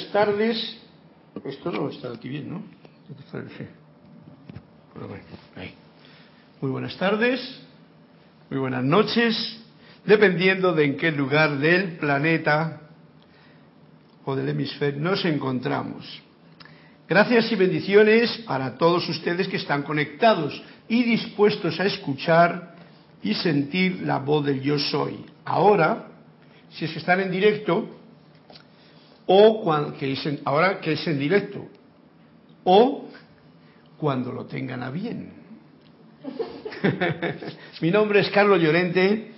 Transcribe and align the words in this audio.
Buenas 0.00 0.12
tardes. 0.12 0.76
Esto 1.44 1.70
no 1.70 1.90
está 1.90 2.08
aquí 2.08 2.30
bien, 2.30 2.48
¿no? 2.48 2.62
Muy 6.62 6.70
buenas 6.70 6.96
tardes, 6.96 7.60
muy 8.48 8.60
buenas 8.60 8.82
noches, 8.82 9.60
dependiendo 10.06 10.72
de 10.72 10.84
en 10.86 10.96
qué 10.96 11.12
lugar 11.12 11.58
del 11.58 11.98
planeta 11.98 12.80
o 14.24 14.34
del 14.34 14.48
hemisferio 14.48 15.00
nos 15.00 15.22
encontramos. 15.26 16.22
Gracias 17.06 17.52
y 17.52 17.56
bendiciones 17.56 18.38
para 18.46 18.78
todos 18.78 19.06
ustedes 19.06 19.48
que 19.48 19.58
están 19.58 19.82
conectados 19.82 20.62
y 20.88 21.02
dispuestos 21.02 21.78
a 21.78 21.84
escuchar 21.84 22.74
y 23.22 23.34
sentir 23.34 24.00
la 24.00 24.18
voz 24.18 24.46
del 24.46 24.62
yo 24.62 24.78
soy. 24.78 25.26
Ahora, 25.44 26.06
si 26.70 26.86
que 26.86 26.98
están 26.98 27.20
en 27.20 27.30
directo, 27.30 27.99
o 29.32 29.62
cuando, 29.62 29.96
que 29.96 30.40
ahora 30.44 30.80
que 30.80 30.94
es 30.94 31.06
en 31.06 31.16
directo, 31.16 31.64
o 32.64 33.04
cuando 33.96 34.32
lo 34.32 34.46
tengan 34.46 34.82
a 34.82 34.90
bien. 34.90 35.32
Mi 37.80 37.92
nombre 37.92 38.20
es 38.20 38.30
Carlos 38.30 38.60
Llorente 38.60 39.30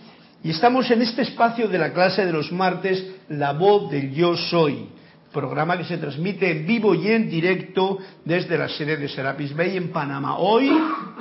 y 0.42 0.48
estamos 0.48 0.90
en 0.90 1.02
este 1.02 1.20
espacio 1.20 1.68
de 1.68 1.76
la 1.76 1.92
clase 1.92 2.24
de 2.24 2.32
los 2.32 2.50
martes, 2.52 3.04
La 3.28 3.52
voz 3.52 3.90
del 3.90 4.14
yo 4.14 4.34
soy, 4.34 4.88
programa 5.30 5.76
que 5.76 5.84
se 5.84 5.98
transmite 5.98 6.50
en 6.50 6.66
vivo 6.66 6.94
y 6.94 7.08
en 7.08 7.28
directo 7.28 7.98
desde 8.24 8.56
la 8.56 8.70
sede 8.70 8.96
de 8.96 9.10
Serapis 9.10 9.54
Bay 9.54 9.76
en 9.76 9.92
Panamá. 9.92 10.38
Hoy 10.38 10.72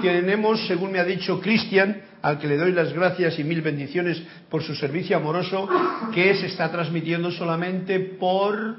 tenemos, 0.01 0.65
según 0.65 0.93
me 0.93 0.99
ha 0.99 1.03
dicho 1.03 1.41
Cristian, 1.41 2.03
al 2.21 2.37
que 2.39 2.47
le 2.47 2.57
doy 2.57 2.71
las 2.71 2.93
gracias 2.93 3.39
y 3.39 3.43
mil 3.43 3.61
bendiciones 3.61 4.21
por 4.49 4.63
su 4.63 4.75
servicio 4.75 5.17
amoroso, 5.17 5.67
que 6.13 6.35
se 6.35 6.47
está 6.47 6.71
transmitiendo 6.71 7.31
solamente 7.31 7.99
por 7.99 8.77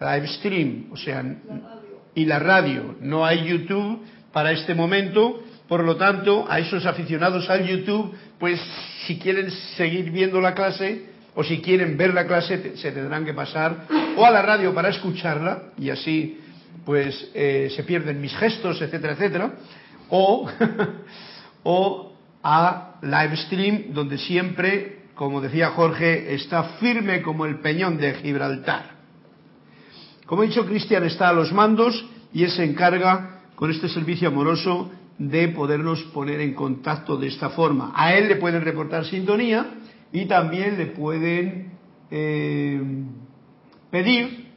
live 0.00 0.26
stream, 0.28 0.86
o 0.90 0.96
sea, 0.96 1.24
y 2.14 2.24
la 2.24 2.38
radio. 2.38 2.96
No 3.00 3.24
hay 3.24 3.44
YouTube 3.44 4.02
para 4.32 4.52
este 4.52 4.74
momento, 4.74 5.42
por 5.68 5.84
lo 5.84 5.96
tanto, 5.96 6.46
a 6.48 6.58
esos 6.58 6.86
aficionados 6.86 7.48
al 7.50 7.66
YouTube, 7.66 8.14
pues 8.38 8.60
si 9.06 9.18
quieren 9.18 9.50
seguir 9.76 10.10
viendo 10.10 10.40
la 10.40 10.54
clase 10.54 11.10
o 11.34 11.44
si 11.44 11.60
quieren 11.60 11.96
ver 11.96 12.14
la 12.14 12.26
clase, 12.26 12.76
se 12.76 12.92
tendrán 12.92 13.24
que 13.24 13.34
pasar 13.34 13.86
o 14.16 14.24
a 14.24 14.30
la 14.30 14.42
radio 14.42 14.74
para 14.74 14.88
escucharla 14.88 15.72
y 15.78 15.90
así 15.90 16.38
pues 16.84 17.30
eh, 17.34 17.70
se 17.74 17.82
pierden 17.84 18.20
mis 18.20 18.34
gestos, 18.36 18.80
etcétera, 18.80 19.12
etcétera, 19.12 19.52
o, 20.08 20.48
o 21.62 22.09
a 22.42 22.98
live 23.02 23.36
stream 23.36 23.92
donde 23.92 24.18
siempre, 24.18 25.02
como 25.14 25.40
decía 25.40 25.70
Jorge, 25.70 26.34
está 26.34 26.64
firme 26.80 27.22
como 27.22 27.46
el 27.46 27.60
peñón 27.60 27.98
de 27.98 28.14
Gibraltar. 28.14 28.98
Como 30.26 30.42
he 30.42 30.46
dicho, 30.46 30.64
Cristian 30.64 31.04
está 31.04 31.28
a 31.28 31.32
los 31.32 31.52
mandos 31.52 32.04
y 32.32 32.44
él 32.44 32.50
se 32.50 32.64
encarga 32.64 33.40
con 33.56 33.70
este 33.70 33.88
servicio 33.88 34.28
amoroso 34.28 34.90
de 35.18 35.48
podernos 35.48 36.02
poner 36.14 36.40
en 36.40 36.54
contacto 36.54 37.16
de 37.16 37.26
esta 37.26 37.50
forma. 37.50 37.92
A 37.94 38.14
él 38.14 38.28
le 38.28 38.36
pueden 38.36 38.62
reportar 38.62 39.04
sintonía 39.04 39.74
y 40.12 40.24
también 40.26 40.78
le 40.78 40.86
pueden 40.86 41.72
eh, 42.10 42.80
pedir 43.90 44.48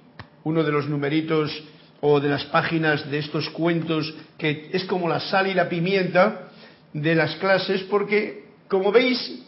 uno 0.44 0.64
de 0.64 0.72
los 0.72 0.88
numeritos 0.88 1.52
o 2.02 2.20
de 2.20 2.30
las 2.30 2.46
páginas 2.46 3.10
de 3.10 3.20
estos 3.20 3.50
cuentos 3.50 4.14
que 4.38 4.70
es 4.72 4.86
como 4.86 5.10
la 5.10 5.20
sal 5.20 5.48
y 5.48 5.54
la 5.54 5.70
pimienta 5.70 6.50
de 6.94 7.16
las 7.16 7.36
clases 7.38 7.84
porque, 7.84 8.44
como 8.68 8.92
veis, 8.92 9.44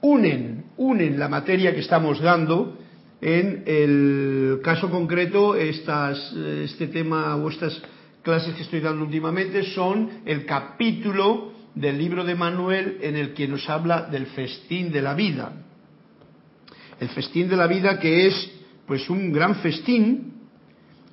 unen, 0.00 0.64
unen 0.76 1.18
la 1.18 1.28
materia 1.28 1.74
que 1.74 1.80
estamos 1.80 2.20
dando. 2.20 2.78
En 3.20 3.64
el 3.66 4.60
caso 4.62 4.90
concreto, 4.90 5.54
estas, 5.54 6.32
este 6.32 6.86
tema 6.86 7.36
o 7.36 7.50
estas 7.50 7.80
clases 8.22 8.54
que 8.54 8.62
estoy 8.62 8.80
dando 8.80 9.04
últimamente 9.04 9.62
son 9.74 10.22
el 10.24 10.44
capítulo 10.46 11.52
del 11.74 11.98
libro 11.98 12.24
de 12.24 12.34
Manuel 12.34 12.98
en 13.00 13.16
el 13.16 13.32
que 13.34 13.46
nos 13.46 13.68
habla 13.68 14.02
del 14.02 14.26
festín 14.26 14.90
de 14.90 15.02
la 15.02 15.14
vida. 15.14 15.52
El 16.98 17.08
festín 17.10 17.48
de 17.48 17.56
la 17.56 17.66
vida 17.66 17.98
que 17.98 18.26
es 18.26 18.50
pues 18.86 19.08
un 19.08 19.32
gran 19.32 19.56
festín, 19.56 20.32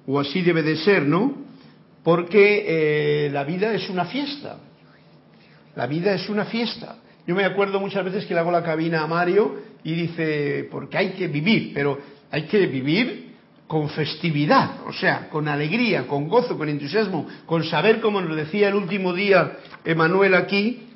o 0.08 0.20
así 0.20 0.42
debe 0.42 0.64
de 0.64 0.78
ser, 0.78 1.06
¿no? 1.06 1.46
Porque 2.04 2.66
eh, 2.68 3.30
la 3.32 3.44
vida 3.44 3.74
es 3.74 3.90
una 3.90 4.06
fiesta. 4.06 4.58
La 5.78 5.86
vida 5.86 6.12
es 6.16 6.28
una 6.28 6.46
fiesta. 6.46 6.96
Yo 7.28 7.36
me 7.36 7.46
acuerdo 7.46 7.80
muchas 7.80 8.04
veces 8.04 8.26
que 8.26 8.34
le 8.34 8.40
hago 8.40 8.52
la 8.52 8.64
cabina 8.64 9.04
a 9.04 9.08
Mario 9.08 9.58
y 9.84 9.94
dice, 9.94 10.68
porque 10.72 10.98
hay 10.98 11.10
que 11.12 11.28
vivir, 11.28 11.72
pero 11.76 12.00
hay 12.32 12.48
que 12.48 12.66
vivir 12.66 13.36
con 13.68 13.88
festividad, 13.90 14.88
o 14.88 14.94
sea, 14.94 15.30
con 15.30 15.48
alegría, 15.48 16.08
con 16.08 16.28
gozo, 16.28 16.58
con 16.58 16.68
entusiasmo, 16.68 17.28
con 17.46 17.64
saber, 17.64 18.02
como 18.02 18.20
nos 18.22 18.36
decía 18.36 18.70
el 18.70 18.74
último 18.74 19.14
día 19.14 19.58
Emanuel 19.86 20.34
aquí, 20.34 20.88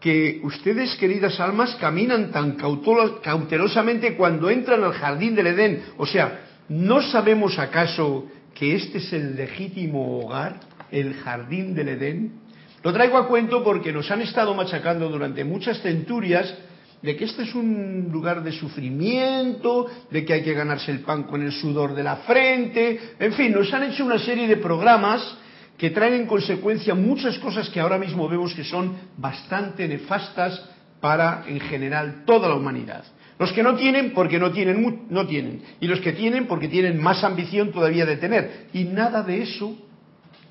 que 0.00 0.40
ustedes, 0.42 0.96
queridas 0.96 1.38
almas, 1.38 1.76
caminan 1.76 2.32
tan 2.32 2.56
cautelosamente 2.56 4.16
cuando 4.16 4.50
entran 4.50 4.82
al 4.82 4.94
jardín 4.94 5.36
del 5.36 5.46
Edén. 5.46 5.84
O 5.98 6.06
sea, 6.06 6.40
¿no 6.68 7.00
sabemos 7.00 7.60
acaso 7.60 8.26
que 8.54 8.74
este 8.74 8.98
es 8.98 9.12
el 9.12 9.36
legítimo 9.36 10.18
hogar, 10.18 10.58
el 10.90 11.14
jardín 11.14 11.76
del 11.76 11.90
Edén? 11.90 12.47
Lo 12.82 12.92
traigo 12.92 13.18
a 13.18 13.26
cuento 13.26 13.62
porque 13.64 13.92
nos 13.92 14.10
han 14.10 14.22
estado 14.22 14.54
machacando 14.54 15.08
durante 15.08 15.44
muchas 15.44 15.80
centurias 15.80 16.54
de 17.02 17.16
que 17.16 17.24
este 17.24 17.42
es 17.42 17.54
un 17.54 18.08
lugar 18.10 18.42
de 18.42 18.52
sufrimiento, 18.52 19.86
de 20.10 20.24
que 20.24 20.32
hay 20.34 20.42
que 20.42 20.54
ganarse 20.54 20.90
el 20.90 21.00
pan 21.00 21.24
con 21.24 21.42
el 21.42 21.52
sudor 21.52 21.94
de 21.94 22.02
la 22.02 22.16
frente, 22.16 23.14
en 23.18 23.32
fin, 23.32 23.52
nos 23.52 23.72
han 23.72 23.84
hecho 23.84 24.04
una 24.04 24.18
serie 24.18 24.48
de 24.48 24.56
programas 24.56 25.36
que 25.76 25.90
traen 25.90 26.14
en 26.14 26.26
consecuencia 26.26 26.94
muchas 26.94 27.38
cosas 27.38 27.68
que 27.70 27.80
ahora 27.80 27.98
mismo 27.98 28.28
vemos 28.28 28.52
que 28.52 28.64
son 28.64 28.96
bastante 29.16 29.86
nefastas 29.86 30.60
para, 31.00 31.44
en 31.46 31.60
general, 31.60 32.24
toda 32.26 32.48
la 32.48 32.56
humanidad. 32.56 33.04
Los 33.38 33.52
que 33.52 33.62
no 33.62 33.76
tienen, 33.76 34.12
porque 34.12 34.40
no 34.40 34.50
tienen, 34.50 35.06
no 35.08 35.26
tienen. 35.28 35.62
Y 35.80 35.86
los 35.86 36.00
que 36.00 36.12
tienen, 36.12 36.48
porque 36.48 36.66
tienen 36.66 37.00
más 37.00 37.22
ambición 37.22 37.70
todavía 37.70 38.04
de 38.04 38.16
tener. 38.16 38.66
Y 38.72 38.84
nada 38.84 39.22
de 39.22 39.42
eso 39.42 39.76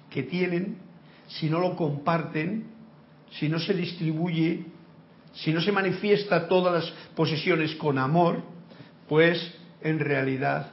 que 0.09 0.23
tienen 0.23 0.86
si 1.27 1.49
no 1.49 1.59
lo 1.59 1.75
comparten, 1.75 2.65
si 3.31 3.49
no 3.49 3.59
se 3.59 3.73
distribuye, 3.73 4.65
si 5.33 5.51
no 5.53 5.61
se 5.61 5.71
manifiesta 5.71 6.47
todas 6.47 6.73
las 6.73 6.93
posesiones 7.15 7.75
con 7.75 7.97
amor, 7.97 8.43
pues 9.07 9.53
en 9.81 9.99
realidad 9.99 10.71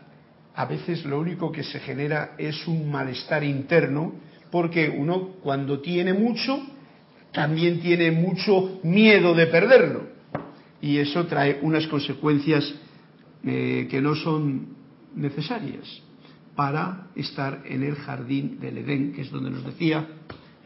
a 0.55 0.67
veces 0.67 1.05
lo 1.05 1.19
único 1.19 1.51
que 1.51 1.65
se 1.65 1.81
genera 1.81 2.35
es 2.39 2.67
un 2.67 2.91
malestar 2.91 3.43
interno, 3.43 4.15
porque 4.51 4.89
uno 4.89 5.31
cuando 5.43 5.81
tiene 5.81 6.15
mucho, 6.15 6.63
también 7.33 7.81
tiene 7.81 8.13
mucho 8.13 8.81
miedo 8.85 9.35
de 9.35 9.47
perderlo. 9.49 10.15
Y 10.81 10.99
eso 10.99 11.27
trae 11.27 11.59
unas 11.63 11.87
consecuencias 11.89 12.73
eh, 13.45 13.89
que 13.91 14.01
no 14.01 14.15
son 14.15 14.69
necesarias 15.17 16.03
para 16.55 17.09
estar 17.17 17.63
en 17.67 17.83
el 17.83 17.97
jardín 17.97 18.61
del 18.61 18.79
Edén, 18.79 19.13
que 19.13 19.23
es 19.23 19.31
donde 19.31 19.51
nos 19.51 19.65
decía 19.65 20.07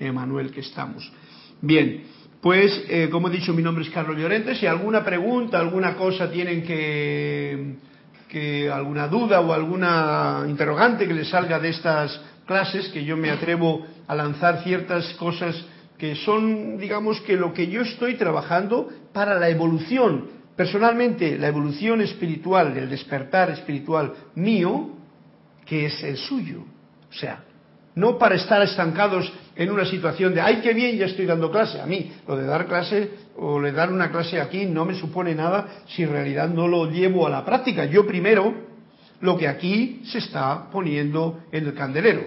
Emanuel, 0.01 0.51
que 0.51 0.61
estamos. 0.61 1.11
Bien, 1.61 2.05
pues 2.41 2.85
eh, 2.89 3.09
como 3.11 3.29
he 3.29 3.33
dicho, 3.33 3.53
mi 3.53 3.63
nombre 3.63 3.85
es 3.85 3.91
Carlos 3.91 4.17
Llorente. 4.17 4.55
Si 4.55 4.67
alguna 4.67 5.05
pregunta, 5.05 5.59
alguna 5.59 5.95
cosa 5.97 6.31
tienen 6.31 6.63
que, 6.63 7.77
que, 8.29 8.71
alguna 8.71 9.09
duda 9.09 9.41
o 9.41 9.53
alguna 9.53 10.45
interrogante 10.49 11.07
que 11.07 11.15
les 11.15 11.29
salga 11.29 11.59
de 11.59 11.71
estas 11.71 12.21
clases, 12.47 12.89
que 12.89 13.05
yo 13.05 13.17
me 13.17 13.31
atrevo 13.31 13.85
a 14.07 14.15
lanzar 14.15 14.63
ciertas 14.63 15.13
cosas 15.15 15.65
que 15.99 16.15
son, 16.15 16.79
digamos, 16.79 17.21
que 17.23 17.37
lo 17.37 17.53
que 17.53 17.67
yo 17.67 17.83
estoy 17.83 18.15
trabajando 18.15 18.89
para 19.13 19.39
la 19.39 19.49
evolución, 19.49 20.29
personalmente, 20.57 21.37
la 21.37 21.49
evolución 21.49 22.01
espiritual, 22.01 22.77
el 22.77 22.89
despertar 22.89 23.51
espiritual 23.51 24.15
mío, 24.37 24.91
que 25.67 25.87
es 25.87 26.03
el 26.05 26.17
suyo. 26.17 26.63
O 27.11 27.13
sea, 27.13 27.43
no 27.97 28.17
para 28.17 28.37
estar 28.37 28.63
estancados 28.63 29.31
en 29.59 29.71
una 29.71 29.85
situación 29.85 30.33
de, 30.35 30.41
ay, 30.41 30.61
qué 30.63 30.73
bien, 30.73 30.97
ya 30.97 31.07
estoy 31.07 31.27
dando 31.27 31.51
clase. 31.51 31.81
A 31.81 31.87
mí, 31.87 32.13
lo 32.29 32.37
de 32.37 32.47
dar 32.47 32.67
clase 32.69 33.11
o 33.37 33.61
le 33.61 33.73
dar 33.73 33.93
una 33.93 34.11
clase 34.11 34.41
aquí 34.41 34.67
no 34.67 34.85
me 34.85 34.95
supone 34.95 35.35
nada 35.35 35.83
si 35.89 36.05
en 36.05 36.13
realidad 36.13 36.49
no 36.49 36.69
lo 36.69 36.89
llevo 36.89 37.27
a 37.27 37.31
la 37.31 37.45
práctica. 37.45 37.85
Yo 37.85 38.07
primero, 38.07 38.55
lo 39.21 39.37
que 39.37 39.49
aquí 39.49 40.01
se 40.05 40.19
está 40.19 40.71
poniendo 40.71 41.41
en 41.51 41.67
el 41.67 41.75
candelero. 41.75 42.23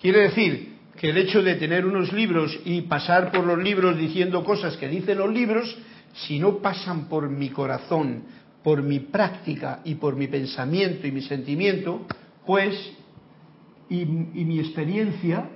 Quiere 0.00 0.22
decir 0.22 0.72
que 0.96 1.10
el 1.10 1.18
hecho 1.18 1.42
de 1.42 1.56
tener 1.56 1.84
unos 1.84 2.10
libros 2.10 2.58
y 2.64 2.80
pasar 2.82 3.30
por 3.30 3.44
los 3.44 3.62
libros 3.62 3.98
diciendo 3.98 4.42
cosas 4.42 4.78
que 4.78 4.88
dicen 4.88 5.18
los 5.18 5.30
libros, 5.30 5.76
si 6.14 6.38
no 6.38 6.58
pasan 6.58 7.06
por 7.06 7.28
mi 7.28 7.50
corazón, 7.50 8.22
por 8.64 8.82
mi 8.82 9.00
práctica 9.00 9.80
y 9.84 9.96
por 9.96 10.16
mi 10.16 10.26
pensamiento 10.26 11.06
y 11.06 11.12
mi 11.12 11.20
sentimiento, 11.20 12.06
pues 12.46 12.92
y, 13.90 14.06
mi 14.06 14.58
experiencia, 14.58 15.50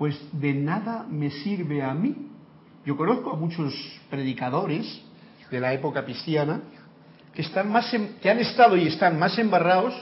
pues 0.00 0.18
de 0.32 0.54
nada 0.54 1.06
me 1.10 1.30
sirve 1.30 1.82
a 1.82 1.92
mí. 1.92 2.16
Yo 2.86 2.96
conozco 2.96 3.32
a 3.32 3.36
muchos 3.36 3.74
predicadores 4.08 4.86
de 5.50 5.60
la 5.60 5.74
época 5.74 6.06
cristiana 6.06 6.62
que 7.34 7.42
están 7.42 7.70
más 7.70 7.94
que 8.22 8.30
han 8.30 8.38
estado 8.38 8.78
y 8.78 8.86
están 8.86 9.18
más 9.18 9.38
embarrados 9.38 9.92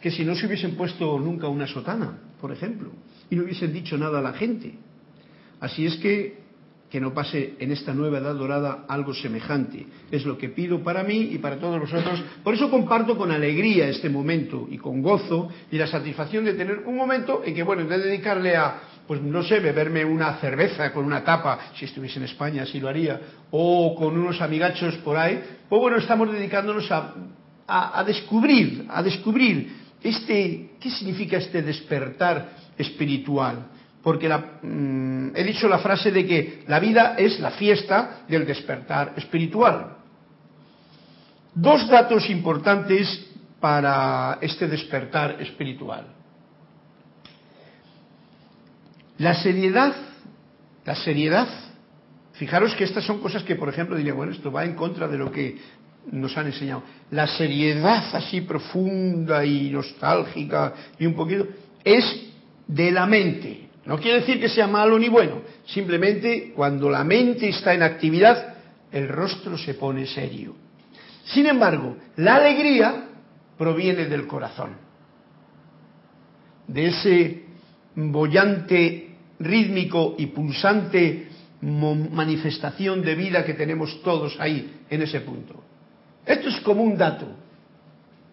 que 0.00 0.10
si 0.10 0.24
no 0.24 0.34
se 0.34 0.46
hubiesen 0.48 0.74
puesto 0.74 1.16
nunca 1.20 1.46
una 1.46 1.68
sotana, 1.68 2.18
por 2.40 2.50
ejemplo, 2.50 2.90
y 3.30 3.36
no 3.36 3.44
hubiesen 3.44 3.72
dicho 3.72 3.96
nada 3.96 4.18
a 4.18 4.22
la 4.22 4.32
gente. 4.32 4.74
Así 5.60 5.86
es 5.86 5.94
que 5.98 6.42
que 6.94 7.00
no 7.00 7.12
pase 7.12 7.54
en 7.58 7.72
esta 7.72 7.92
nueva 7.92 8.18
edad 8.18 8.36
dorada 8.36 8.84
algo 8.86 9.12
semejante. 9.14 9.84
Es 10.12 10.24
lo 10.24 10.38
que 10.38 10.50
pido 10.50 10.84
para 10.84 11.02
mí 11.02 11.30
y 11.32 11.38
para 11.38 11.58
todos 11.58 11.80
vosotros. 11.80 12.22
Por 12.44 12.54
eso 12.54 12.70
comparto 12.70 13.18
con 13.18 13.32
alegría 13.32 13.88
este 13.88 14.08
momento 14.08 14.68
y 14.70 14.78
con 14.78 15.02
gozo 15.02 15.48
y 15.72 15.76
la 15.76 15.88
satisfacción 15.88 16.44
de 16.44 16.54
tener 16.54 16.84
un 16.86 16.96
momento 16.96 17.42
en 17.44 17.52
que, 17.52 17.64
bueno, 17.64 17.82
en 17.82 17.88
vez 17.88 17.98
de 17.98 18.10
dedicarle 18.10 18.54
a, 18.54 18.80
pues 19.06 19.20
no 19.20 19.42
sé, 19.42 19.60
beberme 19.60 20.04
una 20.04 20.34
cerveza 20.36 20.92
con 20.92 21.04
una 21.04 21.22
tapa, 21.22 21.58
si 21.76 21.84
estuviese 21.84 22.18
en 22.18 22.24
España 22.24 22.62
así 22.62 22.80
lo 22.80 22.88
haría, 22.88 23.20
o 23.50 23.94
con 23.94 24.16
unos 24.16 24.40
amigachos 24.40 24.94
por 24.96 25.16
ahí, 25.16 25.42
pues 25.68 25.80
bueno, 25.80 25.98
estamos 25.98 26.32
dedicándonos 26.32 26.90
a, 26.90 27.14
a 27.66 28.04
descubrir, 28.04 28.86
a 28.88 29.02
descubrir 29.02 29.84
este, 30.02 30.70
¿qué 30.80 30.90
significa 30.90 31.38
este 31.38 31.62
despertar 31.62 32.50
espiritual? 32.78 33.68
porque 34.04 34.28
mm, 34.28 35.34
he 35.34 35.42
dicho 35.42 35.66
la 35.66 35.78
frase 35.78 36.12
de 36.12 36.26
que 36.26 36.62
la 36.68 36.78
vida 36.78 37.14
es 37.16 37.40
la 37.40 37.52
fiesta 37.52 38.20
del 38.28 38.46
despertar 38.46 39.14
espiritual. 39.16 39.96
Dos 41.54 41.88
datos 41.88 42.28
importantes 42.28 43.26
para 43.58 44.38
este 44.42 44.68
despertar 44.68 45.40
espiritual. 45.40 46.13
La 49.18 49.34
seriedad, 49.34 49.94
la 50.84 50.94
seriedad, 50.96 51.48
fijaros 52.32 52.74
que 52.74 52.84
estas 52.84 53.04
son 53.04 53.20
cosas 53.20 53.42
que, 53.44 53.56
por 53.56 53.68
ejemplo, 53.68 53.96
diría, 53.96 54.14
bueno, 54.14 54.32
esto 54.32 54.50
va 54.50 54.64
en 54.64 54.74
contra 54.74 55.06
de 55.08 55.18
lo 55.18 55.30
que 55.30 55.56
nos 56.10 56.36
han 56.36 56.46
enseñado. 56.46 56.82
La 57.10 57.26
seriedad 57.26 58.14
así 58.14 58.40
profunda 58.42 59.44
y 59.44 59.70
nostálgica 59.70 60.74
y 60.98 61.06
un 61.06 61.14
poquito 61.14 61.46
es 61.82 62.04
de 62.66 62.90
la 62.90 63.06
mente. 63.06 63.68
No 63.86 63.98
quiere 63.98 64.20
decir 64.20 64.40
que 64.40 64.48
sea 64.48 64.66
malo 64.66 64.98
ni 64.98 65.08
bueno, 65.08 65.42
simplemente 65.66 66.52
cuando 66.54 66.88
la 66.88 67.04
mente 67.04 67.48
está 67.48 67.74
en 67.74 67.82
actividad, 67.82 68.54
el 68.90 69.08
rostro 69.08 69.58
se 69.58 69.74
pone 69.74 70.06
serio. 70.06 70.56
Sin 71.24 71.46
embargo, 71.46 71.96
la 72.16 72.36
alegría 72.36 73.08
proviene 73.58 74.06
del 74.06 74.26
corazón, 74.26 74.76
de 76.66 76.86
ese 76.86 77.44
bollante, 77.94 79.03
rítmico 79.44 80.14
y 80.18 80.26
pulsante 80.26 81.28
manifestación 81.60 83.02
de 83.02 83.14
vida 83.14 83.44
que 83.44 83.54
tenemos 83.54 84.02
todos 84.02 84.38
ahí, 84.38 84.80
en 84.90 85.02
ese 85.02 85.20
punto. 85.20 85.62
Esto 86.26 86.48
es 86.48 86.60
como 86.60 86.82
un 86.82 86.96
dato. 86.96 87.26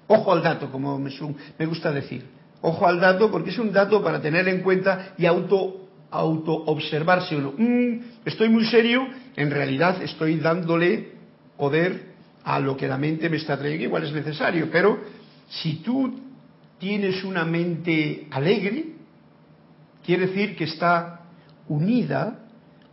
Ojo 0.08 0.34
al 0.34 0.44
dato, 0.44 0.70
como 0.72 1.00
me 1.00 1.66
gusta 1.66 1.92
decir. 1.92 2.26
Ojo 2.62 2.86
al 2.86 3.00
dato 3.00 3.32
porque 3.32 3.50
es 3.50 3.58
un 3.58 3.72
dato 3.72 4.04
para 4.04 4.22
tener 4.22 4.48
en 4.48 4.62
cuenta 4.62 5.14
y 5.18 5.26
auto 5.26 5.82
auto 6.12 6.52
observarse 6.54 7.36
uno. 7.36 7.54
Mm, 7.58 8.00
estoy 8.26 8.50
muy 8.50 8.66
serio, 8.66 9.08
en 9.36 9.50
realidad 9.50 10.02
estoy 10.04 10.36
dándole 10.36 11.12
poder 11.58 12.12
a 12.44 12.60
lo 12.60 12.76
que 12.76 12.88
la 12.88 12.98
mente 12.98 13.30
me 13.30 13.38
está 13.38 13.58
trayendo, 13.58 13.86
igual 13.86 14.04
es 14.04 14.12
necesario, 14.12 14.70
pero 14.72 15.00
si 15.50 15.76
tú 15.76 16.20
tienes 16.80 17.24
una 17.24 17.46
mente 17.46 18.28
alegre, 18.32 18.91
quiere 20.06 20.28
decir 20.28 20.56
que 20.56 20.66
está 20.66 21.22
unida 21.68 22.40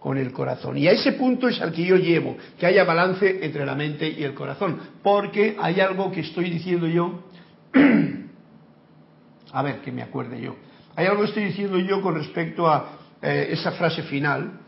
con 0.00 0.16
el 0.16 0.32
corazón. 0.32 0.78
Y 0.78 0.86
a 0.86 0.92
ese 0.92 1.12
punto 1.12 1.48
es 1.48 1.60
al 1.60 1.72
que 1.72 1.84
yo 1.84 1.96
llevo, 1.96 2.36
que 2.58 2.66
haya 2.66 2.84
balance 2.84 3.44
entre 3.44 3.66
la 3.66 3.74
mente 3.74 4.08
y 4.08 4.22
el 4.22 4.34
corazón, 4.34 4.78
porque 5.02 5.56
hay 5.60 5.80
algo 5.80 6.12
que 6.12 6.20
estoy 6.20 6.50
diciendo 6.50 6.86
yo 6.86 7.24
A 9.52 9.62
ver, 9.62 9.80
que 9.80 9.92
me 9.92 10.02
acuerde 10.02 10.40
yo. 10.40 10.56
Hay 10.96 11.06
algo 11.06 11.22
que 11.22 11.28
estoy 11.28 11.44
diciendo 11.44 11.78
yo 11.78 12.02
con 12.02 12.14
respecto 12.14 12.68
a 12.68 12.90
eh, 13.22 13.48
esa 13.52 13.72
frase 13.72 14.02
final, 14.02 14.60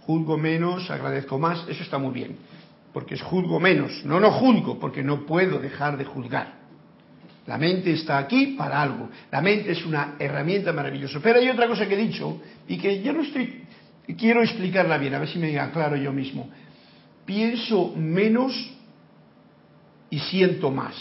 juzgo 0.00 0.36
menos, 0.36 0.90
agradezco 0.90 1.38
más, 1.38 1.66
eso 1.68 1.82
está 1.82 1.98
muy 1.98 2.12
bien, 2.12 2.36
porque 2.92 3.14
es 3.14 3.22
juzgo 3.22 3.60
menos, 3.60 4.04
no 4.04 4.20
no 4.20 4.30
juzgo, 4.30 4.78
porque 4.78 5.02
no 5.02 5.26
puedo 5.26 5.58
dejar 5.58 5.96
de 5.96 6.04
juzgar. 6.04 6.59
La 7.50 7.58
mente 7.58 7.90
está 7.90 8.18
aquí 8.18 8.54
para 8.56 8.80
algo, 8.80 9.10
la 9.28 9.40
mente 9.40 9.72
es 9.72 9.84
una 9.84 10.14
herramienta 10.20 10.72
maravillosa. 10.72 11.18
Pero 11.20 11.40
hay 11.40 11.48
otra 11.48 11.66
cosa 11.66 11.88
que 11.88 11.94
he 11.94 12.06
dicho 12.06 12.40
y 12.68 12.78
que 12.78 13.02
yo 13.02 13.12
no 13.12 13.22
estoy, 13.22 13.64
quiero 14.16 14.40
explicarla 14.40 14.96
bien, 14.98 15.16
a 15.16 15.18
ver 15.18 15.26
si 15.26 15.40
me 15.40 15.58
aclaro 15.58 15.96
yo 15.96 16.12
mismo. 16.12 16.48
Pienso 17.24 17.92
menos 17.96 18.54
y 20.10 20.20
siento 20.20 20.70
más. 20.70 20.94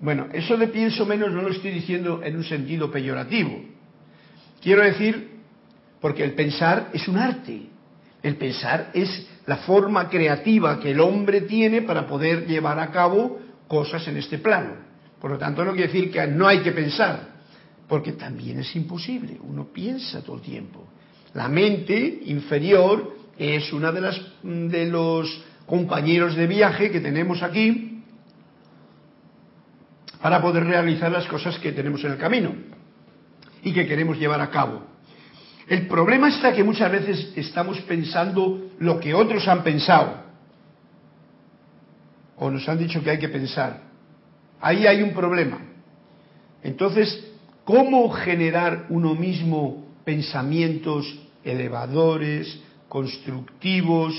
Bueno, 0.00 0.28
eso 0.32 0.56
de 0.56 0.68
pienso 0.68 1.04
menos 1.04 1.30
no 1.30 1.42
lo 1.42 1.50
estoy 1.50 1.72
diciendo 1.72 2.22
en 2.24 2.34
un 2.34 2.44
sentido 2.44 2.90
peyorativo. 2.90 3.54
Quiero 4.62 4.80
decir, 4.80 5.28
porque 6.00 6.24
el 6.24 6.32
pensar 6.32 6.88
es 6.94 7.06
un 7.06 7.18
arte. 7.18 7.66
El 8.22 8.36
pensar 8.36 8.92
es 8.94 9.26
la 9.44 9.58
forma 9.58 10.08
creativa 10.08 10.80
que 10.80 10.92
el 10.92 11.00
hombre 11.00 11.42
tiene 11.42 11.82
para 11.82 12.06
poder 12.06 12.46
llevar 12.46 12.80
a 12.80 12.90
cabo 12.90 13.40
cosas 13.68 14.08
en 14.08 14.16
este 14.16 14.38
plano. 14.38 14.85
Por 15.26 15.32
lo 15.32 15.38
tanto, 15.38 15.64
no 15.64 15.72
quiere 15.72 15.88
decir 15.92 16.12
que 16.12 16.24
no 16.28 16.46
hay 16.46 16.60
que 16.60 16.70
pensar, 16.70 17.18
porque 17.88 18.12
también 18.12 18.60
es 18.60 18.76
imposible. 18.76 19.36
Uno 19.42 19.72
piensa 19.72 20.22
todo 20.22 20.36
el 20.36 20.42
tiempo. 20.42 20.86
La 21.34 21.48
mente 21.48 22.20
inferior 22.26 23.12
es 23.36 23.72
una 23.72 23.90
de 23.90 24.00
las 24.02 24.20
de 24.44 24.86
los 24.86 25.44
compañeros 25.66 26.36
de 26.36 26.46
viaje 26.46 26.92
que 26.92 27.00
tenemos 27.00 27.42
aquí 27.42 28.04
para 30.22 30.40
poder 30.40 30.62
realizar 30.62 31.10
las 31.10 31.26
cosas 31.26 31.58
que 31.58 31.72
tenemos 31.72 32.04
en 32.04 32.12
el 32.12 32.18
camino 32.18 32.54
y 33.64 33.72
que 33.72 33.84
queremos 33.84 34.18
llevar 34.18 34.40
a 34.40 34.50
cabo. 34.50 34.84
El 35.66 35.88
problema 35.88 36.28
está 36.28 36.52
que 36.52 36.62
muchas 36.62 36.92
veces 36.92 37.32
estamos 37.34 37.80
pensando 37.80 38.70
lo 38.78 39.00
que 39.00 39.12
otros 39.12 39.48
han 39.48 39.64
pensado 39.64 40.22
o 42.36 42.48
nos 42.48 42.68
han 42.68 42.78
dicho 42.78 43.02
que 43.02 43.10
hay 43.10 43.18
que 43.18 43.28
pensar. 43.28 43.95
Ahí 44.60 44.86
hay 44.86 45.02
un 45.02 45.12
problema. 45.12 45.58
Entonces, 46.62 47.24
¿cómo 47.64 48.10
generar 48.10 48.86
uno 48.88 49.14
mismo 49.14 49.84
pensamientos 50.04 51.18
elevadores, 51.44 52.58
constructivos? 52.88 54.14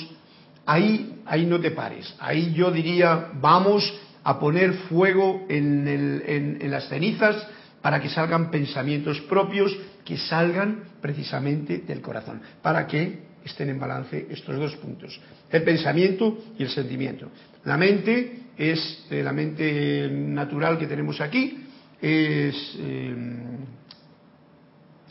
Ahí, 0.65 1.21
ahí 1.25 1.45
no 1.45 1.59
te 1.59 1.71
pares. 1.71 2.13
Ahí 2.19 2.53
yo 2.53 2.71
diría, 2.71 3.31
vamos 3.39 3.93
a 4.23 4.39
poner 4.39 4.73
fuego 4.89 5.45
en, 5.47 6.59
las 6.69 6.89
cenizas 6.89 7.47
para 7.81 8.01
que 8.01 8.09
salgan 8.09 8.51
pensamientos 8.51 9.21
propios 9.21 9.73
que 10.03 10.17
salgan 10.17 10.83
precisamente 11.01 11.77
del 11.79 12.01
corazón, 12.01 12.41
para 12.61 12.85
que 12.87 13.19
estén 13.45 13.69
en 13.69 13.79
balance 13.79 14.27
estos 14.29 14.57
dos 14.57 14.75
puntos, 14.75 15.17
el 15.49 15.63
pensamiento 15.63 16.37
y 16.59 16.63
el 16.63 16.69
sentimiento. 16.69 17.29
La 17.63 17.77
mente 17.77 18.46
es 18.57 19.05
eh, 19.09 19.21
la 19.23 19.33
mente 19.33 20.09
natural 20.11 20.77
que 20.77 20.87
tenemos 20.87 21.21
aquí, 21.21 21.63
es, 22.01 22.75
eh, 22.79 23.15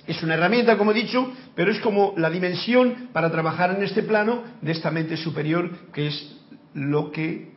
es 0.06 0.22
una 0.22 0.34
herramienta, 0.34 0.76
como 0.76 0.92
he 0.92 0.94
dicho, 0.94 1.32
pero 1.54 1.70
es 1.70 1.80
como 1.80 2.14
la 2.16 2.30
dimensión 2.30 3.08
para 3.12 3.30
trabajar 3.30 3.76
en 3.76 3.82
este 3.82 4.02
plano 4.02 4.42
de 4.60 4.72
esta 4.72 4.90
mente 4.90 5.16
superior, 5.16 5.70
que 5.92 6.08
es 6.08 6.36
lo 6.74 7.10
que 7.10 7.52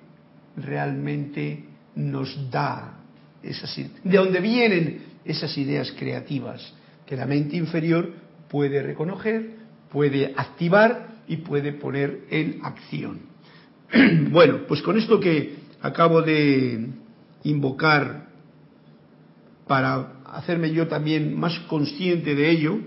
realmente 0.56 1.66
nos 1.96 2.50
da 2.50 2.96
esas 3.44 3.76
de 3.76 4.18
dónde 4.18 4.40
vienen 4.40 5.02
esas 5.24 5.58
ideas 5.58 5.92
creativas 5.98 6.74
que 7.06 7.16
la 7.16 7.26
mente 7.26 7.56
inferior 7.56 8.14
puede 8.50 8.82
reconocer, 8.84 9.52
puede 9.92 10.34
activar 10.36 11.16
y 11.28 11.38
puede 11.38 11.74
poner 11.74 12.22
en 12.30 12.60
acción. 12.64 13.22
bueno, 14.32 14.62
pues 14.68 14.82
con 14.82 14.98
esto 14.98 15.20
que 15.20 15.56
acabo 15.82 16.22
de 16.22 16.90
invocar 17.44 18.28
para 19.68 20.14
hacerme 20.26 20.72
yo 20.72 20.88
también 20.88 21.40
más 21.40 21.58
consciente 21.62 22.36
de 22.36 22.50
ello 22.50 22.80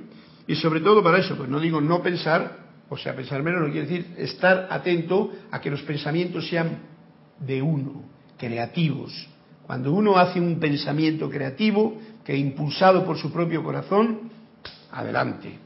y 0.47 0.57
sobre 0.57 0.81
todo 0.81 1.03
para 1.03 1.19
eso, 1.19 1.37
pues 1.37 1.49
no 1.49 1.61
digo 1.61 1.81
no 1.81 2.03
pensar, 2.03 2.59
o 2.89 2.97
sea, 2.97 3.15
pensar 3.15 3.43
menos 3.43 3.63
no 3.63 3.73
quiere 3.73 3.87
decir 3.87 4.15
estar 4.19 4.69
atento 4.71 5.33
a 5.51 5.61
que 5.61 5.71
los 5.71 5.83
pensamientos 5.83 6.49
sean 6.49 6.81
de 7.39 7.63
uno, 7.63 8.03
creativos. 8.37 9.29
Cuando 9.67 9.93
uno 9.93 10.19
hace 10.19 10.41
un 10.41 10.59
pensamiento 10.59 11.31
creativo, 11.31 11.99
que 12.25 12.37
impulsado 12.37 13.05
por 13.05 13.17
su 13.17 13.33
propio 13.33 13.63
corazón, 13.63 14.31
adelante. 14.91 15.59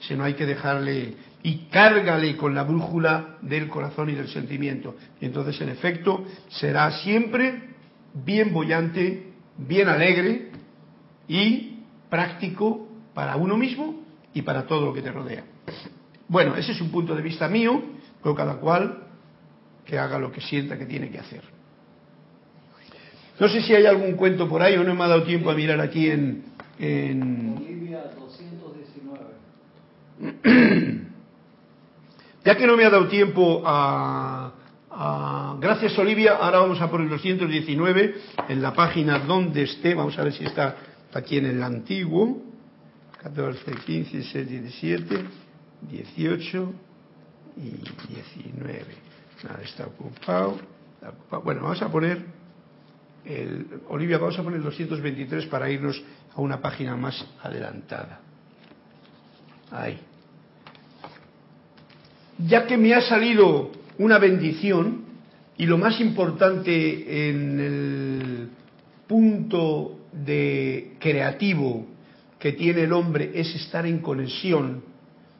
Si 0.00 0.14
no 0.14 0.24
hay 0.24 0.34
que 0.34 0.46
dejarle 0.46 1.14
y 1.42 1.66
cárgale 1.70 2.36
con 2.36 2.54
la 2.54 2.64
brújula 2.64 3.36
del 3.42 3.68
corazón 3.68 4.10
y 4.10 4.14
del 4.14 4.28
sentimiento. 4.28 4.96
Y 5.20 5.26
entonces, 5.26 5.60
en 5.60 5.70
efecto, 5.70 6.24
será 6.48 6.90
siempre 7.02 7.70
bien 8.12 8.52
bollante, 8.52 9.32
bien 9.56 9.88
alegre 9.88 10.50
y 11.28 11.78
práctico 12.08 12.88
para 13.14 13.36
uno 13.36 13.56
mismo 13.56 14.02
y 14.34 14.42
para 14.42 14.66
todo 14.66 14.86
lo 14.86 14.92
que 14.92 15.02
te 15.02 15.12
rodea. 15.12 15.44
Bueno, 16.28 16.56
ese 16.56 16.72
es 16.72 16.80
un 16.80 16.90
punto 16.90 17.14
de 17.14 17.22
vista 17.22 17.48
mío, 17.48 17.82
pero 18.22 18.34
cada 18.34 18.56
cual 18.56 19.04
que 19.84 19.98
haga 19.98 20.18
lo 20.18 20.30
que 20.30 20.40
sienta 20.40 20.78
que 20.78 20.86
tiene 20.86 21.10
que 21.10 21.18
hacer. 21.18 21.42
No 23.38 23.48
sé 23.48 23.62
si 23.62 23.74
hay 23.74 23.86
algún 23.86 24.12
cuento 24.12 24.48
por 24.48 24.62
ahí 24.62 24.76
o 24.76 24.84
no 24.84 24.94
me 24.94 25.04
ha 25.04 25.08
dado 25.08 25.22
tiempo 25.22 25.50
a 25.50 25.54
mirar 25.54 25.80
aquí 25.80 26.10
en... 26.10 26.44
Bolivia 26.78 28.04
219. 28.14 30.96
ya 32.50 32.56
que 32.56 32.66
no 32.66 32.76
me 32.76 32.84
ha 32.84 32.90
dado 32.90 33.06
tiempo 33.06 33.62
a, 33.64 34.52
Gracias 35.60 35.96
Olivia, 35.98 36.36
ahora 36.36 36.58
vamos 36.58 36.80
a 36.80 36.90
por 36.90 37.00
el 37.00 37.08
219 37.08 38.14
en 38.48 38.60
la 38.60 38.74
página 38.74 39.20
donde 39.20 39.62
esté, 39.62 39.94
vamos 39.94 40.18
a 40.18 40.24
ver 40.24 40.32
si 40.32 40.44
está 40.44 40.76
aquí 41.14 41.38
en 41.38 41.46
el 41.46 41.62
antiguo, 41.62 42.42
14, 43.22 43.72
15, 43.86 44.16
16, 44.16 44.48
17, 44.48 45.24
18 45.90 46.72
y 47.56 47.70
19. 48.14 48.84
Nada, 49.44 49.62
está 49.62 49.86
ocupado. 49.86 50.58
Bueno, 51.44 51.62
vamos 51.62 51.80
a 51.80 51.88
poner 51.88 52.24
Olivia, 53.88 54.18
vamos 54.18 54.38
a 54.38 54.42
poner 54.42 54.58
el 54.58 54.64
223 54.64 55.46
para 55.46 55.70
irnos 55.70 56.02
a 56.34 56.40
una 56.40 56.60
página 56.60 56.96
más 56.96 57.24
adelantada. 57.42 58.20
Ahí. 59.70 60.09
Ya 62.46 62.66
que 62.66 62.76
me 62.76 62.94
ha 62.94 63.02
salido 63.02 63.70
una 63.98 64.18
bendición 64.18 65.04
y 65.58 65.66
lo 65.66 65.76
más 65.76 66.00
importante 66.00 67.28
en 67.28 67.60
el 67.60 68.48
punto 69.06 69.98
de 70.12 70.92
creativo 70.98 71.86
que 72.38 72.52
tiene 72.52 72.82
el 72.82 72.92
hombre 72.92 73.32
es 73.34 73.54
estar 73.54 73.84
en 73.84 73.98
conexión, 73.98 74.82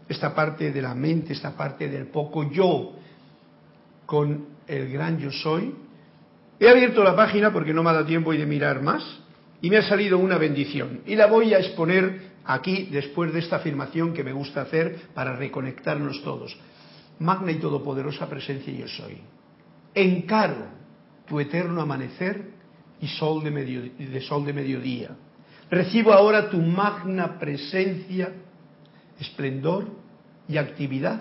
esta 0.09 0.35
parte 0.35 0.73
de 0.73 0.83
la 0.83 0.95
mente, 0.95 1.33
esta 1.33 1.57
parte 1.57 1.89
del 1.89 2.09
poco 2.09 2.51
yo 2.51 2.93
con 4.05 4.45
el 4.67 4.91
gran 4.93 5.19
yo 5.19 5.31
soy. 5.33 5.75
He 6.59 6.69
abierto 6.69 7.03
la 7.03 7.17
página 7.17 7.51
porque 7.51 7.73
no 7.73 7.83
me 7.83 7.91
ha 7.91 7.95
dado 7.95 8.07
tiempo 8.07 8.33
de 8.33 8.45
mirar 8.45 8.83
más 8.83 9.03
y 9.63 9.71
me 9.71 9.79
ha 9.79 9.83
salido 9.89 10.19
una 10.19 10.37
bendición 10.37 11.01
y 11.07 11.17
la 11.17 11.27
voy 11.27 11.55
a 11.55 11.59
exponer 11.61 12.31
aquí 12.45 12.89
después 12.91 13.33
de 13.33 13.39
esta 13.39 13.57
afirmación 13.57 14.13
que 14.13 14.23
me 14.23 14.33
gusta 14.33 14.63
hacer 14.63 14.97
para 15.15 15.35
reconectarnos 15.37 16.23
todos 16.23 16.59
magna 17.21 17.53
y 17.53 17.57
todopoderosa 17.57 18.29
presencia 18.29 18.73
yo 18.73 18.89
soy. 18.89 19.19
Encaro 19.95 20.67
tu 21.27 21.39
eterno 21.39 21.81
amanecer 21.81 22.51
y 23.01 23.07
sol 23.07 23.43
de, 23.45 23.51
medio, 23.51 23.83
de 23.83 24.45
de 24.45 24.53
mediodía. 24.53 25.11
Recibo 25.71 26.13
ahora 26.13 26.51
tu 26.51 26.59
magna 26.59 27.39
presencia, 27.39 28.33
esplendor 29.19 29.87
y 30.49 30.57
actividad 30.57 31.21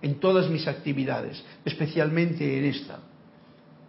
en 0.00 0.20
todas 0.20 0.48
mis 0.48 0.66
actividades, 0.68 1.44
especialmente 1.64 2.58
en 2.58 2.64
esta, 2.66 3.00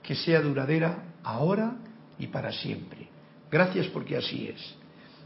que 0.02 0.16
sea 0.16 0.42
duradera 0.42 1.16
ahora 1.24 1.76
y 2.18 2.28
para 2.28 2.52
siempre. 2.52 3.08
Gracias 3.52 3.88
porque 3.88 4.18
así 4.18 4.48
es. 4.48 4.76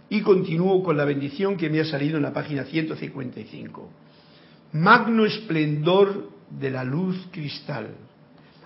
Y 0.10 0.22
continúo 0.22 0.82
con 0.84 0.98
la 0.98 1.06
bendición 1.06 1.58
que 1.58 1.70
me 1.70 1.82
ha 1.82 1.86
salido 1.86 2.18
en 2.18 2.24
la 2.24 2.34
página 2.34 2.64
155 2.64 3.90
magno 4.74 5.26
esplendor 5.26 6.30
de 6.50 6.72
la 6.72 6.84
luz 6.84 7.28
cristal. 7.32 7.96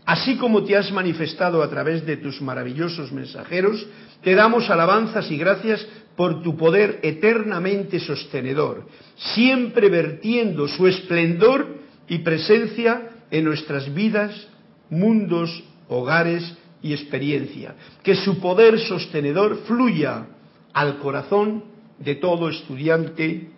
Así 0.06 0.38
como 0.38 0.64
te 0.64 0.76
has 0.76 0.92
manifestado 0.92 1.62
a 1.62 1.70
través 1.70 2.06
de 2.06 2.18
tus 2.18 2.42
maravillosos 2.42 3.12
mensajeros, 3.12 3.86
te 4.24 4.36
damos 4.36 4.70
alabanzas 4.70 5.30
y 5.32 5.38
gracias 5.38 5.86
por 6.16 6.42
tu 6.44 6.58
poder 6.58 7.00
eternamente 7.04 8.00
sostenedor, 8.00 8.88
siempre 9.16 9.90
vertiendo 9.90 10.68
su 10.68 10.88
esplendor 10.88 11.80
y 12.08 12.20
presencia 12.20 13.10
en 13.30 13.46
nuestras 13.46 13.94
vidas, 13.94 14.48
mundos, 14.90 15.64
hogares 15.88 16.58
y 16.82 16.94
experiencia. 16.94 17.76
Que 18.04 18.16
su 18.16 18.40
poder 18.40 18.80
sostenedor 18.80 19.62
fluya 19.66 20.26
al 20.74 20.98
corazón 20.98 21.64
de 22.00 22.16
todo 22.16 22.50
estudiante 22.50 23.50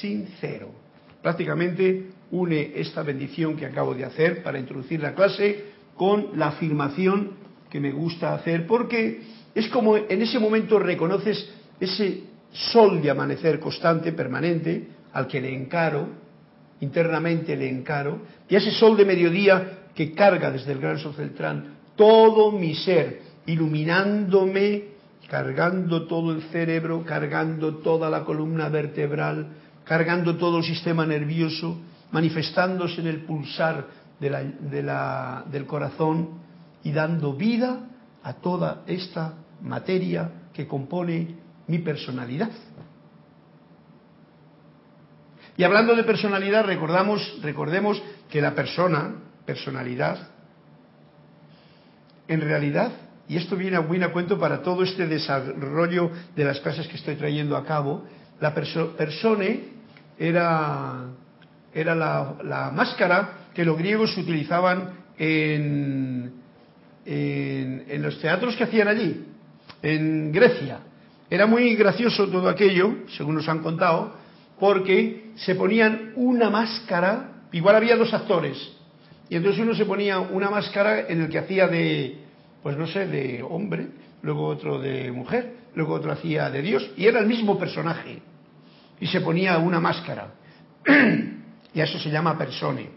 sincero 0.00 0.85
prácticamente 1.26 2.06
une 2.30 2.70
esta 2.76 3.02
bendición 3.02 3.56
que 3.56 3.66
acabo 3.66 3.96
de 3.96 4.04
hacer 4.04 4.44
para 4.44 4.60
introducir 4.60 5.00
la 5.00 5.12
clase 5.12 5.64
con 5.96 6.38
la 6.38 6.50
afirmación 6.54 7.32
que 7.68 7.80
me 7.80 7.90
gusta 7.90 8.32
hacer, 8.32 8.64
porque 8.64 9.22
es 9.52 9.68
como 9.70 9.96
en 9.96 10.22
ese 10.22 10.38
momento 10.38 10.78
reconoces 10.78 11.52
ese 11.80 12.22
sol 12.52 13.02
de 13.02 13.10
amanecer 13.10 13.58
constante, 13.58 14.12
permanente, 14.12 14.86
al 15.14 15.26
que 15.26 15.40
le 15.40 15.52
encaro, 15.52 16.10
internamente 16.78 17.56
le 17.56 17.70
encaro, 17.70 18.20
y 18.48 18.54
ese 18.54 18.70
sol 18.70 18.96
de 18.96 19.04
mediodía 19.04 19.88
que 19.96 20.12
carga 20.12 20.52
desde 20.52 20.70
el 20.70 20.78
gran 20.78 21.00
sol 21.00 21.14
central 21.14 21.74
todo 21.96 22.52
mi 22.52 22.76
ser, 22.76 23.22
iluminándome, 23.46 24.94
cargando 25.28 26.06
todo 26.06 26.30
el 26.30 26.42
cerebro, 26.52 27.02
cargando 27.04 27.78
toda 27.78 28.10
la 28.10 28.22
columna 28.22 28.68
vertebral, 28.68 29.65
cargando 29.86 30.36
todo 30.36 30.58
el 30.58 30.64
sistema 30.64 31.06
nervioso, 31.06 31.78
manifestándose 32.10 33.00
en 33.00 33.06
el 33.06 33.24
pulsar 33.24 33.86
del 34.20 35.66
corazón 35.66 36.40
y 36.82 36.92
dando 36.92 37.34
vida 37.34 37.80
a 38.22 38.34
toda 38.34 38.82
esta 38.86 39.34
materia 39.62 40.30
que 40.52 40.66
compone 40.66 41.36
mi 41.68 41.78
personalidad. 41.78 42.50
Y 45.56 45.64
hablando 45.64 45.94
de 45.94 46.04
personalidad, 46.04 46.64
recordamos, 46.64 47.38
recordemos 47.42 48.02
que 48.28 48.42
la 48.42 48.54
persona, 48.54 49.14
personalidad, 49.46 50.18
en 52.28 52.40
realidad, 52.40 52.90
y 53.28 53.36
esto 53.36 53.56
viene 53.56 53.76
a 53.76 53.80
buen 53.80 54.02
cuento 54.10 54.38
para 54.38 54.62
todo 54.62 54.82
este 54.82 55.06
desarrollo 55.06 56.10
de 56.34 56.44
las 56.44 56.60
clases 56.60 56.88
que 56.88 56.96
estoy 56.96 57.14
trayendo 57.14 57.56
a 57.56 57.64
cabo, 57.64 58.04
la 58.40 58.52
persona 58.52 59.44
era, 60.18 61.08
era 61.72 61.94
la, 61.94 62.70
máscara 62.74 63.48
que 63.54 63.64
los 63.64 63.76
griegos 63.78 64.16
utilizaban 64.16 64.92
en, 65.18 66.32
en, 67.04 68.02
los 68.02 68.20
teatros 68.20 68.56
que 68.56 68.64
hacían 68.64 68.88
allí, 68.88 69.24
en 69.82 70.32
Grecia. 70.32 70.80
Era 71.28 71.46
muy 71.46 71.74
gracioso 71.74 72.28
todo 72.28 72.48
aquello, 72.48 72.98
según 73.16 73.34
nos 73.34 73.48
han 73.48 73.60
contado, 73.60 74.14
porque 74.60 75.32
se 75.36 75.54
ponían 75.54 76.12
una 76.16 76.50
máscara, 76.50 77.42
igual 77.52 77.76
había 77.76 77.96
dos 77.96 78.12
actores, 78.14 78.56
y 79.28 79.36
entonces 79.36 79.60
uno 79.60 79.74
se 79.74 79.84
ponía 79.84 80.20
una 80.20 80.50
máscara 80.50 81.08
en 81.08 81.22
el 81.22 81.28
que 81.28 81.38
hacía 81.38 81.66
de, 81.66 82.18
pues 82.62 82.76
no 82.76 82.86
sé, 82.86 83.06
de 83.06 83.42
hombre, 83.42 83.88
luego 84.22 84.46
otro 84.46 84.78
de 84.78 85.10
mujer, 85.10 85.56
luego 85.74 85.94
otro 85.94 86.12
hacía 86.12 86.48
de 86.48 86.62
Dios, 86.62 86.90
y 86.96 87.06
era 87.06 87.18
el 87.18 87.26
mismo 87.26 87.58
personaje 87.58 88.22
y 89.00 89.06
se 89.06 89.20
ponía 89.20 89.58
una 89.58 89.80
máscara. 89.80 90.34
y 91.74 91.80
eso 91.80 91.98
se 91.98 92.10
llama 92.10 92.38
persone. 92.38 92.90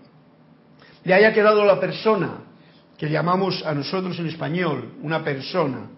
Le 1.03 1.13
haya 1.13 1.33
quedado 1.33 1.65
la 1.65 1.79
persona, 1.79 2.43
que 2.97 3.09
llamamos 3.09 3.65
a 3.65 3.73
nosotros 3.73 4.19
en 4.19 4.27
español 4.27 4.95
una 5.01 5.23
persona. 5.23 5.89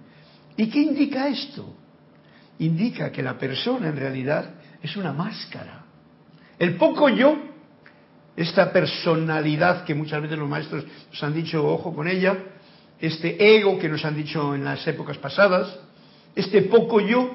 ¿Y 0.55 0.70
qué 0.70 0.79
indica 0.79 1.27
esto? 1.27 1.75
Indica 2.60 3.12
que 3.12 3.24
la 3.24 3.38
persona 3.38 3.89
en 3.89 3.98
realidad 3.98 4.51
es 4.84 4.96
una 4.96 5.12
máscara. 5.12 5.86
El 6.60 6.75
poco 6.75 7.10
yo, 7.10 7.38
esta 8.36 8.72
personalidad 8.72 9.84
que 9.84 9.96
muchas 9.96 10.22
veces 10.22 10.38
los 10.38 10.48
maestros 10.48 10.86
nos 11.12 11.24
han 11.24 11.34
dicho, 11.34 11.67
ojo 11.67 11.93
con 11.93 12.08
ella, 12.08 12.38
este 13.00 13.58
ego 13.58 13.79
que 13.79 13.89
nos 13.89 14.05
han 14.05 14.15
dicho 14.15 14.53
en 14.53 14.63
las 14.63 14.86
épocas 14.88 15.17
pasadas, 15.17 15.75
este 16.36 16.62
poco 16.63 17.01
yo 17.01 17.31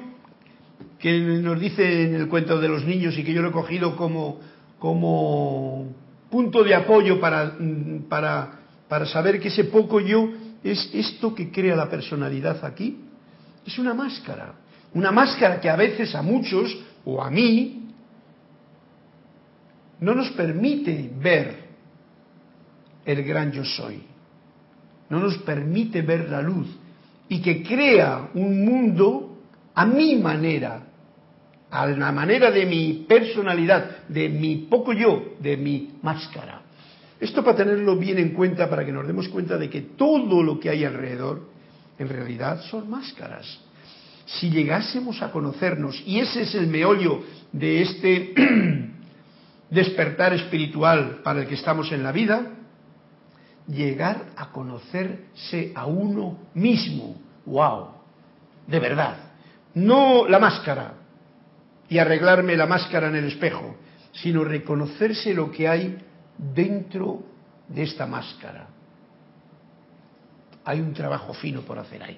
que 0.99 1.19
nos 1.19 1.59
dice 1.59 2.03
en 2.03 2.15
el 2.15 2.27
cuento 2.27 2.59
de 2.59 2.67
los 2.67 2.85
niños 2.85 3.17
y 3.17 3.23
que 3.23 3.33
yo 3.33 3.41
lo 3.41 3.49
he 3.49 3.51
cogido 3.51 3.95
como, 3.95 4.39
como 4.79 5.87
punto 6.29 6.63
de 6.63 6.73
apoyo 6.73 7.19
para, 7.19 7.55
para, 8.09 8.59
para 8.87 9.05
saber 9.05 9.39
que 9.39 9.49
ese 9.49 9.65
poco 9.65 9.99
yo 9.99 10.29
es 10.63 10.89
esto 10.93 11.35
que 11.35 11.51
crea 11.51 11.75
la 11.75 11.89
personalidad 11.89 12.63
aquí. 12.65 12.99
Es 13.65 13.77
una 13.77 13.93
máscara. 13.93 14.53
Una 14.93 15.11
máscara 15.11 15.59
que 15.59 15.69
a 15.69 15.75
veces 15.75 16.15
a 16.15 16.21
muchos, 16.21 16.75
o 17.05 17.21
a 17.21 17.29
mí, 17.29 17.91
no 19.99 20.15
nos 20.15 20.29
permite 20.31 21.11
ver 21.19 21.67
el 23.05 23.23
gran 23.23 23.51
yo 23.51 23.63
soy. 23.63 24.03
No 25.09 25.19
nos 25.19 25.37
permite 25.39 26.01
ver 26.01 26.29
la 26.29 26.41
luz. 26.41 26.67
Y 27.29 27.41
que 27.41 27.63
crea 27.63 28.29
un 28.33 28.65
mundo 28.65 29.26
a 29.77 29.85
mi 29.85 30.15
manera, 30.15 30.81
a 31.69 31.85
la 31.85 32.11
manera 32.11 32.49
de 32.49 32.65
mi 32.65 33.05
personalidad, 33.07 34.07
de 34.07 34.27
mi 34.27 34.55
poco 34.65 34.91
yo, 34.91 35.35
de 35.39 35.55
mi 35.55 35.99
máscara. 36.01 36.63
Esto 37.19 37.43
para 37.43 37.57
tenerlo 37.57 37.95
bien 37.95 38.17
en 38.17 38.29
cuenta, 38.31 38.67
para 38.67 38.83
que 38.83 38.91
nos 38.91 39.05
demos 39.05 39.29
cuenta 39.29 39.55
de 39.55 39.69
que 39.69 39.81
todo 39.81 40.41
lo 40.41 40.59
que 40.59 40.71
hay 40.71 40.83
alrededor, 40.83 41.49
en 41.99 42.09
realidad, 42.09 42.59
son 42.71 42.89
máscaras. 42.89 43.59
Si 44.25 44.49
llegásemos 44.49 45.21
a 45.21 45.31
conocernos, 45.31 46.01
y 46.07 46.21
ese 46.21 46.41
es 46.41 46.55
el 46.55 46.65
meollo 46.65 47.21
de 47.51 47.83
este 47.83 48.33
despertar 49.69 50.33
espiritual 50.33 51.19
para 51.23 51.41
el 51.41 51.47
que 51.47 51.53
estamos 51.53 51.91
en 51.91 52.01
la 52.01 52.11
vida, 52.11 52.51
llegar 53.67 54.25
a 54.37 54.51
conocerse 54.51 55.71
a 55.75 55.85
uno 55.85 56.39
mismo. 56.55 57.21
¡Wow! 57.45 57.89
De 58.65 58.79
verdad. 58.79 59.26
No 59.77 60.27
la 60.27 60.39
máscara 60.39 60.93
y 61.87 61.99
arreglarme 61.99 62.57
la 62.57 62.65
máscara 62.65 63.09
en 63.09 63.15
el 63.15 63.25
espejo, 63.25 63.75
sino 64.11 64.43
reconocerse 64.43 65.33
lo 65.33 65.51
que 65.51 65.67
hay 65.67 65.97
dentro 66.37 67.23
de 67.67 67.83
esta 67.83 68.07
máscara. 68.07 68.67
Hay 70.65 70.79
un 70.79 70.93
trabajo 70.93 71.33
fino 71.33 71.61
por 71.61 71.77
hacer 71.77 72.01
ahí. 72.01 72.17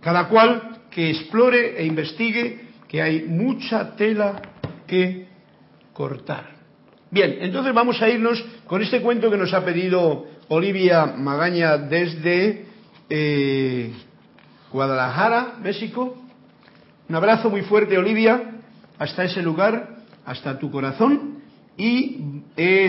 Cada 0.00 0.28
cual 0.28 0.82
que 0.88 1.10
explore 1.10 1.78
e 1.78 1.84
investigue 1.84 2.68
que 2.88 3.02
hay 3.02 3.24
mucha 3.24 3.96
tela 3.96 4.40
que 4.86 5.26
cortar. 5.92 6.50
Bien, 7.10 7.38
entonces 7.40 7.74
vamos 7.74 8.00
a 8.00 8.08
irnos 8.08 8.42
con 8.66 8.82
este 8.82 9.02
cuento 9.02 9.30
que 9.30 9.36
nos 9.36 9.52
ha 9.52 9.64
pedido 9.64 10.26
Olivia 10.48 11.06
Magaña 11.06 11.76
desde 11.76 12.66
eh, 13.08 13.92
Guadalajara, 14.72 15.56
México. 15.60 16.29
Un 17.10 17.16
abrazo 17.16 17.50
muy 17.50 17.62
fuerte, 17.62 17.98
Olivia, 17.98 18.52
hasta 18.96 19.24
ese 19.24 19.42
lugar, 19.42 19.96
hasta 20.24 20.56
tu 20.60 20.70
corazón. 20.70 21.40
Y 21.76 22.44
he 22.56 22.88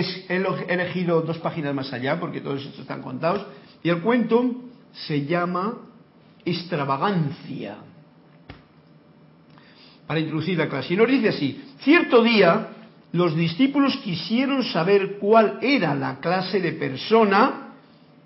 elegido 0.68 1.22
dos 1.22 1.38
páginas 1.38 1.74
más 1.74 1.92
allá, 1.92 2.20
porque 2.20 2.40
todos 2.40 2.62
estos 2.62 2.78
están 2.78 3.02
contados. 3.02 3.44
Y 3.82 3.88
el 3.88 4.00
cuento 4.00 4.62
se 4.92 5.26
llama 5.26 5.76
Extravagancia. 6.44 7.78
Para 10.06 10.20
introducir 10.20 10.56
la 10.56 10.68
clase. 10.68 10.94
Y 10.94 10.96
nos 10.96 11.08
dice 11.08 11.30
así, 11.30 11.60
cierto 11.80 12.22
día 12.22 12.68
los 13.10 13.34
discípulos 13.34 13.96
quisieron 14.04 14.62
saber 14.62 15.18
cuál 15.18 15.58
era 15.62 15.96
la 15.96 16.20
clase 16.20 16.60
de 16.60 16.74
persona 16.74 17.72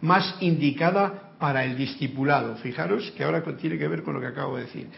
más 0.02 0.36
indicada 0.40 1.32
para 1.38 1.64
el 1.64 1.74
discipulado. 1.74 2.56
Fijaros 2.56 3.10
que 3.12 3.24
ahora 3.24 3.42
tiene 3.56 3.78
que 3.78 3.88
ver 3.88 4.02
con 4.02 4.12
lo 4.12 4.20
que 4.20 4.26
acabo 4.26 4.58
de 4.58 4.64
decir. 4.64 4.88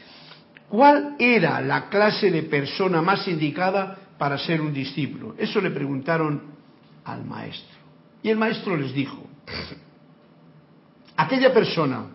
¿Cuál 0.69 1.17
era 1.19 1.61
la 1.61 1.89
clase 1.89 2.31
de 2.31 2.43
persona 2.43 3.01
más 3.01 3.27
indicada 3.27 3.99
para 4.19 4.37
ser 4.39 4.61
un 4.61 4.73
discípulo? 4.73 5.35
Eso 5.39 5.61
le 5.61 5.71
preguntaron 5.71 6.43
al 7.05 7.25
maestro. 7.25 7.79
Y 8.23 8.29
el 8.29 8.37
maestro 8.37 8.77
les 8.77 8.93
dijo, 8.93 9.23
aquella 11.17 11.55
persona 11.55 12.07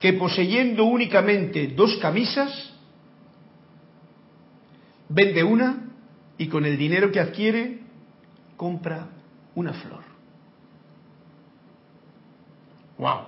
que 0.00 0.14
poseyendo 0.14 0.84
únicamente 0.84 1.68
dos 1.68 1.96
camisas, 1.98 2.72
vende 5.08 5.44
una 5.44 5.84
y 6.36 6.48
con 6.48 6.64
el 6.64 6.76
dinero 6.76 7.12
que 7.12 7.20
adquiere 7.20 7.80
compra 8.56 9.06
una 9.54 9.72
flor. 9.72 10.02
¡Wow! 12.98 13.20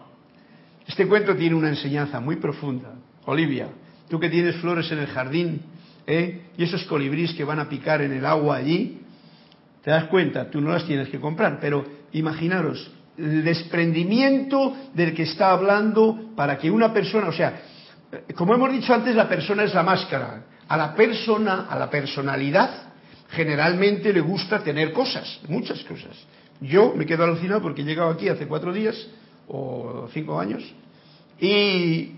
Este 0.87 1.07
cuento 1.07 1.37
tiene 1.37 1.55
una 1.55 1.69
enseñanza 1.69 2.21
muy 2.21 2.37
profunda. 2.37 2.95
Olivia, 3.25 3.69
tú 4.09 4.21
que 4.21 4.29
tienes 4.29 4.57
flores 4.57 4.91
en 4.93 4.99
el 4.99 5.07
jardín, 5.07 5.63
¿eh? 6.07 6.43
y 6.57 6.65
esos 6.65 6.85
colibríes 6.85 7.35
que 7.35 7.45
van 7.45 7.59
a 7.59 7.69
picar 7.69 8.03
en 8.03 8.13
el 8.13 8.25
agua 8.25 8.57
allí, 8.57 9.01
te 9.83 9.91
das 9.91 10.05
cuenta, 10.05 10.51
tú 10.51 10.61
no 10.61 10.71
las 10.71 10.85
tienes 10.85 11.09
que 11.09 11.21
comprar, 11.21 11.59
pero 11.61 11.85
imaginaros 12.13 12.91
el 13.19 13.45
desprendimiento 13.45 14.77
del 14.95 15.15
que 15.15 15.23
está 15.23 15.51
hablando 15.51 16.33
para 16.37 16.59
que 16.59 16.71
una 16.71 16.93
persona, 16.93 17.29
o 17.29 17.33
sea, 17.33 17.63
como 18.35 18.55
hemos 18.55 18.73
dicho 18.73 18.93
antes, 18.95 19.15
la 19.15 19.29
persona 19.29 19.65
es 19.65 19.75
la 19.75 19.83
máscara. 19.83 20.45
A 20.69 20.77
la 20.77 20.95
persona, 20.95 21.67
a 21.69 21.79
la 21.79 21.89
personalidad, 21.89 22.93
generalmente 23.31 24.13
le 24.13 24.21
gusta 24.21 24.63
tener 24.63 24.93
cosas, 24.93 25.41
muchas 25.49 25.83
cosas. 25.85 26.17
Yo 26.61 26.93
me 26.95 27.07
quedo 27.07 27.25
alucinado 27.25 27.63
porque 27.63 27.83
he 27.83 27.85
llegado 27.85 28.11
aquí 28.11 28.29
hace 28.29 28.47
cuatro 28.47 28.73
días 28.73 28.97
o 29.49 30.09
cinco 30.13 30.41
años 30.41 30.63
y 31.41 32.13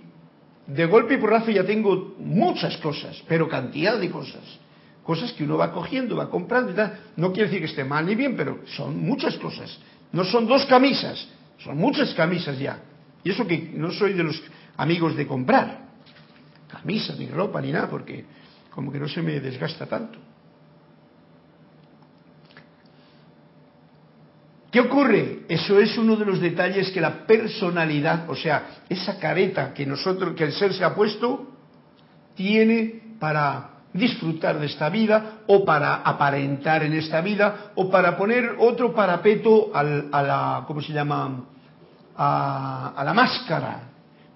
de 0.68 0.84
golpe 0.84 1.14
y 1.14 1.16
porrazo 1.16 1.50
ya 1.50 1.64
tengo 1.64 2.14
muchas 2.18 2.76
cosas, 2.76 3.22
pero 3.26 3.48
cantidad 3.48 3.98
de 3.98 4.10
cosas. 4.10 4.42
Cosas 5.02 5.32
que 5.32 5.44
uno 5.44 5.56
va 5.56 5.72
cogiendo, 5.72 6.16
va 6.16 6.28
comprando 6.28 6.72
y 6.72 6.74
tal. 6.74 7.00
No 7.16 7.32
quiere 7.32 7.48
decir 7.48 7.60
que 7.60 7.70
esté 7.70 7.84
mal 7.84 8.04
ni 8.04 8.14
bien, 8.14 8.36
pero 8.36 8.60
son 8.76 8.98
muchas 9.00 9.36
cosas. 9.38 9.78
No 10.12 10.24
son 10.24 10.46
dos 10.46 10.66
camisas, 10.66 11.26
son 11.58 11.78
muchas 11.78 12.12
camisas 12.14 12.58
ya. 12.58 12.82
Y 13.24 13.30
eso 13.30 13.46
que 13.46 13.70
no 13.72 13.90
soy 13.90 14.12
de 14.12 14.22
los 14.22 14.42
amigos 14.76 15.16
de 15.16 15.26
comprar 15.26 15.88
camisas, 16.68 17.18
ni 17.18 17.26
ropa, 17.28 17.62
ni 17.62 17.72
nada, 17.72 17.88
porque 17.88 18.26
como 18.70 18.92
que 18.92 19.00
no 19.00 19.08
se 19.08 19.22
me 19.22 19.40
desgasta 19.40 19.86
tanto. 19.86 20.18
¿Qué 24.70 24.80
ocurre? 24.80 25.44
Eso 25.48 25.78
es 25.78 25.96
uno 25.96 26.16
de 26.16 26.26
los 26.26 26.40
detalles 26.40 26.90
que 26.90 27.00
la 27.00 27.26
personalidad, 27.26 28.28
o 28.28 28.36
sea, 28.36 28.80
esa 28.88 29.18
careta 29.18 29.72
que 29.72 29.86
nosotros, 29.86 30.34
que 30.34 30.44
el 30.44 30.52
ser 30.52 30.74
se 30.74 30.84
ha 30.84 30.94
puesto, 30.94 31.46
tiene 32.34 33.00
para 33.18 33.70
disfrutar 33.92 34.58
de 34.58 34.66
esta 34.66 34.90
vida 34.90 35.40
o 35.46 35.64
para 35.64 35.96
aparentar 35.96 36.82
en 36.82 36.92
esta 36.92 37.22
vida 37.22 37.72
o 37.76 37.90
para 37.90 38.16
poner 38.16 38.56
otro 38.58 38.94
parapeto 38.94 39.70
a 39.74 39.82
la, 39.82 40.64
¿cómo 40.66 40.82
se 40.82 40.92
llama? 40.92 41.44
A, 42.16 42.92
a, 42.94 43.04
la 43.04 43.14
máscara. 43.14 43.80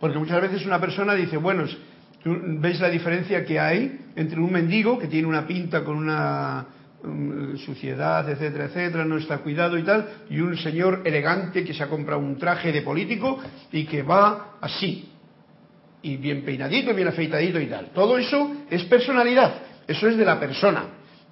Porque 0.00 0.18
muchas 0.18 0.40
veces 0.40 0.64
una 0.64 0.80
persona 0.80 1.14
dice, 1.14 1.36
bueno, 1.36 1.64
¿veis 2.24 2.80
la 2.80 2.88
diferencia 2.88 3.44
que 3.44 3.60
hay 3.60 4.00
entre 4.16 4.40
un 4.40 4.50
mendigo 4.50 4.98
que 4.98 5.08
tiene 5.08 5.28
una 5.28 5.46
pinta 5.46 5.84
con 5.84 5.96
una 5.96 6.66
suciedad, 7.64 8.28
etcétera, 8.28 8.66
etcétera, 8.66 9.04
no 9.04 9.16
está 9.16 9.38
cuidado 9.38 9.76
y 9.78 9.82
tal, 9.82 10.08
y 10.30 10.40
un 10.40 10.56
señor 10.56 11.02
elegante 11.04 11.64
que 11.64 11.74
se 11.74 11.82
ha 11.82 11.88
comprado 11.88 12.20
un 12.20 12.38
traje 12.38 12.70
de 12.72 12.82
político 12.82 13.40
y 13.72 13.84
que 13.84 14.02
va 14.02 14.56
así, 14.60 15.08
y 16.02 16.16
bien 16.16 16.44
peinadito, 16.44 16.94
bien 16.94 17.08
afeitadito 17.08 17.60
y 17.60 17.66
tal. 17.66 17.90
Todo 17.94 18.18
eso 18.18 18.52
es 18.70 18.84
personalidad, 18.84 19.54
eso 19.86 20.08
es 20.08 20.16
de 20.16 20.24
la 20.24 20.38
persona, 20.38 20.84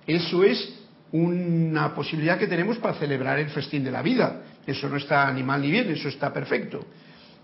eso 0.06 0.42
es 0.44 0.76
una 1.12 1.94
posibilidad 1.94 2.38
que 2.38 2.46
tenemos 2.46 2.78
para 2.78 2.94
celebrar 2.94 3.38
el 3.38 3.50
festín 3.50 3.84
de 3.84 3.90
la 3.90 4.02
vida. 4.02 4.42
Eso 4.66 4.88
no 4.88 4.96
está 4.96 5.32
ni 5.32 5.42
mal 5.42 5.60
ni 5.60 5.70
bien, 5.70 5.90
eso 5.90 6.08
está 6.08 6.32
perfecto. 6.32 6.86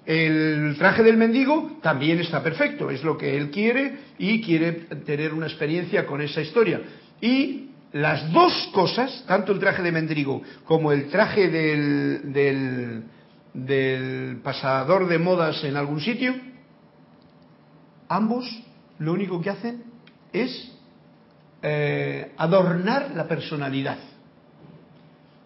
El 0.04 0.76
traje 0.78 1.02
del 1.02 1.16
mendigo 1.16 1.78
también 1.82 2.20
está 2.20 2.42
perfecto, 2.42 2.90
es 2.90 3.02
lo 3.02 3.18
que 3.18 3.36
él 3.36 3.50
quiere 3.50 3.96
y 4.18 4.40
quiere 4.40 4.72
tener 5.04 5.34
una 5.34 5.46
experiencia 5.46 6.06
con 6.06 6.20
esa 6.20 6.40
historia. 6.40 6.80
Y 7.20 7.70
las 7.92 8.32
dos 8.32 8.70
cosas, 8.74 9.24
tanto 9.26 9.52
el 9.52 9.58
traje 9.58 9.82
de 9.82 9.92
mendrigo 9.92 10.42
como 10.64 10.92
el 10.92 11.08
traje 11.08 11.48
del, 11.48 13.04
del, 13.54 14.40
pasador 14.42 15.08
de 15.08 15.18
modas 15.18 15.62
en 15.64 15.76
algún 15.76 16.00
sitio, 16.00 16.34
ambos 18.08 18.44
lo 18.98 19.12
único 19.12 19.40
que 19.40 19.50
hacen 19.50 19.84
es 20.32 20.72
eh, 21.62 22.32
adornar 22.36 23.12
la 23.14 23.26
personalidad. 23.26 23.98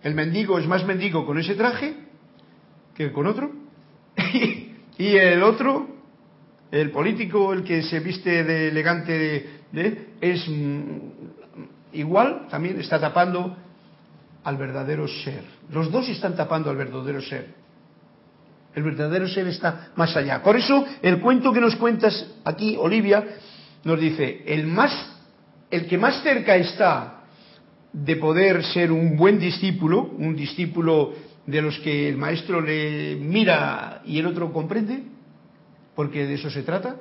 El 0.02 0.14
mendigo 0.14 0.58
es 0.58 0.66
más 0.66 0.84
mendigo 0.84 1.26
con 1.26 1.38
ese 1.38 1.54
traje 1.54 1.94
que 2.94 3.12
con 3.12 3.26
otro. 3.26 3.50
y 4.98 5.16
el 5.16 5.42
otro, 5.42 5.88
el 6.70 6.90
político, 6.90 7.52
el 7.52 7.64
que 7.64 7.82
se 7.82 8.00
viste 8.00 8.44
de 8.44 8.68
elegante, 8.68 9.60
es 10.20 10.48
igual 11.92 12.46
también 12.50 12.78
está 12.80 12.98
tapando 12.98 13.56
al 14.44 14.56
verdadero 14.56 15.06
ser. 15.06 15.44
Los 15.70 15.90
dos 15.90 16.08
están 16.08 16.36
tapando 16.36 16.70
al 16.70 16.76
verdadero 16.76 17.20
ser. 17.20 17.54
El 18.74 18.82
verdadero 18.84 19.26
ser 19.28 19.46
está 19.48 19.90
más 19.96 20.16
allá. 20.16 20.42
Por 20.42 20.56
eso 20.56 20.84
el 21.02 21.20
cuento 21.20 21.52
que 21.52 21.60
nos 21.60 21.76
cuentas 21.76 22.26
aquí, 22.44 22.76
Olivia, 22.76 23.24
nos 23.84 23.98
dice, 23.98 24.42
el 24.46 24.66
más, 24.66 24.92
el 25.70 25.86
que 25.86 25.98
más 25.98 26.22
cerca 26.22 26.56
está 26.56 27.24
de 27.92 28.16
poder 28.16 28.64
ser 28.64 28.92
un 28.92 29.16
buen 29.16 29.38
discípulo, 29.38 30.02
un 30.18 30.36
discípulo 30.36 31.12
de 31.46 31.62
los 31.62 31.78
que 31.80 32.08
el 32.08 32.16
maestro 32.16 32.60
le 32.60 33.16
mira 33.16 34.02
y 34.04 34.18
el 34.18 34.26
otro 34.26 34.52
comprende, 34.52 35.02
porque 35.96 36.26
de 36.26 36.34
eso 36.34 36.50
se 36.50 36.62
trata, 36.62 36.96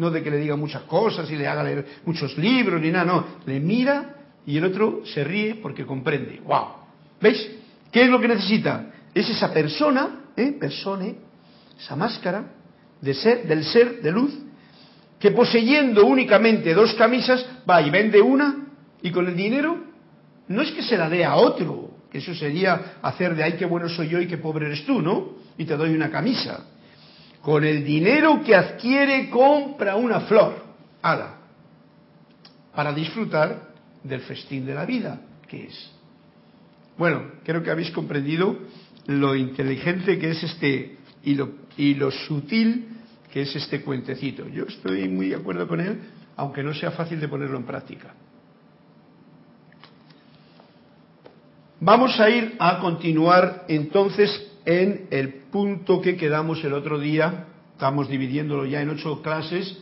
no 0.00 0.10
de 0.10 0.22
que 0.22 0.30
le 0.30 0.38
diga 0.38 0.56
muchas 0.56 0.82
cosas 0.84 1.30
y 1.30 1.36
le 1.36 1.46
haga 1.46 1.62
leer 1.62 1.86
muchos 2.06 2.36
libros 2.38 2.80
ni 2.80 2.90
nada, 2.90 3.04
no, 3.04 3.26
le 3.44 3.60
mira 3.60 4.16
y 4.46 4.56
el 4.56 4.64
otro 4.64 5.02
se 5.04 5.22
ríe 5.22 5.56
porque 5.56 5.84
comprende. 5.84 6.40
¡Wow! 6.42 6.66
¿Veis? 7.20 7.50
¿Qué 7.92 8.04
es 8.04 8.08
lo 8.08 8.18
que 8.18 8.28
necesita? 8.28 8.92
Es 9.14 9.28
esa 9.28 9.52
persona, 9.52 10.22
¿eh? 10.36 10.58
esa 11.78 11.96
máscara 11.96 12.46
de 12.98 13.12
ser, 13.12 13.46
del 13.46 13.62
ser 13.64 14.00
de 14.00 14.10
luz, 14.10 14.32
que 15.18 15.32
poseyendo 15.32 16.06
únicamente 16.06 16.72
dos 16.72 16.94
camisas 16.94 17.44
va 17.68 17.82
y 17.82 17.90
vende 17.90 18.22
una 18.22 18.68
y 19.02 19.10
con 19.10 19.28
el 19.28 19.36
dinero 19.36 19.84
no 20.48 20.62
es 20.62 20.72
que 20.72 20.82
se 20.82 20.96
la 20.96 21.10
dé 21.10 21.26
a 21.26 21.36
otro, 21.36 21.90
que 22.10 22.18
eso 22.18 22.34
sería 22.34 22.96
hacer 23.02 23.36
de 23.36 23.44
ay 23.44 23.52
qué 23.58 23.66
bueno 23.66 23.86
soy 23.90 24.08
yo 24.08 24.18
y 24.18 24.26
qué 24.26 24.38
pobre 24.38 24.66
eres 24.66 24.86
tú, 24.86 25.02
¿no? 25.02 25.36
Y 25.58 25.66
te 25.66 25.76
doy 25.76 25.94
una 25.94 26.10
camisa. 26.10 26.64
Con 27.42 27.64
el 27.64 27.84
dinero 27.84 28.42
que 28.44 28.54
adquiere 28.54 29.30
compra 29.30 29.96
una 29.96 30.20
flor. 30.20 30.64
¡Hala! 31.02 31.36
Para 32.74 32.92
disfrutar 32.92 33.70
del 34.04 34.20
festín 34.20 34.66
de 34.66 34.74
la 34.74 34.84
vida, 34.84 35.20
que 35.48 35.64
es. 35.64 35.90
Bueno, 36.98 37.22
creo 37.44 37.62
que 37.62 37.70
habéis 37.70 37.90
comprendido 37.92 38.58
lo 39.06 39.34
inteligente 39.34 40.18
que 40.18 40.30
es 40.30 40.42
este 40.42 40.98
y 41.24 41.34
lo, 41.34 41.50
y 41.76 41.94
lo 41.94 42.10
sutil 42.10 42.88
que 43.32 43.42
es 43.42 43.56
este 43.56 43.82
cuentecito. 43.82 44.46
Yo 44.48 44.64
estoy 44.64 45.08
muy 45.08 45.28
de 45.30 45.36
acuerdo 45.36 45.66
con 45.66 45.80
él, 45.80 46.00
aunque 46.36 46.62
no 46.62 46.74
sea 46.74 46.90
fácil 46.90 47.20
de 47.20 47.28
ponerlo 47.28 47.56
en 47.56 47.64
práctica. 47.64 48.14
Vamos 51.80 52.20
a 52.20 52.28
ir 52.28 52.56
a 52.58 52.78
continuar 52.80 53.64
entonces 53.68 54.49
en 54.64 55.06
el 55.10 55.34
punto 55.50 56.00
que 56.00 56.16
quedamos 56.16 56.62
el 56.64 56.72
otro 56.72 56.98
día, 56.98 57.46
estamos 57.72 58.08
dividiéndolo 58.08 58.66
ya 58.66 58.82
en 58.82 58.90
ocho 58.90 59.22
clases, 59.22 59.78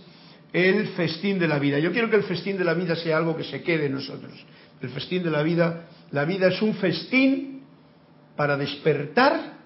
el 0.52 0.88
festín 0.88 1.38
de 1.38 1.48
la 1.48 1.58
vida. 1.58 1.78
Yo 1.78 1.92
quiero 1.92 2.08
que 2.10 2.16
el 2.16 2.22
festín 2.22 2.56
de 2.56 2.64
la 2.64 2.74
vida 2.74 2.96
sea 2.96 3.16
algo 3.16 3.36
que 3.36 3.44
se 3.44 3.62
quede 3.62 3.86
en 3.86 3.94
nosotros. 3.94 4.32
El 4.80 4.90
festín 4.90 5.22
de 5.22 5.30
la 5.30 5.42
vida, 5.42 5.88
la 6.10 6.24
vida 6.24 6.48
es 6.48 6.62
un 6.62 6.74
festín 6.74 7.62
para 8.36 8.56
despertar 8.56 9.58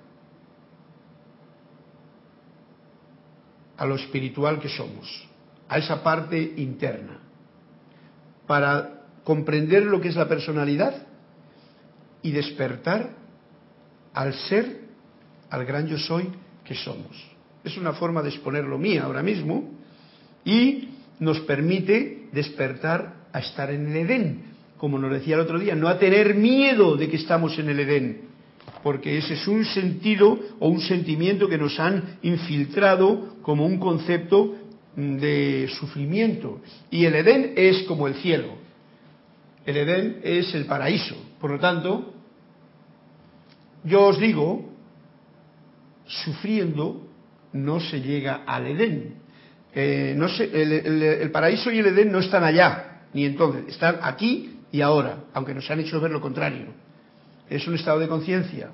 a 3.77 3.87
lo 3.87 3.97
espiritual 3.97 4.61
que 4.61 4.69
somos, 4.69 5.29
a 5.69 5.79
esa 5.79 6.03
parte 6.03 6.55
interna, 6.57 7.21
para 8.47 9.03
comprender 9.25 9.85
lo 9.85 10.01
que 10.01 10.09
es 10.09 10.17
la 10.17 10.29
personalidad 10.29 11.07
y 12.23 12.31
despertar 12.31 13.11
al 14.15 14.35
ser, 14.35 14.82
al 15.53 15.67
gran 15.67 15.87
yo 15.87 15.99
soy 15.99 16.29
que 16.65 16.75
somos. 16.75 17.15
Es 17.63 17.77
una 17.77 17.93
forma 17.93 18.23
de 18.23 18.31
exponerlo 18.31 18.79
mía 18.79 19.05
ahora 19.05 19.23
mismo 19.23 19.71
y 20.47 20.89
nos 21.21 21.41
permite 21.41 22.29
despertar 22.33 23.27
a 23.33 23.39
estar 23.41 23.71
en 23.71 23.87
el 23.89 23.97
Edén, 23.97 24.43
como 24.79 24.99
nos 24.99 25.13
decía 25.13 25.35
el 25.35 25.43
otro 25.43 25.59
día, 25.59 25.75
no 25.75 25.89
a 25.89 25.99
tener 25.99 26.35
miedo 26.35 26.97
de 26.97 27.09
que 27.11 27.17
estamos 27.17 27.59
en 27.59 27.69
el 27.69 27.81
Edén, 27.81 28.23
porque 28.83 29.19
ese 29.19 29.35
es 29.35 29.47
un 29.47 29.67
sentido 29.67 30.41
o 30.59 30.69
un 30.69 30.81
sentimiento 30.81 31.47
que 31.49 31.59
nos 31.59 31.79
han 31.79 32.19
infiltrado 32.23 33.37
como 33.43 33.67
un 33.67 33.79
concepto 33.79 34.55
de 34.97 35.69
sufrimiento. 35.79 36.63
Y 36.91 37.05
el 37.05 37.15
Edén 37.15 37.53
es 37.57 37.83
como 37.83 38.09
el 38.09 38.15
cielo. 38.15 38.55
El 39.67 39.77
Edén 39.77 40.21
es 40.25 40.55
el 40.55 40.65
paraíso. 40.65 41.15
Por 41.39 41.51
lo 41.51 41.61
tanto, 41.61 42.15
yo 43.85 44.07
os 44.07 44.19
digo, 44.19 44.72
sufriendo 46.25 47.09
no 47.53 47.81
se 47.81 48.01
llega 48.01 48.43
al 48.47 48.67
Edén. 48.67 49.15
Eh, 49.75 50.17
el, 50.53 51.31
paraíso 51.31 51.71
y 51.71 51.79
el 51.79 51.87
Edén 51.87 52.13
no 52.13 52.19
están 52.19 52.45
allá, 52.45 53.03
ni 53.15 53.25
entonces, 53.25 53.65
están 53.69 53.99
aquí 54.03 54.61
y 54.71 54.81
ahora, 54.81 55.25
aunque 55.35 55.55
nos 55.55 55.71
han 55.71 55.81
hecho 55.81 56.01
ver 56.01 56.11
lo 56.11 56.21
contrario. 56.21 56.67
Es 57.49 57.67
un 57.67 57.75
estado 57.75 57.99
de 57.99 58.09
conciencia, 58.09 58.71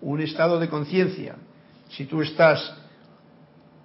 un 0.00 0.20
estado 0.20 0.58
de 0.58 0.68
conciencia. 0.68 1.36
Si 1.90 2.06
tú 2.06 2.22
estás 2.22 2.74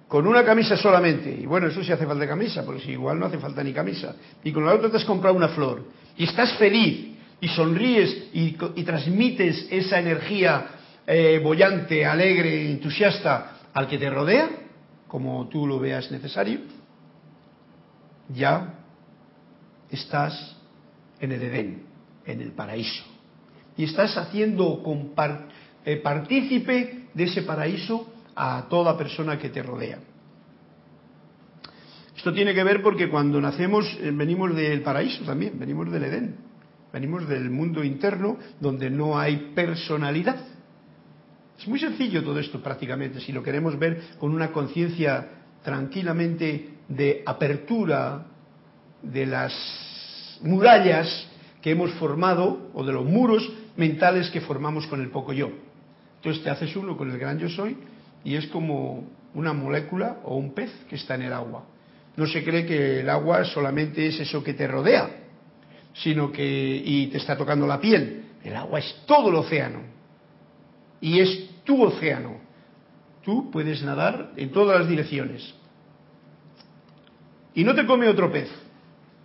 con 0.08 0.26
una 0.26 0.44
camisa 0.44 0.76
solamente, 0.76 1.30
y 1.30 1.46
bueno, 1.46 1.66
eso 1.66 1.82
sí 1.82 1.92
hace 1.92 2.06
falta 2.06 2.26
camisa, 2.26 2.64
porque 2.64 2.82
si 2.82 2.92
igual 2.92 3.18
no 3.18 3.26
hace 3.26 3.38
falta 3.38 3.62
ni 3.62 3.72
camisa, 3.72 4.14
y 4.42 4.52
con 4.52 4.64
la 4.64 4.74
otra 4.74 4.90
te 4.90 4.96
has 4.96 5.04
comprado 5.04 5.36
una 5.36 5.48
flor, 5.48 5.82
y 6.16 6.24
estás 6.24 6.52
feliz, 6.54 7.16
y 7.40 7.48
sonríes 7.48 8.28
y, 8.32 8.52
transmites 8.84 9.68
esa 9.70 9.98
energía 9.98 10.66
eh, 11.06 11.40
bollante, 11.42 12.04
alegre, 12.04 12.70
entusiasta 12.70 13.58
al 13.72 13.86
que 13.88 13.98
te 13.98 14.10
rodea, 14.10 14.48
como 15.06 15.48
tú 15.48 15.66
lo 15.66 15.78
veas 15.78 16.10
necesario, 16.10 16.60
ya 18.28 18.74
estás 19.90 20.56
en 21.20 21.32
el 21.32 21.42
Edén, 21.42 21.82
en 22.24 22.40
el 22.40 22.52
paraíso. 22.52 23.04
Y 23.76 23.84
estás 23.84 24.16
haciendo 24.16 24.82
eh, 25.84 25.96
partícipe 25.98 27.08
de 27.14 27.24
ese 27.24 27.42
paraíso 27.42 28.12
a 28.34 28.66
toda 28.68 28.96
persona 28.96 29.38
que 29.38 29.50
te 29.50 29.62
rodea. 29.62 29.98
Esto 32.16 32.32
tiene 32.32 32.54
que 32.54 32.64
ver 32.64 32.82
porque 32.82 33.08
cuando 33.08 33.40
nacemos 33.40 33.86
eh, 34.00 34.10
venimos 34.12 34.54
del 34.56 34.82
paraíso 34.82 35.24
también, 35.24 35.58
venimos 35.58 35.90
del 35.92 36.04
Edén, 36.04 36.36
venimos 36.92 37.28
del 37.28 37.50
mundo 37.50 37.84
interno 37.84 38.38
donde 38.58 38.90
no 38.90 39.18
hay 39.18 39.52
personalidad. 39.54 40.55
Es 41.58 41.66
muy 41.66 41.78
sencillo 41.78 42.22
todo 42.22 42.38
esto 42.38 42.60
prácticamente, 42.60 43.20
si 43.20 43.32
lo 43.32 43.42
queremos 43.42 43.78
ver 43.78 44.00
con 44.18 44.34
una 44.34 44.52
conciencia 44.52 45.28
tranquilamente 45.64 46.68
de 46.88 47.22
apertura 47.24 48.26
de 49.02 49.26
las 49.26 50.38
murallas 50.42 51.26
que 51.62 51.70
hemos 51.70 51.92
formado 51.94 52.70
o 52.74 52.84
de 52.84 52.92
los 52.92 53.04
muros 53.04 53.50
mentales 53.76 54.30
que 54.30 54.40
formamos 54.40 54.86
con 54.86 55.00
el 55.00 55.10
poco 55.10 55.32
yo. 55.32 55.50
Entonces 56.16 56.42
te 56.42 56.50
haces 56.50 56.76
uno 56.76 56.96
con 56.96 57.10
el 57.10 57.18
gran 57.18 57.38
yo 57.38 57.48
soy 57.48 57.76
y 58.22 58.36
es 58.36 58.46
como 58.48 59.08
una 59.34 59.52
molécula 59.52 60.18
o 60.24 60.36
un 60.36 60.52
pez 60.52 60.70
que 60.88 60.96
está 60.96 61.14
en 61.14 61.22
el 61.22 61.32
agua. 61.32 61.64
No 62.16 62.26
se 62.26 62.44
cree 62.44 62.66
que 62.66 63.00
el 63.00 63.10
agua 63.10 63.44
solamente 63.44 64.06
es 64.06 64.20
eso 64.20 64.42
que 64.42 64.54
te 64.54 64.66
rodea, 64.66 65.10
sino 65.94 66.30
que 66.30 66.82
y 66.84 67.06
te 67.08 67.18
está 67.18 67.36
tocando 67.36 67.66
la 67.66 67.80
piel. 67.80 68.24
El 68.44 68.56
agua 68.56 68.78
es 68.78 69.02
todo 69.06 69.30
el 69.30 69.36
océano 69.36 69.95
y 71.06 71.20
es 71.20 71.62
tu 71.62 71.84
océano. 71.84 72.40
Tú 73.22 73.48
puedes 73.52 73.80
nadar 73.84 74.32
en 74.36 74.50
todas 74.50 74.80
las 74.80 74.88
direcciones. 74.88 75.54
Y 77.54 77.62
no 77.62 77.76
te 77.76 77.86
come 77.86 78.08
otro 78.08 78.32
pez 78.32 78.50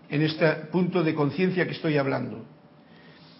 en 0.07 0.21
este 0.21 0.47
punto 0.71 1.01
de 1.01 1.15
conciencia 1.15 1.65
que 1.65 1.71
estoy 1.71 1.97
hablando. 1.97 2.45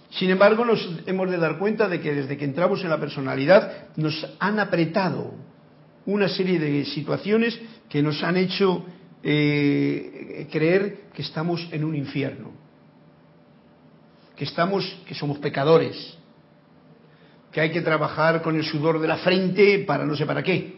Sin 0.09 0.31
embargo, 0.31 0.65
nos 0.65 0.79
hemos 1.05 1.29
de 1.29 1.37
dar 1.37 1.59
cuenta 1.59 1.87
de 1.87 2.01
que 2.01 2.15
desde 2.15 2.35
que 2.35 2.45
entramos 2.45 2.83
en 2.83 2.89
la 2.89 2.99
personalidad 2.99 3.89
nos 3.95 4.27
han 4.39 4.59
apretado 4.59 5.35
una 6.07 6.27
serie 6.27 6.57
de 6.57 6.83
situaciones 6.85 7.59
que 7.89 8.01
nos 8.01 8.23
han 8.23 8.37
hecho 8.37 8.83
eh, 9.21 10.47
creer 10.51 11.11
que 11.13 11.21
estamos 11.21 11.69
en 11.71 11.83
un 11.83 11.95
infierno, 11.95 12.53
que 14.35 14.45
estamos, 14.45 14.99
que 15.05 15.13
somos 15.13 15.37
pecadores, 15.37 16.17
que 17.51 17.61
hay 17.61 17.71
que 17.71 17.81
trabajar 17.81 18.41
con 18.41 18.55
el 18.55 18.63
sudor 18.63 18.99
de 18.99 19.07
la 19.07 19.17
frente 19.17 19.79
para 19.79 20.05
no 20.05 20.15
sé 20.15 20.25
para 20.25 20.43
qué. 20.43 20.77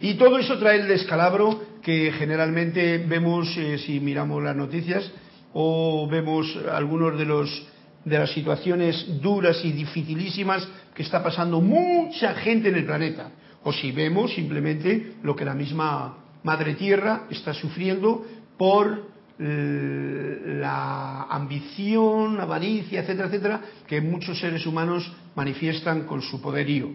Y 0.00 0.14
todo 0.14 0.38
eso 0.38 0.58
trae 0.58 0.80
el 0.80 0.88
descalabro 0.88 1.60
que 1.82 2.12
generalmente 2.12 2.98
vemos 2.98 3.48
eh, 3.56 3.78
si 3.78 3.98
miramos 3.98 4.42
las 4.42 4.54
noticias 4.54 5.10
o 5.52 6.06
vemos 6.08 6.56
algunos 6.72 7.18
de 7.18 7.24
los 7.24 7.66
de 8.04 8.18
las 8.18 8.30
situaciones 8.32 9.20
duras 9.20 9.64
y 9.64 9.72
dificilísimas 9.72 10.66
que 10.94 11.02
está 11.02 11.22
pasando 11.22 11.60
mucha 11.60 12.34
gente 12.34 12.68
en 12.68 12.76
el 12.76 12.86
planeta 12.86 13.30
o 13.64 13.72
si 13.72 13.92
vemos 13.92 14.32
simplemente 14.34 15.14
lo 15.22 15.34
que 15.34 15.44
la 15.44 15.54
misma 15.54 16.16
Madre 16.44 16.74
Tierra 16.74 17.24
está 17.30 17.52
sufriendo 17.52 18.24
por 18.56 19.17
la 19.38 21.22
ambición, 21.30 22.40
avaricia, 22.40 23.00
etcétera, 23.00 23.28
etcétera, 23.28 23.60
que 23.86 24.00
muchos 24.00 24.38
seres 24.38 24.66
humanos 24.66 25.10
manifiestan 25.36 26.06
con 26.06 26.22
su 26.22 26.40
poderío. 26.40 26.90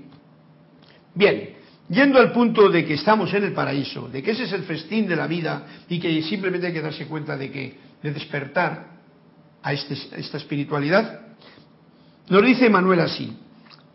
Bien, 1.15 1.51
yendo 1.89 2.19
al 2.19 2.33
punto 2.33 2.69
de 2.69 2.83
que 2.83 2.95
estamos 2.95 3.33
en 3.33 3.45
el 3.45 3.53
paraíso, 3.53 4.09
de 4.09 4.21
que 4.21 4.31
ese 4.31 4.43
es 4.43 4.51
el 4.51 4.63
festín 4.63 5.07
de 5.07 5.15
la 5.15 5.27
vida 5.27 5.65
y 5.87 5.99
que 5.99 6.21
simplemente 6.23 6.67
hay 6.67 6.73
que 6.73 6.81
darse 6.81 7.05
cuenta 7.07 7.37
de 7.37 7.49
que 7.49 7.77
de 8.01 8.11
despertar 8.11 8.87
a, 9.61 9.71
este, 9.71 9.93
a 10.13 10.17
esta 10.17 10.37
espiritualidad, 10.37 11.21
nos 12.29 12.43
dice 12.43 12.69
Manuel 12.69 12.99
así: 12.99 13.37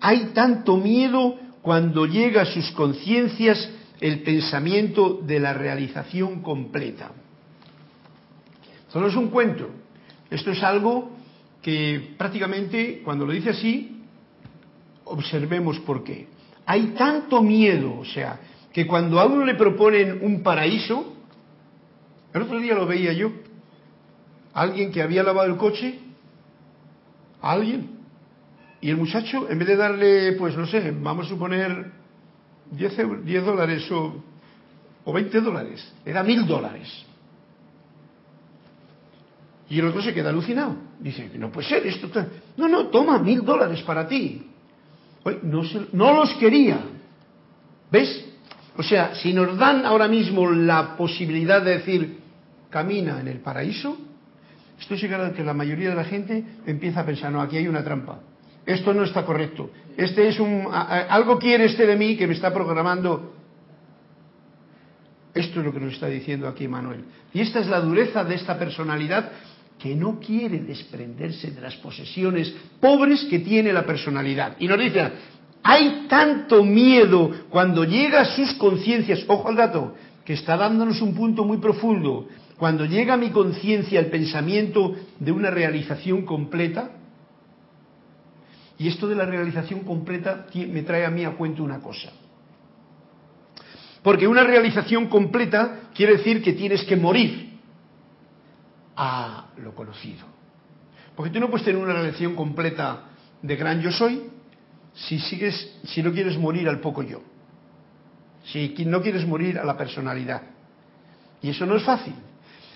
hay 0.00 0.30
tanto 0.32 0.78
miedo 0.78 1.37
cuando 1.61 2.06
llega 2.06 2.42
a 2.42 2.46
sus 2.46 2.70
conciencias 2.70 3.68
el 4.00 4.20
pensamiento 4.22 5.20
de 5.22 5.40
la 5.40 5.52
realización 5.52 6.40
completa. 6.40 7.11
Esto 8.88 9.01
no 9.01 9.09
es 9.09 9.16
un 9.16 9.29
cuento, 9.29 9.68
esto 10.31 10.51
es 10.51 10.62
algo 10.62 11.11
que 11.61 12.14
prácticamente 12.16 13.03
cuando 13.05 13.27
lo 13.27 13.33
dice 13.33 13.51
así, 13.51 14.03
observemos 15.05 15.79
por 15.81 16.03
qué. 16.03 16.27
Hay 16.64 16.94
tanto 16.96 17.42
miedo, 17.42 17.98
o 17.98 18.05
sea, 18.07 18.40
que 18.72 18.87
cuando 18.87 19.20
a 19.20 19.27
uno 19.27 19.44
le 19.44 19.57
proponen 19.57 20.20
un 20.22 20.42
paraíso, 20.42 21.14
el 22.33 22.42
otro 22.42 22.59
día 22.59 22.74
lo 22.74 22.87
veía 22.87 23.12
yo, 23.12 23.31
alguien 24.55 24.90
que 24.90 25.03
había 25.03 25.22
lavado 25.22 25.51
el 25.51 25.59
coche, 25.59 25.98
alguien, 27.42 27.90
y 28.81 28.88
el 28.88 28.96
muchacho, 28.96 29.51
en 29.51 29.59
vez 29.59 29.68
de 29.68 29.77
darle, 29.77 30.33
pues 30.33 30.57
no 30.57 30.66
sé, 30.66 30.94
vamos 30.98 31.27
a 31.27 31.29
suponer 31.29 31.92
10, 32.70 33.24
10 33.24 33.44
dólares 33.44 33.90
o, 33.90 34.22
o 35.05 35.12
20 35.12 35.40
dólares, 35.42 35.92
le 36.07 36.12
da 36.12 36.22
mil 36.22 36.46
dólares. 36.46 37.05
Y 39.70 39.78
el 39.78 39.87
otro 39.87 40.02
se 40.02 40.14
queda 40.14 40.31
alucinado. 40.31 40.76
Dice, 40.98 41.31
no 41.35 41.50
puede 41.50 41.68
ser, 41.68 41.87
esto... 41.87 42.09
No, 42.57 42.68
no, 42.68 42.87
toma 42.87 43.18
mil 43.18 43.44
dólares 43.44 43.83
para 43.83 44.09
ti. 44.09 44.46
no, 45.42 45.62
no 45.92 46.12
los 46.14 46.35
quería. 46.35 46.81
¿Ves? 47.90 48.24
O 48.76 48.83
sea, 48.83 49.14
si 49.16 49.33
nos 49.33 49.59
dan 49.59 49.85
ahora 49.85 50.09
mismo 50.09 50.50
la 50.50 50.96
posibilidad 50.96 51.61
de 51.62 51.78
decir, 51.78 52.18
camina 52.70 53.20
en 53.20 53.28
el 53.28 53.40
paraíso, 53.40 53.98
estoy 54.81 54.98
seguro 54.98 55.24
de 55.24 55.33
que 55.33 55.42
la 55.42 55.54
mayoría 55.54 55.90
de 55.90 55.96
la 55.96 56.04
gente 56.04 56.44
empieza 56.66 57.00
a 57.00 57.07
pensar, 57.07 57.33
no, 57.33 57.40
aquí 57.40 57.57
hay 57.57 57.66
una 57.66 57.83
trampa. 57.83 58.20
esto 58.64 58.94
no 58.94 59.04
está 59.04 59.24
correcto. 59.24 59.70
Este 59.96 60.28
es 60.28 60.38
un 60.38 60.68
algo 60.70 61.38
quiere 61.38 61.64
este 61.64 61.87
de 61.87 61.96
mí 61.96 62.16
que 62.16 62.26
me 62.26 62.35
está 62.35 62.54
programando. 62.54 63.35
Esto 65.35 65.61
es 65.61 65.66
lo 65.66 65.72
que 65.72 65.81
nos 65.81 65.94
está 65.94 66.07
diciendo 66.07 66.46
aquí 66.46 66.68
Manuel. 66.68 67.04
Y 67.33 67.40
esta 67.40 67.59
es 67.61 67.66
la 67.66 67.81
dureza 67.81 68.22
de 68.24 68.37
esta 68.37 68.59
personalidad 68.59 69.33
que 69.78 69.94
no 69.94 70.18
quiere 70.18 70.58
desprenderse 70.58 71.52
de 71.52 71.60
las 71.60 71.76
posesiones 71.76 72.52
pobres 72.80 73.24
que 73.24 73.38
tiene 73.38 73.72
la 73.72 73.86
personalidad. 73.86 74.56
Y 74.58 74.66
nos 74.66 74.78
dice, 74.78 75.12
hay 75.62 76.06
tanto 76.08 76.64
miedo 76.64 77.30
cuando 77.48 77.84
llega 77.84 78.22
a 78.22 78.36
sus 78.36 78.54
conciencias, 78.54 79.24
ojo 79.28 79.48
al 79.48 79.56
dato, 79.56 79.94
que 80.24 80.32
está 80.32 80.56
dándonos 80.56 81.00
un 81.00 81.14
punto 81.14 81.44
muy 81.44 81.58
profundo, 81.58 82.28
cuando 82.56 82.84
llega 82.84 83.14
a 83.14 83.18
mi 83.18 83.30
conciencia 83.30 84.00
el 84.00 84.06
pensamiento 84.06 84.96
de 85.20 85.30
una 85.30 85.50
realización 85.50 86.26
completa, 86.26 86.90
y 88.78 88.88
esto 88.88 89.08
de 89.08 89.14
la 89.14 89.26
realización 89.26 89.80
completa 89.80 90.46
me 90.54 90.82
trae 90.82 91.04
a 91.04 91.10
mí 91.10 91.24
a 91.24 91.32
cuento 91.32 91.62
una 91.62 91.80
cosa. 91.80 92.10
Porque 94.02 94.26
una 94.26 94.44
realización 94.44 95.06
completa 95.06 95.90
quiere 95.94 96.16
decir 96.16 96.42
que 96.42 96.52
tienes 96.52 96.84
que 96.84 96.96
morir 96.96 97.47
a 98.98 99.46
lo 99.58 99.74
conocido. 99.74 100.26
Porque 101.14 101.30
tú 101.30 101.38
no 101.38 101.48
puedes 101.48 101.64
tener 101.64 101.80
una 101.80 101.92
realización 101.92 102.34
completa 102.34 103.04
de 103.40 103.56
gran 103.56 103.80
yo 103.80 103.92
soy 103.92 104.24
si 104.92 105.20
sigues, 105.20 105.78
si 105.84 106.02
no 106.02 106.12
quieres 106.12 106.37
morir 106.37 106.68
al 106.68 106.80
poco 106.80 107.04
yo. 107.04 107.22
Si 108.44 108.74
no 108.84 109.00
quieres 109.00 109.24
morir 109.26 109.58
a 109.58 109.64
la 109.64 109.76
personalidad. 109.76 110.42
Y 111.40 111.50
eso 111.50 111.64
no 111.64 111.76
es 111.76 111.84
fácil. 111.84 112.14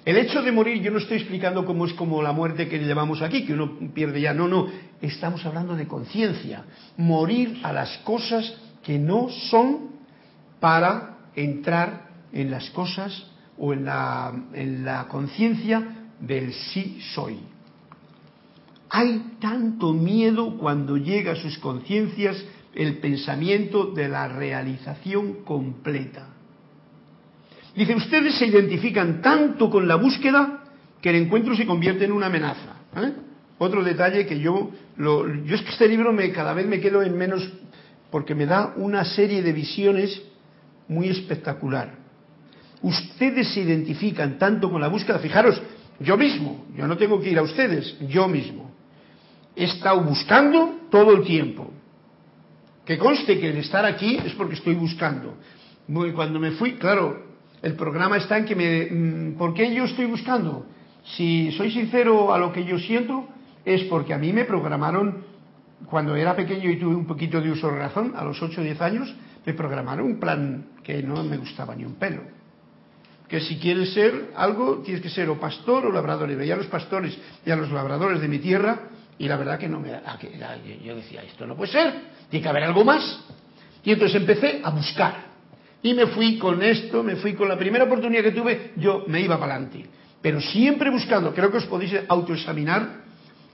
El 0.05 0.17
hecho 0.17 0.43
de 0.43 0.53
morir, 0.53 0.81
yo 0.81 0.93
no 0.93 0.99
estoy 0.99 1.19
explicando 1.19 1.65
cómo 1.65 1.87
es 1.87 1.95
como 1.95 2.23
la 2.23 2.33
muerte 2.33 2.69
que 2.69 2.79
llevamos 2.79 3.23
aquí, 3.23 3.45
que 3.45 3.55
uno 3.55 3.79
pierde 3.93 4.21
ya. 4.21 4.33
No, 4.33 4.47
no. 4.47 4.69
Estamos 5.01 5.45
hablando 5.45 5.75
de 5.75 5.89
conciencia. 5.89 6.65
Morir 6.97 7.61
a 7.65 7.73
las 7.73 7.99
cosas 7.99 8.55
que 8.85 8.99
no 8.99 9.29
son 9.29 9.91
para 10.61 11.19
entrar 11.35 12.11
en 12.33 12.51
las 12.51 12.71
cosas 12.71 13.27
o 13.59 13.73
en 13.73 13.85
la, 13.85 14.33
en 14.53 14.85
la 14.85 15.09
conciencia 15.09 16.02
del 16.23 16.55
sí 16.55 16.99
soy. 17.15 17.39
Hay 18.89 19.37
tanto 19.41 19.93
miedo 19.93 20.57
cuando 20.59 20.97
llega 20.97 21.33
a 21.33 21.37
sus 21.37 21.59
conciencias 21.59 22.43
el 22.75 22.99
pensamiento 22.99 23.87
de 23.87 24.09
la 24.09 24.29
realización 24.29 25.45
completa. 25.45 26.29
Dice, 27.75 27.95
ustedes 27.95 28.35
se 28.39 28.47
identifican 28.47 29.21
tanto 29.23 29.71
con 29.71 29.89
la 29.89 29.97
búsqueda 29.97 30.65
que 31.01 31.11
el 31.11 31.17
encuentro 31.17 31.57
se 31.57 31.67
convierte 31.67 32.05
en 32.05 32.13
una 32.13 32.27
amenaza. 32.27 32.77
¿eh? 32.97 33.13
Otro 33.59 33.83
detalle 33.83 34.27
que 34.27 34.39
yo, 34.39 34.71
lo, 34.97 35.27
yo 35.45 35.55
es 35.55 35.63
que 35.63 35.71
este 35.71 35.89
libro 35.89 36.13
me, 36.13 36.31
cada 36.31 36.53
vez 36.53 36.67
me 36.67 36.81
quedo 36.81 37.03
en 37.03 37.17
menos 37.17 37.51
porque 38.11 38.35
me 38.35 38.47
da 38.47 38.75
una 38.77 39.05
serie 39.05 39.43
de 39.43 39.53
visiones 39.53 40.23
muy 40.87 41.09
espectacular. 41.09 41.95
Ustedes 42.83 43.55
se 43.55 43.61
identifican 43.61 44.39
tanto 44.39 44.71
con 44.71 44.81
la 44.81 44.89
búsqueda, 44.89 45.19
fijaros, 45.19 45.61
yo 46.03 46.17
mismo, 46.17 46.67
yo 46.77 46.87
no 46.87 46.97
tengo 46.97 47.21
que 47.21 47.31
ir 47.31 47.39
a 47.39 47.43
ustedes, 47.43 47.97
yo 48.09 48.29
mismo. 48.29 48.71
He 49.55 49.65
estado 49.65 50.01
buscando 50.03 50.81
todo 50.91 51.13
el 51.13 51.25
tiempo. 51.25 51.71
Que 52.85 52.99
conste 52.99 53.39
que 53.39 53.51
el 53.51 53.59
estar 53.59 53.85
aquí 53.85 54.19
es 54.25 54.33
porque 54.35 54.55
estoy 54.55 54.75
buscando. 54.75 55.37
Cuando 56.15 56.41
me 56.41 56.53
fui, 56.53 56.73
claro, 56.75 57.23
el 57.63 57.75
programa 57.75 58.17
está 58.17 58.39
en 58.39 58.45
que 58.45 58.57
me... 58.57 58.87
Mm, 58.91 59.39
¿Por 59.39 59.55
qué 59.55 59.73
yo 59.75 59.85
estoy 59.85 60.07
buscando? 60.07 60.67
Si 61.05 61.53
soy 61.53 61.71
sincero 61.71 62.33
a 62.33 62.39
lo 62.39 62.53
que 62.53 62.65
yo 62.65 62.79
siento, 62.79 63.27
es 63.65 63.85
porque 63.85 64.15
a 64.15 64.19
mí 64.19 64.33
me 64.33 64.45
programaron, 64.45 65.25
cuando 65.87 66.17
era 66.17 66.35
pequeño 66.35 66.71
y 66.71 66.79
tuve 66.79 66.95
un 66.95 67.07
poquito 67.07 67.41
de 67.41 67.51
uso 67.51 67.69
de 67.71 67.79
razón, 67.79 68.15
a 68.17 68.25
los 68.25 68.41
8 68.41 68.61
o 68.61 68.65
10 68.65 68.81
años, 68.81 69.15
me 69.45 69.55
programaron 69.55 70.07
un 70.07 70.21
plan 70.21 70.67
que 70.83 71.03
no 71.03 71.23
me 71.25 71.37
gustaba 71.37 71.75
ni 71.75 71.85
un 71.85 71.95
pelo. 71.95 72.23
Que 73.33 73.41
si 73.41 73.57
quieres 73.57 73.95
ser 73.95 74.29
algo, 74.37 74.83
tienes 74.85 75.01
que 75.01 75.09
ser 75.09 75.31
o 75.31 75.41
pastor 75.41 75.87
o 75.87 75.91
labrador. 75.91 76.31
Y 76.31 76.35
veía 76.35 76.53
a 76.53 76.59
los 76.59 76.67
pastores 76.67 77.17
y 77.47 77.51
a 77.51 77.57
los 77.57 77.73
labradores 77.73 78.21
de 78.21 78.29
mi 78.29 78.39
tierra, 78.39 78.91
y 79.17 79.27
la 79.27 79.39
verdad 79.39 79.59
que 79.59 79.71
no 79.71 79.81
me... 79.81 79.89
Yo 80.85 80.95
decía, 80.95 81.23
esto 81.23 81.47
no 81.47 81.57
puede 81.57 81.73
ser, 81.73 81.95
tiene 82.29 82.43
que 82.43 82.49
haber 82.51 82.65
algo 82.65 82.85
más. 82.85 83.25
Y 83.85 83.93
entonces 83.93 84.21
empecé 84.21 84.61
a 84.63 84.69
buscar 84.69 85.15
y 85.83 85.95
me 85.95 86.09
fui 86.09 86.37
con 86.37 86.63
esto, 86.63 87.03
me 87.03 87.17
fui 87.17 87.33
con 87.33 87.49
la 87.49 87.57
primera 87.57 87.85
oportunidad 87.85 88.23
que 88.23 88.33
tuve, 88.33 88.73
yo 88.77 89.05
me 89.07 89.23
iba 89.23 89.41
para 89.41 89.55
adelante. 89.55 89.87
Pero 90.21 90.39
siempre 90.39 90.91
buscando, 90.91 91.33
creo 91.33 91.51
que 91.51 91.57
os 91.57 91.65
podéis 91.65 91.95
autoexaminar 92.09 93.01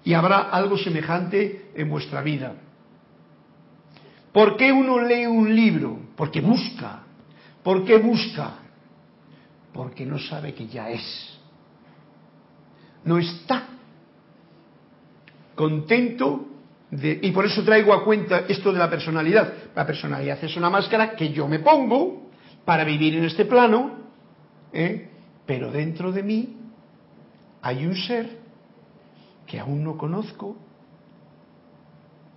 y 0.02 0.12
habrá 0.12 0.50
algo 0.50 0.76
semejante 0.76 1.70
en 1.76 1.88
vuestra 1.88 2.20
vida. 2.20 2.52
¿Por 4.32 4.56
qué 4.56 4.72
uno 4.72 4.98
lee 4.98 5.26
un 5.26 5.54
libro? 5.54 6.00
Porque 6.16 6.40
busca. 6.40 7.04
¿Por 7.62 7.84
qué 7.84 7.98
busca? 7.98 8.64
Porque 9.78 10.04
no 10.04 10.18
sabe 10.18 10.54
que 10.54 10.66
ya 10.66 10.90
es. 10.90 11.38
No 13.04 13.16
está 13.16 13.68
contento 15.54 16.48
y 16.90 17.30
por 17.30 17.46
eso 17.46 17.62
traigo 17.62 17.94
a 17.94 18.02
cuenta 18.02 18.40
esto 18.48 18.72
de 18.72 18.78
la 18.80 18.90
personalidad. 18.90 19.52
La 19.76 19.86
personalidad 19.86 20.42
es 20.42 20.56
una 20.56 20.68
máscara 20.68 21.14
que 21.14 21.32
yo 21.32 21.46
me 21.46 21.60
pongo 21.60 22.28
para 22.64 22.82
vivir 22.82 23.18
en 23.18 23.24
este 23.26 23.44
plano, 23.44 23.98
¿eh? 24.72 25.10
pero 25.46 25.70
dentro 25.70 26.10
de 26.10 26.24
mí 26.24 26.56
hay 27.62 27.86
un 27.86 27.94
ser 27.94 28.36
que 29.46 29.60
aún 29.60 29.84
no 29.84 29.96
conozco 29.96 30.56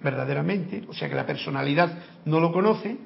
verdaderamente, 0.04 0.84
o 0.88 0.94
sea 0.94 1.10
que 1.10 1.16
la 1.16 1.26
personalidad 1.26 1.98
no 2.24 2.40
lo 2.40 2.52
conoce, 2.52 3.00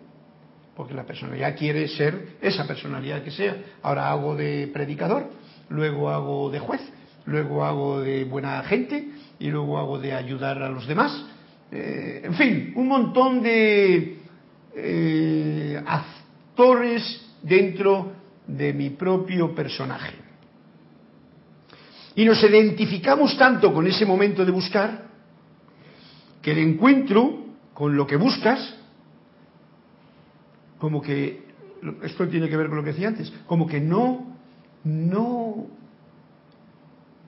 porque 0.75 0.93
la 0.93 1.03
personalidad 1.03 1.57
quiere 1.57 1.88
ser 1.88 2.38
esa 2.41 2.67
personalidad 2.67 3.23
que 3.23 3.31
sea. 3.31 3.55
Ahora 3.81 4.09
hago 4.09 4.35
de 4.35 4.69
predicador, 4.73 5.29
luego 5.69 6.09
hago 6.09 6.49
de 6.49 6.59
juez, 6.59 6.81
luego 7.25 7.63
hago 7.63 8.01
de 8.01 8.23
buena 8.25 8.61
gente 8.63 9.09
y 9.39 9.49
luego 9.49 9.77
hago 9.77 9.99
de 9.99 10.13
ayudar 10.13 10.61
a 10.61 10.69
los 10.69 10.88
demás 10.88 11.25
eh, 11.71 12.21
en 12.23 12.33
fin, 12.35 12.73
un 12.75 12.88
montón 12.88 13.41
de 13.41 14.19
eh, 14.75 15.83
actores 15.85 17.21
dentro 17.41 18.13
de 18.47 18.73
mi 18.73 18.91
propio 18.91 19.53
personaje. 19.53 20.13
Y 22.15 22.23
nos 22.23 22.41
identificamos 22.43 23.38
tanto 23.38 23.73
con 23.73 23.88
ese 23.88 24.05
momento 24.05 24.45
de 24.45 24.51
buscar 24.51 25.05
que 26.41 26.51
el 26.51 26.59
encuentro 26.59 27.45
con 27.73 27.95
lo 27.95 28.07
que 28.07 28.15
buscas, 28.15 28.75
como 30.79 31.01
que, 31.01 31.43
esto 32.03 32.27
tiene 32.27 32.49
que 32.49 32.57
ver 32.57 32.67
con 32.67 32.77
lo 32.77 32.83
que 32.83 32.91
decía 32.91 33.07
antes, 33.07 33.31
como 33.45 33.67
que 33.67 33.79
no, 33.79 34.35
no, 34.83 35.67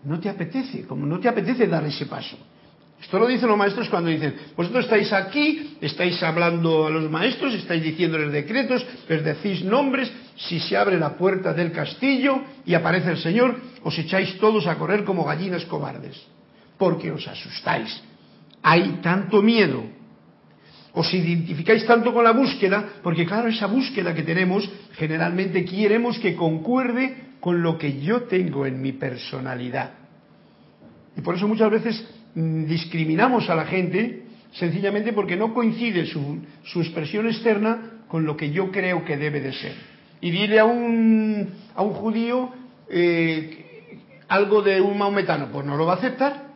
no 0.04 0.20
te 0.20 0.30
apetece, 0.30 0.84
como 0.86 1.06
no 1.06 1.20
te 1.20 1.30
apetece 1.30 1.68
dar 1.68 1.86
ese 1.86 2.06
paso. 2.06 2.38
Esto 3.02 3.20
lo 3.20 3.28
dicen 3.28 3.48
los 3.48 3.58
maestros 3.58 3.90
cuando 3.90 4.10
dicen, 4.10 4.36
vosotros 4.56 4.86
estáis 4.86 5.14
aquí, 5.14 5.78
estáis 5.82 6.22
hablando 6.24 6.88
a 6.88 6.90
los 6.90 7.10
maestros, 7.12 7.54
estáis 7.54 7.84
diciéndoles 7.84 8.32
decretos, 8.32 8.86
les 9.08 9.24
decís 9.24 9.64
nombres, 9.64 10.12
si 10.36 10.60
se 10.60 10.76
abre 10.76 10.98
la 10.98 11.16
puerta 11.16 11.54
del 11.54 11.72
castillo 11.72 12.42
y 12.66 12.74
aparece 12.74 13.12
el 13.12 13.18
Señor, 13.18 13.56
os 13.84 13.98
echáis 13.98 14.38
todos 14.40 14.66
a 14.66 14.76
correr 14.76 15.04
como 15.04 15.24
gallinas 15.24 15.66
cobardes, 15.66 16.20
porque 16.78 17.12
os 17.12 17.28
asustáis. 17.28 18.02
Hay 18.64 19.00
tanto 19.04 19.42
miedo. 19.44 19.97
Os 20.98 21.14
identificáis 21.14 21.86
tanto 21.86 22.10
con 22.12 22.24
la 22.26 22.34
búsqueda, 22.34 22.98
porque 23.04 23.26
claro, 23.26 23.50
esa 23.50 23.68
búsqueda 23.68 24.16
que 24.18 24.24
tenemos, 24.24 24.66
generalmente 24.98 25.64
queremos 25.64 26.18
que 26.18 26.34
concuerde 26.34 27.38
con 27.40 27.62
lo 27.62 27.78
que 27.78 28.02
yo 28.02 28.24
tengo 28.24 28.66
en 28.66 28.82
mi 28.82 28.94
personalidad. 28.94 29.94
Y 31.16 31.22
por 31.22 31.36
eso 31.36 31.48
muchas 31.48 31.70
veces 31.70 32.04
Mm, 32.38 32.66
discriminamos 32.66 33.50
a 33.50 33.56
la 33.56 33.66
gente 33.66 34.26
sencillamente 34.52 35.12
porque 35.12 35.36
no 35.36 35.56
coincide 35.56 36.06
su, 36.06 36.40
expresión 36.80 37.26
externa 37.26 38.04
con 38.08 38.26
lo 38.26 38.38
que 38.38 38.52
yo 38.52 38.70
creo 38.70 39.04
que 39.04 39.18
debe 39.18 39.42
de 39.42 39.54
ser. 39.54 39.74
Y 40.22 40.30
dile 40.30 40.60
a 40.60 40.66
un, 40.66 41.50
a 41.76 41.82
un 41.82 41.94
judío 41.94 42.52
eh, 42.92 44.04
algo 44.28 44.62
de 44.62 44.80
un 44.80 45.00
maometano, 45.00 45.48
pues 45.52 45.66
no 45.66 45.78
lo 45.78 45.88
va 45.88 45.94
a 45.94 45.98
aceptar. 45.98 46.47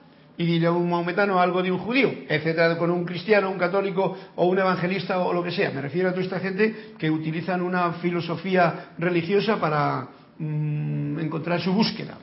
Y 0.41 0.45
dile 0.47 0.65
a 0.65 0.71
un 0.71 0.89
maometano 0.89 1.39
algo 1.39 1.62
de 1.62 1.71
un 1.71 1.77
judío, 1.77 2.12
etcétera, 2.27 2.75
con 2.75 2.89
un 2.89 3.06
cristiano, 3.06 3.51
un 3.51 3.60
católico 3.60 4.17
o 4.36 4.47
un 4.47 4.58
evangelista 4.58 5.19
o 5.19 5.32
lo 5.32 5.43
que 5.43 5.51
sea. 5.51 5.69
Me 5.69 5.82
refiero 5.82 6.10
a 6.10 6.13
toda 6.13 6.23
esta 6.23 6.39
gente 6.39 6.93
que 6.97 7.12
utilizan 7.12 7.62
una 7.62 7.93
filosofía 7.93 8.93
religiosa 8.97 9.60
para 9.60 10.08
mm, 10.39 11.19
encontrar 11.19 11.62
su 11.62 11.71
búsqueda. 11.71 12.17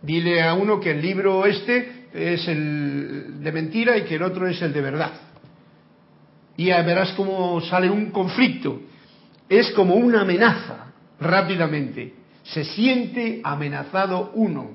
Dile 0.00 0.42
a 0.42 0.54
uno 0.54 0.80
que 0.80 0.92
el 0.92 1.02
libro 1.02 1.44
este 1.44 2.06
es 2.14 2.48
el 2.48 3.42
de 3.42 3.52
mentira 3.52 3.98
y 3.98 4.04
que 4.04 4.14
el 4.14 4.22
otro 4.22 4.48
es 4.48 4.62
el 4.62 4.72
de 4.72 4.80
verdad. 4.80 5.12
Y 6.56 6.68
verás 6.68 7.12
cómo 7.12 7.60
sale 7.60 7.90
un 7.90 8.12
conflicto. 8.12 8.80
Es 9.46 9.72
como 9.72 9.94
una 9.94 10.22
amenaza, 10.22 10.86
rápidamente. 11.20 12.14
Se 12.44 12.64
siente 12.64 13.42
amenazado 13.44 14.32
uno. 14.36 14.70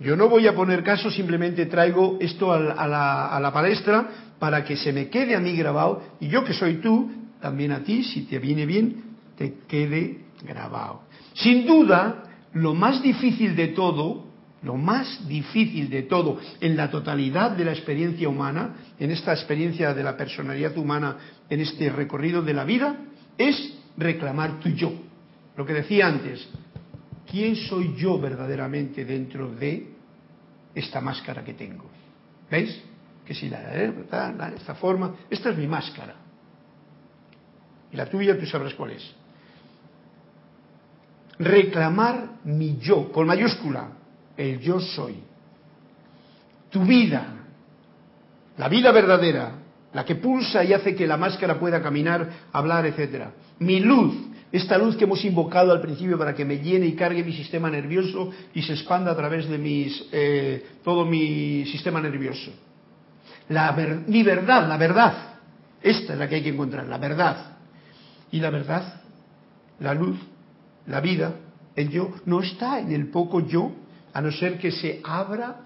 Yo 0.00 0.16
no 0.16 0.28
voy 0.28 0.46
a 0.46 0.54
poner 0.54 0.84
caso, 0.84 1.10
simplemente 1.10 1.66
traigo 1.66 2.18
esto 2.20 2.52
a 2.52 2.58
la, 2.60 3.26
a 3.26 3.40
la 3.40 3.52
palestra 3.52 4.08
para 4.38 4.64
que 4.64 4.76
se 4.76 4.92
me 4.92 5.08
quede 5.08 5.34
a 5.34 5.40
mí 5.40 5.56
grabado 5.56 6.02
y 6.20 6.28
yo 6.28 6.44
que 6.44 6.52
soy 6.52 6.76
tú, 6.76 7.10
también 7.40 7.72
a 7.72 7.82
ti, 7.82 8.04
si 8.04 8.22
te 8.22 8.38
viene 8.38 8.66
bien, 8.66 9.02
te 9.36 9.54
quede 9.66 10.26
grabado. 10.42 11.02
Sin 11.34 11.66
duda, 11.66 12.24
lo 12.52 12.74
más 12.74 13.02
difícil 13.02 13.54
de 13.56 13.68
todo, 13.68 14.26
lo 14.62 14.76
más 14.76 15.26
difícil 15.28 15.88
de 15.88 16.02
todo 16.02 16.38
en 16.60 16.76
la 16.76 16.90
totalidad 16.90 17.52
de 17.52 17.64
la 17.64 17.72
experiencia 17.72 18.28
humana, 18.28 18.76
en 18.98 19.10
esta 19.10 19.32
experiencia 19.32 19.94
de 19.94 20.02
la 20.02 20.16
personalidad 20.16 20.76
humana, 20.76 21.16
en 21.48 21.60
este 21.60 21.90
recorrido 21.90 22.42
de 22.42 22.54
la 22.54 22.64
vida, 22.64 22.96
es 23.36 23.74
reclamar 23.96 24.60
tu 24.60 24.70
yo. 24.70 24.92
Lo 25.56 25.66
que 25.66 25.74
decía 25.74 26.06
antes, 26.06 26.48
¿quién 27.30 27.56
soy 27.56 27.94
yo 27.96 28.18
verdaderamente 28.18 29.04
dentro 29.04 29.50
de 29.50 29.88
esta 30.74 31.00
máscara 31.00 31.44
que 31.44 31.54
tengo? 31.54 31.84
¿Veis? 32.50 32.82
Que 33.24 33.34
si 33.34 33.48
la, 33.48 33.60
de 33.60 34.56
esta 34.56 34.74
forma, 34.74 35.14
esta 35.28 35.50
es 35.50 35.56
mi 35.56 35.66
máscara. 35.66 36.14
Y 37.92 37.96
la 37.96 38.06
tuya 38.06 38.38
tú 38.38 38.46
sabrás 38.46 38.74
cuál 38.74 38.92
es. 38.92 39.14
Reclamar 41.38 42.38
mi 42.44 42.78
yo, 42.78 43.12
con 43.12 43.26
mayúscula, 43.26 43.90
el 44.36 44.58
yo 44.60 44.80
soy. 44.80 45.22
Tu 46.70 46.84
vida, 46.84 47.26
la 48.56 48.68
vida 48.68 48.92
verdadera, 48.92 49.52
la 49.92 50.04
que 50.04 50.16
pulsa 50.16 50.64
y 50.64 50.72
hace 50.72 50.94
que 50.94 51.06
la 51.06 51.16
máscara 51.16 51.58
pueda 51.58 51.82
caminar, 51.82 52.28
hablar, 52.52 52.86
etcétera. 52.86 53.32
Mi 53.60 53.80
luz, 53.80 54.14
esta 54.50 54.78
luz 54.78 54.96
que 54.96 55.04
hemos 55.04 55.24
invocado 55.24 55.72
al 55.72 55.80
principio 55.80 56.18
para 56.18 56.34
que 56.34 56.44
me 56.44 56.58
llene 56.58 56.86
y 56.86 56.92
cargue 56.92 57.22
mi 57.22 57.32
sistema 57.32 57.70
nervioso 57.70 58.30
y 58.54 58.62
se 58.62 58.72
expanda 58.72 59.12
a 59.12 59.16
través 59.16 59.48
de 59.48 59.58
mis, 59.58 60.06
eh, 60.10 60.64
todo 60.82 61.04
mi 61.04 61.66
sistema 61.66 62.00
nervioso. 62.00 62.50
La 63.50 63.72
mi 64.06 64.22
verdad, 64.22 64.66
la 64.68 64.76
verdad, 64.76 65.14
esta 65.82 66.12
es 66.14 66.18
la 66.18 66.28
que 66.28 66.36
hay 66.36 66.42
que 66.42 66.50
encontrar, 66.50 66.86
la 66.86 66.98
verdad. 66.98 67.56
Y 68.30 68.40
la 68.40 68.50
verdad, 68.50 69.02
la 69.80 69.94
luz, 69.94 70.18
la 70.86 71.00
vida, 71.00 71.34
el 71.76 71.90
yo, 71.90 72.14
no 72.24 72.40
está 72.40 72.80
en 72.80 72.92
el 72.92 73.08
poco 73.08 73.40
yo, 73.40 73.72
a 74.12 74.20
no 74.20 74.32
ser 74.32 74.58
que 74.58 74.70
se 74.72 75.00
abra 75.04 75.60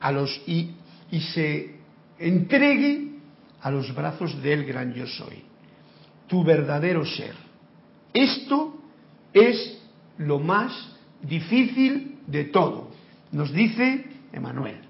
a 0.00 0.12
los 0.12 0.40
y, 0.46 0.70
y 1.10 1.20
se 1.20 1.76
entregue 2.18 3.18
a 3.60 3.70
los 3.70 3.92
brazos 3.94 4.40
del 4.42 4.64
gran 4.64 4.94
yo 4.94 5.06
soy, 5.06 5.42
tu 6.28 6.44
verdadero 6.44 7.04
ser. 7.04 7.47
Esto 8.18 8.74
es 9.32 9.78
lo 10.18 10.40
más 10.40 10.72
difícil 11.22 12.18
de 12.26 12.46
todo, 12.46 12.90
nos 13.30 13.52
dice 13.52 14.06
Emanuel 14.32 14.80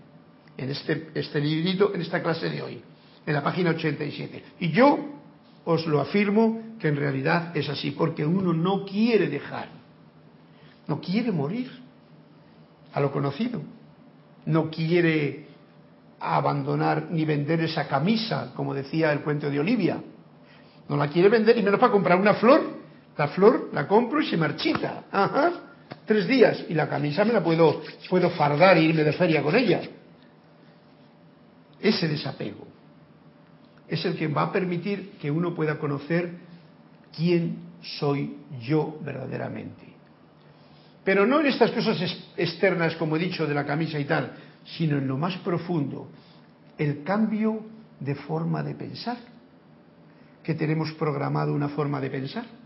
en 0.57 0.71
este, 0.71 1.11
este 1.15 1.39
librito, 1.39 1.95
en 1.95 2.01
esta 2.01 2.23
clase 2.23 2.49
de 2.49 2.63
hoy, 2.63 2.81
en 3.27 3.35
la 3.35 3.43
página 3.43 3.71
87. 3.71 4.45
Y 4.61 4.71
yo 4.71 4.99
os 5.67 5.87
lo 5.87 6.01
afirmo 6.01 6.77
que 6.79 6.89
en 6.89 6.97
realidad 6.97 7.55
es 7.55 7.69
así, 7.69 7.91
porque 7.91 8.25
uno 8.25 8.55
no 8.55 8.87
quiere 8.87 9.29
dejar, 9.29 9.69
no 10.87 10.99
quiere 10.99 11.31
morir 11.31 11.71
a 12.95 13.01
lo 13.01 13.13
conocido, 13.13 13.61
no 14.47 14.71
quiere 14.71 15.49
abandonar 16.19 17.09
ni 17.11 17.27
vender 17.27 17.61
esa 17.61 17.87
camisa, 17.89 18.53
como 18.57 18.73
decía 18.73 19.13
el 19.13 19.21
cuento 19.21 19.51
de 19.51 19.61
Olivia, 19.61 20.03
no 20.89 20.97
la 20.97 21.09
quiere 21.09 21.29
vender 21.29 21.59
y 21.59 21.63
menos 21.63 21.79
para 21.79 21.93
comprar 21.93 22.19
una 22.19 22.33
flor, 22.33 22.78
la 23.19 23.29
flor 23.29 23.71
la 23.73 23.87
compro 23.87 24.21
y 24.21 24.27
se 24.27 24.37
marchita, 24.37 25.05
Ajá. 25.11 25.53
tres 26.07 26.27
días 26.29 26.65
y 26.69 26.75
la 26.75 26.89
camisa 26.89 27.25
me 27.25 27.33
la 27.33 27.43
puedo, 27.43 27.83
puedo 28.09 28.31
fardar 28.31 28.79
e 28.79 28.83
irme 28.83 29.03
de 29.03 29.13
feria 29.13 29.43
con 29.43 29.57
ella. 29.57 29.83
Ese 31.81 32.09
desapego 32.09 32.67
es 33.89 34.05
el 34.05 34.17
que 34.17 34.29
va 34.29 34.43
a 34.43 34.53
permitir 34.53 35.13
que 35.21 35.31
uno 35.31 35.53
pueda 35.53 35.79
conocer 35.79 36.33
quién 37.15 37.59
soy 37.83 38.37
yo 38.61 38.99
verdaderamente. 39.03 39.87
Pero 41.03 41.27
no 41.27 41.41
en 41.41 41.47
estas 41.47 41.73
cosas 41.73 41.99
externas, 42.37 42.95
como 42.97 43.17
he 43.17 43.19
dicho, 43.19 43.47
de 43.47 43.55
la 43.55 43.67
camisa 43.67 43.99
y 43.99 44.05
tal, 44.05 44.33
sino 44.77 44.99
en 44.99 45.09
lo 45.09 45.17
más 45.17 45.37
profundo, 45.39 46.09
el 46.77 47.03
cambio 47.03 47.63
de 47.99 48.15
forma 48.15 48.63
de 48.63 48.75
pensar, 48.75 49.17
que 50.45 50.55
tenemos 50.55 50.93
programado 50.93 51.53
una 51.53 51.71
forma 51.71 52.01
de 52.01 52.11
pensar, 52.11 52.58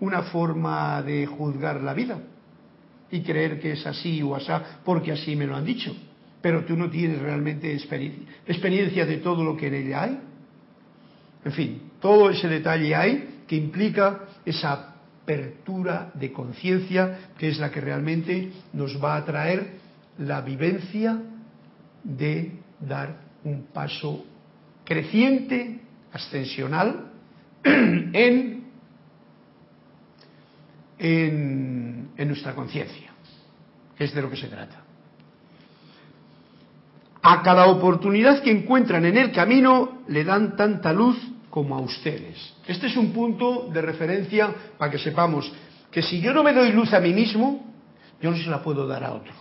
una 0.00 0.22
forma 0.22 1.02
de 1.02 1.26
juzgar 1.26 1.80
la 1.80 1.94
vida 1.94 2.18
y 3.10 3.22
creer 3.22 3.60
que 3.60 3.72
es 3.72 3.86
así 3.86 4.22
o 4.22 4.34
asá 4.34 4.80
porque 4.84 5.12
así 5.12 5.36
me 5.36 5.46
lo 5.46 5.56
han 5.56 5.64
dicho 5.64 5.94
pero 6.44 6.62
tú 6.66 6.76
no 6.76 6.90
tienes 6.90 7.22
realmente 7.22 7.72
experiencia 7.72 9.06
de 9.06 9.16
todo 9.16 9.42
lo 9.42 9.56
que 9.56 9.68
en 9.68 9.74
ella 9.76 10.02
hay. 10.02 10.20
En 11.42 11.52
fin, 11.52 11.82
todo 12.00 12.28
ese 12.28 12.48
detalle 12.48 12.94
hay 12.94 13.44
que 13.48 13.56
implica 13.56 14.26
esa 14.44 14.94
apertura 15.22 16.10
de 16.12 16.30
conciencia 16.34 17.30
que 17.38 17.48
es 17.48 17.58
la 17.58 17.70
que 17.70 17.80
realmente 17.80 18.52
nos 18.74 19.02
va 19.02 19.16
a 19.16 19.24
traer 19.24 19.78
la 20.18 20.42
vivencia 20.42 21.18
de 22.02 22.58
dar 22.78 23.22
un 23.42 23.68
paso 23.72 24.26
creciente, 24.84 25.80
ascensional, 26.12 27.10
en, 27.64 28.53
en, 30.98 32.10
nuestra 32.16 32.54
conciencia, 32.54 33.12
que 33.96 34.04
es 34.04 34.14
de 34.14 34.22
lo 34.22 34.30
que 34.30 34.36
se 34.36 34.48
trata 34.48 34.84
a 37.26 37.42
cada 37.42 37.68
oportunidad 37.68 38.42
que 38.42 38.50
encuentran 38.50 39.06
en 39.06 39.16
el 39.16 39.32
camino 39.32 40.02
le 40.08 40.24
dan 40.24 40.56
tanta 40.56 40.92
luz 40.92 41.16
como 41.48 41.74
a 41.74 41.80
ustedes. 41.80 42.54
Este 42.66 42.86
es 42.88 42.96
un 42.98 43.12
punto 43.12 43.70
de 43.72 43.80
referencia 43.80 44.54
para 44.76 44.90
que 44.90 44.98
sepamos 44.98 45.50
que 45.90 46.02
si 46.02 46.20
yo 46.20 46.34
no 46.34 46.42
me 46.42 46.52
doy 46.52 46.70
luz 46.72 46.92
a 46.92 47.00
mí 47.00 47.14
mismo, 47.14 47.64
yo 48.20 48.30
no 48.30 48.36
se 48.36 48.50
la 48.50 48.62
puedo 48.62 48.86
dar 48.86 49.04
a 49.04 49.14
otro. 49.14 49.32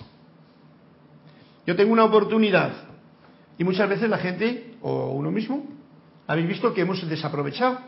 Yo 1.68 1.76
tengo 1.76 1.92
una 1.92 2.06
oportunidad 2.06 2.72
y 3.58 3.66
muchas 3.66 3.90
veces 3.90 4.10
la 4.10 4.18
gente 4.18 4.76
o 4.82 5.10
uno 5.12 5.30
mismo 5.30 5.66
habéis 6.26 6.48
visto 6.48 6.74
que 6.74 6.82
hemos 6.82 7.06
desaprovechado 7.10 7.80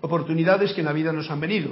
oportunidades 0.00 0.72
que 0.72 0.80
en 0.80 0.86
la 0.86 0.92
vida 0.92 1.12
nos 1.12 1.30
han 1.30 1.38
venido. 1.38 1.70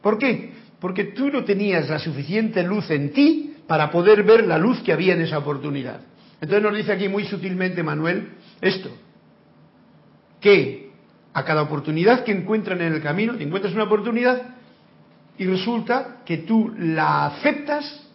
¿Por 0.00 0.18
qué? 0.18 0.52
Porque 0.82 1.04
tú 1.04 1.30
no 1.30 1.44
tenías 1.44 1.88
la 1.88 2.00
suficiente 2.00 2.64
luz 2.64 2.90
en 2.90 3.12
ti 3.12 3.54
para 3.68 3.88
poder 3.92 4.24
ver 4.24 4.44
la 4.48 4.58
luz 4.58 4.82
que 4.82 4.92
había 4.92 5.14
en 5.14 5.20
esa 5.22 5.38
oportunidad. 5.38 6.00
Entonces 6.40 6.60
nos 6.60 6.76
dice 6.76 6.90
aquí 6.90 7.08
muy 7.08 7.24
sutilmente 7.24 7.84
Manuel 7.84 8.30
esto, 8.60 8.90
que 10.40 10.90
a 11.32 11.44
cada 11.44 11.62
oportunidad 11.62 12.24
que 12.24 12.32
encuentran 12.32 12.80
en 12.80 12.94
el 12.94 13.00
camino, 13.00 13.36
te 13.36 13.44
encuentras 13.44 13.72
una 13.74 13.84
oportunidad 13.84 14.42
y 15.38 15.46
resulta 15.46 16.16
que 16.26 16.38
tú 16.38 16.74
la 16.76 17.26
aceptas 17.26 18.10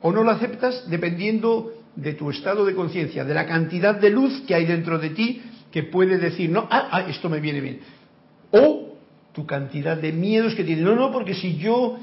o 0.00 0.12
no 0.12 0.22
la 0.22 0.34
aceptas 0.34 0.88
dependiendo 0.88 1.72
de 1.96 2.12
tu 2.12 2.30
estado 2.30 2.64
de 2.64 2.76
conciencia, 2.76 3.24
de 3.24 3.34
la 3.34 3.44
cantidad 3.44 3.96
de 3.96 4.10
luz 4.10 4.40
que 4.46 4.54
hay 4.54 4.66
dentro 4.66 5.00
de 5.00 5.10
ti 5.10 5.42
que 5.72 5.82
puede 5.82 6.18
decir, 6.18 6.48
no, 6.48 6.68
ah, 6.70 6.90
ah, 6.92 7.00
esto 7.08 7.28
me 7.28 7.40
viene 7.40 7.60
bien. 7.60 7.80
O 8.52 8.83
tu 9.34 9.44
cantidad 9.44 9.96
de 9.96 10.12
miedos 10.12 10.54
que 10.54 10.64
tienes. 10.64 10.84
No, 10.84 10.94
no, 10.94 11.12
porque 11.12 11.34
si 11.34 11.56
yo 11.56 11.98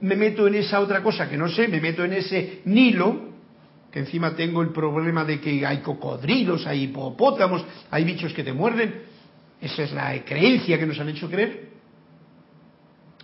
me 0.00 0.14
meto 0.14 0.46
en 0.46 0.54
esa 0.54 0.80
otra 0.80 1.02
cosa 1.02 1.28
que 1.28 1.36
no 1.36 1.48
sé, 1.48 1.66
me 1.68 1.80
meto 1.80 2.04
en 2.04 2.12
ese 2.12 2.60
Nilo, 2.66 3.28
que 3.90 3.98
encima 3.98 4.34
tengo 4.36 4.62
el 4.62 4.68
problema 4.68 5.24
de 5.24 5.40
que 5.40 5.66
hay 5.66 5.78
cocodrilos, 5.78 6.66
hay 6.66 6.84
hipopótamos, 6.84 7.64
hay 7.90 8.04
bichos 8.04 8.32
que 8.32 8.44
te 8.44 8.52
muerden. 8.52 9.02
Esa 9.60 9.82
es 9.82 9.92
la 9.92 10.24
creencia 10.24 10.78
que 10.78 10.86
nos 10.86 11.00
han 11.00 11.08
hecho 11.08 11.28
creer. 11.28 11.68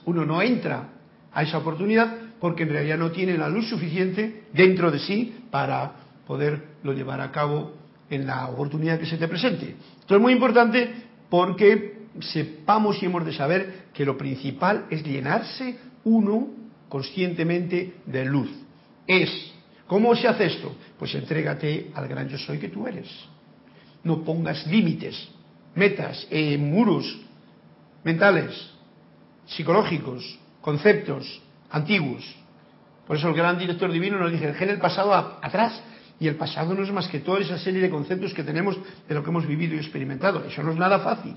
Uno 0.06 0.24
no 0.24 0.42
entra 0.42 0.88
a 1.32 1.42
esa 1.42 1.58
oportunidad 1.58 2.12
porque 2.40 2.64
en 2.64 2.70
realidad 2.70 2.98
no 2.98 3.12
tiene 3.12 3.38
la 3.38 3.48
luz 3.48 3.68
suficiente 3.68 4.44
dentro 4.52 4.90
de 4.90 4.98
sí 4.98 5.44
para 5.50 5.92
poderlo 6.26 6.92
llevar 6.92 7.20
a 7.20 7.30
cabo 7.30 7.72
en 8.10 8.26
la 8.26 8.48
oportunidad 8.48 8.98
que 8.98 9.06
se 9.06 9.16
te 9.16 9.28
presente. 9.28 9.76
Esto 10.00 10.16
es 10.16 10.20
muy 10.20 10.32
importante 10.32 10.92
porque 11.30 11.93
sepamos 12.20 13.02
y 13.02 13.06
hemos 13.06 13.24
de 13.24 13.32
saber 13.32 13.86
que 13.92 14.04
lo 14.04 14.16
principal 14.16 14.86
es 14.90 15.02
llenarse 15.02 15.78
uno 16.04 16.48
conscientemente 16.88 17.94
de 18.06 18.24
luz. 18.24 18.50
Es. 19.06 19.52
¿Cómo 19.86 20.14
se 20.14 20.28
hace 20.28 20.46
esto? 20.46 20.74
Pues 20.98 21.14
entrégate 21.14 21.90
al 21.94 22.08
gran 22.08 22.28
yo 22.28 22.38
soy 22.38 22.58
que 22.58 22.68
tú 22.68 22.86
eres. 22.86 23.08
No 24.02 24.22
pongas 24.22 24.66
límites, 24.66 25.28
metas, 25.74 26.26
eh, 26.30 26.56
muros 26.56 27.20
mentales, 28.02 28.70
psicológicos, 29.46 30.38
conceptos 30.60 31.42
antiguos. 31.70 32.24
Por 33.06 33.16
eso 33.16 33.28
el 33.28 33.34
gran 33.34 33.58
director 33.58 33.90
divino 33.90 34.18
nos 34.18 34.32
dice, 34.32 34.46
dejé 34.46 34.70
el 34.70 34.78
pasado 34.78 35.12
atrás. 35.14 35.82
Y 36.20 36.28
el 36.28 36.36
pasado 36.36 36.74
no 36.74 36.84
es 36.84 36.92
más 36.92 37.08
que 37.08 37.18
toda 37.18 37.40
esa 37.40 37.58
serie 37.58 37.80
de 37.80 37.90
conceptos 37.90 38.32
que 38.32 38.44
tenemos 38.44 38.78
de 39.08 39.14
lo 39.14 39.24
que 39.24 39.30
hemos 39.30 39.46
vivido 39.46 39.74
y 39.74 39.78
experimentado. 39.78 40.44
Eso 40.44 40.62
no 40.62 40.70
es 40.70 40.78
nada 40.78 41.00
fácil. 41.00 41.34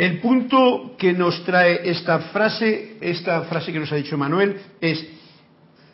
El 0.00 0.18
punto 0.18 0.94
que 0.96 1.12
nos 1.12 1.44
trae 1.44 1.90
esta 1.90 2.18
frase, 2.32 2.96
esta 3.02 3.42
frase 3.42 3.70
que 3.70 3.80
nos 3.80 3.92
ha 3.92 3.96
dicho 3.96 4.16
Manuel, 4.16 4.58
es, 4.80 5.06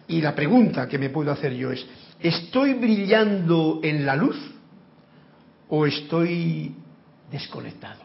y 0.07 0.20
la 0.20 0.32
pregunta 0.32 0.86
que 0.86 0.96
me 0.96 1.11
puedo 1.11 1.32
hacer 1.32 1.52
yo 1.54 1.72
es, 1.72 1.84
¿estoy 2.20 2.74
brillando 2.74 3.80
en 3.82 4.07
la 4.07 4.14
luz 4.14 4.36
o 5.68 5.86
estoy 5.86 6.72
desconectado? 7.32 8.04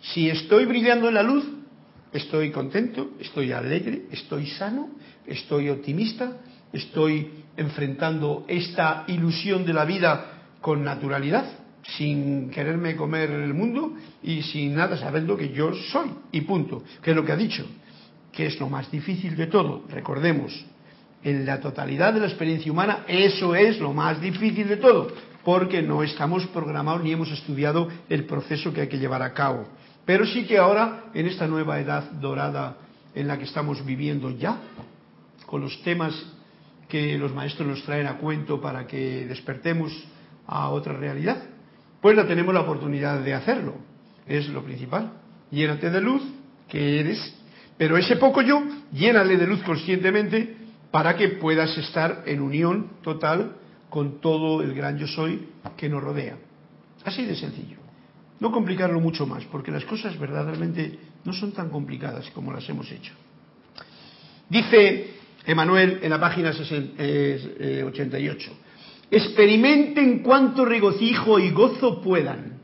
Si 0.00 0.30
estoy 0.30 0.64
brillando 0.64 1.08
en 1.08 1.14
la 1.14 1.22
luz, 1.22 1.44
estoy 2.10 2.50
contento, 2.52 3.10
estoy 3.20 3.52
alegre, 3.52 4.04
estoy 4.10 4.46
sano, 4.46 4.92
estoy 5.26 5.68
optimista, 5.68 6.38
estoy 6.72 7.44
enfrentando 7.58 8.46
esta 8.48 9.04
ilusión 9.08 9.66
de 9.66 9.74
la 9.74 9.84
vida 9.84 10.54
con 10.62 10.82
naturalidad, 10.82 11.65
sin 11.96 12.50
quererme 12.50 12.96
comer 12.96 13.30
el 13.30 13.54
mundo 13.54 13.94
y 14.22 14.42
sin 14.42 14.74
nada 14.74 14.96
sabiendo 14.96 15.36
que 15.36 15.50
yo 15.50 15.72
soy 15.74 16.10
y 16.32 16.40
punto, 16.42 16.82
que 17.02 17.10
es 17.10 17.16
lo 17.16 17.24
que 17.24 17.32
ha 17.32 17.36
dicho, 17.36 17.64
que 18.32 18.46
es 18.46 18.58
lo 18.58 18.68
más 18.68 18.90
difícil 18.90 19.36
de 19.36 19.46
todo, 19.46 19.84
recordemos, 19.88 20.64
en 21.22 21.46
la 21.46 21.60
totalidad 21.60 22.12
de 22.12 22.20
la 22.20 22.26
experiencia 22.26 22.70
humana 22.70 23.04
eso 23.08 23.54
es 23.54 23.80
lo 23.80 23.92
más 23.92 24.20
difícil 24.20 24.68
de 24.68 24.76
todo, 24.76 25.08
porque 25.44 25.82
no 25.82 26.02
estamos 26.02 26.46
programados 26.48 27.02
ni 27.02 27.12
hemos 27.12 27.30
estudiado 27.30 27.88
el 28.08 28.24
proceso 28.24 28.72
que 28.72 28.82
hay 28.82 28.88
que 28.88 28.98
llevar 28.98 29.22
a 29.22 29.32
cabo. 29.32 29.66
Pero 30.04 30.24
sí 30.26 30.44
que 30.44 30.58
ahora, 30.58 31.04
en 31.14 31.26
esta 31.26 31.46
nueva 31.48 31.80
edad 31.80 32.10
dorada 32.12 32.76
en 33.14 33.26
la 33.26 33.38
que 33.38 33.44
estamos 33.44 33.84
viviendo 33.84 34.30
ya, 34.30 34.60
con 35.46 35.60
los 35.60 35.82
temas 35.82 36.14
que 36.88 37.18
los 37.18 37.34
maestros 37.34 37.68
nos 37.68 37.82
traen 37.82 38.06
a 38.06 38.18
cuento 38.18 38.60
para 38.60 38.86
que 38.86 39.26
despertemos 39.26 39.92
a 40.46 40.68
otra 40.68 40.92
realidad, 40.92 41.42
pues 42.06 42.16
la 42.16 42.24
tenemos 42.24 42.54
la 42.54 42.60
oportunidad 42.60 43.18
de 43.18 43.34
hacerlo. 43.34 43.74
Es 44.28 44.48
lo 44.50 44.62
principal. 44.62 45.14
Llénate 45.50 45.90
de 45.90 46.00
luz, 46.00 46.22
que 46.68 47.00
eres, 47.00 47.34
pero 47.76 47.96
ese 47.96 48.14
poco 48.14 48.42
yo, 48.42 48.62
llénale 48.92 49.36
de 49.36 49.44
luz 49.44 49.60
conscientemente 49.64 50.54
para 50.92 51.16
que 51.16 51.30
puedas 51.30 51.76
estar 51.76 52.22
en 52.26 52.42
unión 52.42 52.90
total 53.02 53.56
con 53.90 54.20
todo 54.20 54.62
el 54.62 54.72
gran 54.72 54.98
yo 54.98 55.08
soy 55.08 55.48
que 55.76 55.88
nos 55.88 56.00
rodea. 56.00 56.36
Así 57.04 57.24
de 57.24 57.34
sencillo. 57.34 57.78
No 58.38 58.52
complicarlo 58.52 59.00
mucho 59.00 59.26
más, 59.26 59.42
porque 59.46 59.72
las 59.72 59.84
cosas 59.84 60.16
verdaderamente 60.16 60.96
no 61.24 61.32
son 61.32 61.50
tan 61.50 61.70
complicadas 61.70 62.30
como 62.30 62.52
las 62.52 62.68
hemos 62.68 62.88
hecho. 62.92 63.14
Dice 64.48 65.10
Emanuel 65.44 65.98
en 66.02 66.10
la 66.10 66.20
página 66.20 66.50
88, 66.50 66.96
eh, 67.00 68.65
experimenten 69.10 70.20
cuanto 70.20 70.64
regocijo 70.64 71.38
y 71.38 71.50
gozo 71.50 72.00
puedan. 72.00 72.58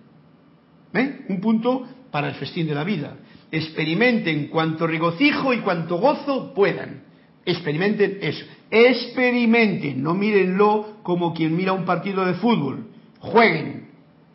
¿Eh? 0.94 1.24
Un 1.28 1.40
punto 1.40 1.86
para 2.10 2.28
el 2.28 2.34
festín 2.34 2.66
de 2.66 2.74
la 2.74 2.84
vida. 2.84 3.16
Experimenten 3.50 4.48
cuanto 4.48 4.86
regocijo 4.86 5.52
y 5.52 5.58
cuanto 5.58 5.96
gozo 5.98 6.52
puedan. 6.54 7.02
Experimenten 7.44 8.18
eso. 8.20 8.44
Experimenten, 8.70 10.02
no 10.02 10.14
mírenlo 10.14 10.98
como 11.02 11.34
quien 11.34 11.56
mira 11.56 11.72
un 11.72 11.84
partido 11.84 12.24
de 12.24 12.34
fútbol. 12.34 12.86
Jueguen, 13.18 13.88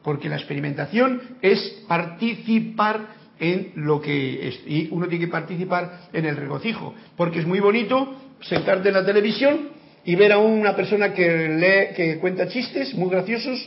porque 0.03 0.30
la 0.30 0.36
experimentación 0.38 1.22
es 1.41 1.84
participar 1.88 3.16
en 3.39 3.72
lo 3.76 4.01
que 4.01 4.47
es. 4.47 4.62
Y 4.66 4.88
uno 4.91 5.08
tiene 5.08 5.26
que 5.26 5.32
participar 5.32 6.10
en 6.14 6.26
el 6.26 6.36
regocijo, 6.36 6.93
porque 7.16 7.39
es 7.39 7.47
muy 7.47 7.60
bonito 7.60 8.16
sentarte 8.41 8.89
en 8.89 8.95
la 8.95 9.05
televisión 9.05 9.76
y 10.08 10.16
ver 10.16 10.32
a 10.32 10.38
una 10.38 10.74
persona 10.74 11.14
que 11.14 11.93
que 11.93 12.18
cuenta 12.20 12.47
chistes 12.47 12.95
muy 12.95 13.10
graciosos 13.10 13.60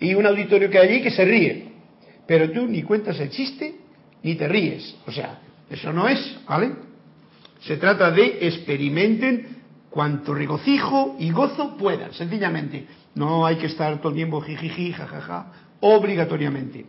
y 0.00 0.12
un 0.14 0.26
auditorio 0.26 0.68
que 0.68 0.76
hay 0.76 0.88
allí 0.88 1.02
que 1.02 1.12
se 1.12 1.24
ríe. 1.24 1.68
Pero 2.26 2.50
tú 2.50 2.66
ni 2.66 2.82
cuentas 2.82 3.20
el 3.20 3.30
chiste 3.30 3.76
ni 4.24 4.34
te 4.34 4.48
ríes. 4.48 4.96
O 5.06 5.12
sea, 5.12 5.38
eso 5.70 5.92
no 5.92 6.08
es, 6.08 6.36
¿vale? 6.48 6.72
Se 7.60 7.76
trata 7.76 8.10
de 8.10 8.38
experimenten 8.40 9.58
cuanto 9.88 10.34
regocijo 10.34 11.14
y 11.20 11.30
gozo 11.30 11.76
puedan, 11.76 12.12
sencillamente. 12.12 12.88
No 13.14 13.46
hay 13.46 13.54
que 13.54 13.66
estar 13.66 13.96
todo 13.98 14.08
el 14.08 14.16
tiempo 14.16 14.40
jijiji, 14.40 14.92
jajaja, 14.94 15.52
obligatoriamente. 15.78 16.86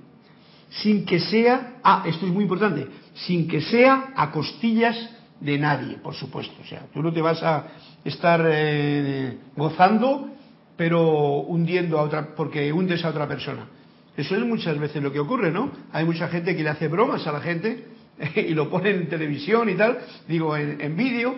Sin 0.82 1.06
que 1.06 1.20
sea, 1.20 1.76
ah, 1.84 2.04
esto 2.08 2.26
es 2.26 2.32
muy 2.32 2.46
importante, 2.46 2.88
sin 3.14 3.48
que 3.48 3.62
sea 3.62 4.14
a 4.16 4.32
costillas 4.32 4.98
de 5.40 5.60
nadie, 5.60 5.98
por 5.98 6.16
supuesto. 6.16 6.56
O 6.64 6.66
sea, 6.66 6.88
tú 6.92 7.04
no 7.04 7.14
te 7.14 7.22
vas 7.22 7.44
a 7.44 7.68
estar 8.06 8.42
eh, 8.48 9.38
gozando, 9.58 10.30
pero 10.78 11.40
hundiendo 11.42 12.00
a 12.00 12.04
otra, 12.04 12.36
porque 12.36 12.72
hundes 12.72 13.04
a 13.04 13.10
otra 13.10 13.28
persona. 13.28 13.68
Eso 14.16 14.36
es 14.36 14.42
muchas 14.46 14.80
veces 14.80 15.04
lo 15.04 15.12
que 15.12 15.20
ocurre, 15.20 15.52
¿no? 15.52 15.72
Hay 15.92 16.06
mucha 16.06 16.30
gente 16.30 16.56
que 16.56 16.64
le 16.64 16.70
hace 16.70 16.88
bromas 16.88 17.28
a 17.28 17.34
la 17.34 17.42
gente 17.42 17.86
y 18.36 18.54
lo 18.54 18.70
pone 18.70 18.92
en 18.92 19.10
televisión 19.10 19.68
y 19.70 19.76
tal, 19.76 20.00
digo, 20.28 20.56
en, 20.56 20.80
en 20.80 20.96
vídeo, 20.96 21.36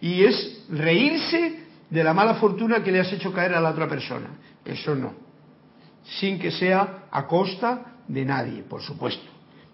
y 0.00 0.22
es 0.22 0.64
reírse 0.70 1.64
de 1.90 2.04
la 2.04 2.14
mala 2.14 2.34
fortuna 2.34 2.84
que 2.84 2.92
le 2.92 3.00
has 3.00 3.12
hecho 3.12 3.32
caer 3.32 3.54
a 3.54 3.60
la 3.60 3.70
otra 3.70 3.88
persona. 3.88 4.28
Eso 4.64 4.94
no 4.94 5.30
sin 6.04 6.38
que 6.38 6.50
sea 6.50 7.06
a 7.10 7.26
costa 7.26 7.96
de 8.08 8.24
nadie, 8.24 8.62
por 8.62 8.82
supuesto, 8.82 9.28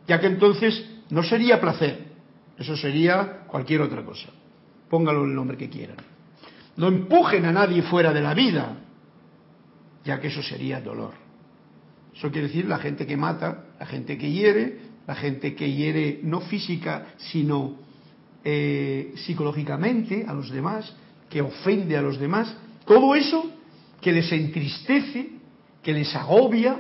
ya 0.07 0.21
que 0.21 0.27
entonces 0.27 0.85
no 1.11 1.23
sería 1.23 1.61
placer, 1.61 2.07
eso 2.59 2.77
sería 2.77 3.45
cualquier 3.47 3.83
otra 3.83 4.05
cosa. 4.05 4.29
Póngalo 4.91 5.25
el 5.25 5.35
nombre 5.35 5.57
que 5.57 5.69
quieran. 5.69 5.97
No 6.77 6.89
empujen 6.89 7.45
a 7.45 7.53
nadie 7.53 7.83
fuera 7.83 8.13
de 8.13 8.21
la 8.21 8.35
vida, 8.35 8.77
ya 10.05 10.21
que 10.21 10.29
eso 10.29 10.43
sería 10.43 10.81
dolor. 10.81 11.13
Eso 12.15 12.31
quiere 12.31 12.49
decir 12.49 12.67
la 12.67 12.79
gente 12.79 13.07
que 13.07 13.17
mata, 13.17 13.65
la 13.79 13.87
gente 13.87 14.17
que 14.19 14.31
hiere, 14.31 14.79
la 15.07 15.15
gente 15.15 15.55
que 15.55 15.73
hiere 15.73 16.21
no 16.23 16.41
física, 16.41 17.07
sino 17.17 17.77
eh, 18.45 19.13
psicológicamente 19.17 20.25
a 20.27 20.33
los 20.33 20.51
demás, 20.51 20.95
que 21.29 21.41
ofende 21.41 21.97
a 21.97 22.03
los 22.03 22.19
demás, 22.19 22.55
todo 22.85 23.15
eso 23.15 23.51
que 24.01 24.13
les 24.13 24.31
entristece 24.33 25.37
que 25.87 25.93
les 25.93 26.17
agobia, 26.17 26.79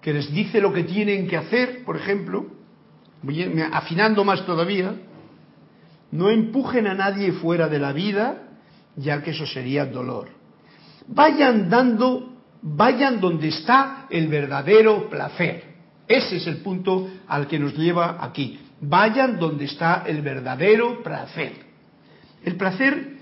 que 0.00 0.12
les 0.12 0.32
dice 0.32 0.60
lo 0.60 0.72
que 0.72 0.84
tienen 0.84 1.26
que 1.26 1.36
hacer, 1.36 1.82
por 1.84 1.96
ejemplo, 1.96 2.46
afinando 3.72 4.24
más 4.24 4.46
todavía, 4.46 4.94
no 6.12 6.30
empujen 6.30 6.86
a 6.86 6.94
nadie 6.94 7.32
fuera 7.32 7.68
de 7.68 7.80
la 7.80 7.92
vida, 7.92 8.47
ya 8.98 9.22
que 9.22 9.30
eso 9.30 9.46
sería 9.46 9.86
dolor. 9.86 10.28
Vayan 11.06 11.70
dando, 11.70 12.36
vayan 12.60 13.20
donde 13.20 13.48
está 13.48 14.06
el 14.10 14.28
verdadero 14.28 15.08
placer. 15.08 15.64
Ese 16.06 16.36
es 16.36 16.46
el 16.46 16.58
punto 16.58 17.08
al 17.26 17.46
que 17.46 17.58
nos 17.58 17.74
lleva 17.74 18.18
aquí. 18.20 18.60
Vayan 18.80 19.38
donde 19.38 19.64
está 19.64 20.04
el 20.06 20.20
verdadero 20.22 21.02
placer. 21.02 21.52
El 22.44 22.56
placer 22.56 23.18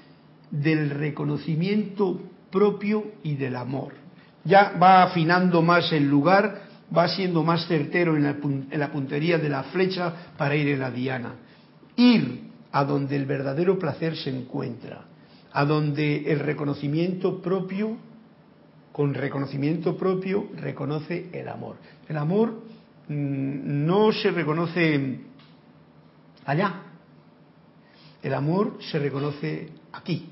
del 0.51 0.91
reconocimiento 0.91 2.21
propio 2.51 3.13
y 3.23 3.35
del 3.35 3.57
amor 3.57 4.07
ya 4.47 4.73
va 4.81 5.03
afinando 5.03 5.61
más 5.61 5.93
el 5.93 6.09
lugar, 6.09 6.63
va 6.97 7.09
siendo 7.09 7.43
más 7.43 7.67
certero 7.67 8.17
en 8.17 8.23
la, 8.23 8.93
puntería 8.93 9.39
de 9.39 9.49
la 9.49 9.65
flecha 9.65 10.13
para 10.39 10.55
ir 10.55 10.69
en 10.69 10.81
la 10.81 10.91
diana. 10.91 11.35
Ir 11.97 12.43
a 12.71 12.85
donde 12.85 13.17
el 13.17 13.27
verdadero 13.27 13.79
placer 13.79 14.17
se 14.17 14.31
encuentra, 14.31 15.05
a 15.57 15.65
donde 15.65 16.31
el 16.31 16.41
reconocimiento 16.41 17.41
propio, 17.41 17.97
con 18.93 19.15
reconocimiento 19.15 19.97
propio, 19.97 20.51
reconoce 20.55 21.31
el 21.33 21.49
amor. 21.49 21.77
El 22.07 22.19
amor 22.19 22.63
mm, 23.09 23.87
no 23.87 24.13
se 24.13 24.33
reconoce 24.33 25.19
allá, 26.45 26.83
el 28.23 28.35
amor 28.35 28.77
se 28.91 28.99
reconoce 28.99 29.71
aquí. 29.93 30.29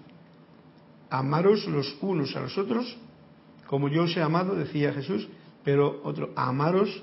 Amaros 1.08 1.68
los 1.68 1.96
unos 2.02 2.36
a 2.36 2.40
los 2.40 2.58
otros 2.58 2.94
como 3.66 3.88
yo 3.88 4.02
os 4.02 4.14
he 4.14 4.20
amado, 4.20 4.54
decía 4.54 4.92
Jesús, 4.92 5.26
pero 5.64 6.02
otro, 6.04 6.32
amaros 6.36 7.02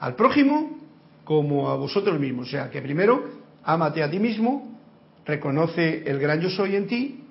al 0.00 0.16
prójimo 0.16 0.76
como 1.22 1.70
a 1.70 1.76
vosotros 1.76 2.18
mismos. 2.18 2.48
O 2.48 2.50
sea, 2.50 2.68
que 2.68 2.82
primero, 2.82 3.28
ámate 3.62 4.02
a 4.02 4.10
ti 4.10 4.18
mismo, 4.18 4.76
reconoce 5.24 6.02
el 6.10 6.18
gran 6.18 6.40
yo 6.40 6.50
soy 6.50 6.74
en 6.74 6.88
ti, 6.88 7.24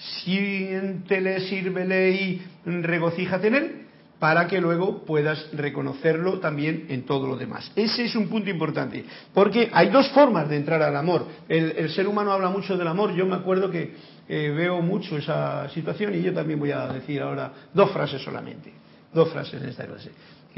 siéntele, 0.00 1.40
sírvele 1.40 2.10
y 2.10 2.42
regocíjate 2.64 3.48
en 3.48 3.54
él, 3.54 3.86
para 4.18 4.46
que 4.46 4.60
luego 4.60 5.04
puedas 5.04 5.48
reconocerlo 5.52 6.40
también 6.40 6.86
en 6.90 7.04
todo 7.04 7.26
lo 7.26 7.36
demás. 7.36 7.72
Ese 7.74 8.04
es 8.04 8.14
un 8.14 8.28
punto 8.28 8.50
importante, 8.50 9.04
porque 9.32 9.70
hay 9.72 9.88
dos 9.88 10.08
formas 10.10 10.48
de 10.48 10.56
entrar 10.56 10.82
al 10.82 10.94
amor. 10.94 11.26
El, 11.48 11.90
ser 11.90 12.06
humano 12.06 12.32
habla 12.32 12.50
mucho 12.50 12.76
del 12.76 12.86
amor, 12.86 13.14
yo 13.14 13.24
me 13.26 13.36
acuerdo 13.36 13.70
que 13.70 13.94
eh, 14.28 14.50
veo 14.50 14.82
mucho 14.82 15.16
esa 15.16 15.68
situación 15.70 16.14
y 16.14 16.22
yo 16.22 16.34
también 16.34 16.58
voy 16.58 16.70
a 16.70 16.86
decir 16.88 17.22
ahora 17.22 17.52
dos 17.72 17.90
frases 17.92 18.22
solamente, 18.22 18.72
dos 19.12 19.30
frases 19.30 19.62
en 19.62 19.68
esta 19.70 19.86
clase. 19.86 20.12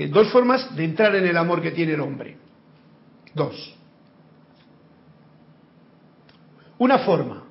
dos 0.09 0.29
formas 0.31 0.75
de 0.75 0.85
entrar 0.85 1.15
en 1.15 1.27
el 1.27 1.37
amor 1.37 1.63
que 1.63 1.71
tiene 1.71 1.95
el 1.95 2.01
hombre. 2.01 2.37
Dos. 3.35 3.77
Una 6.79 6.99
forma. 6.99 7.42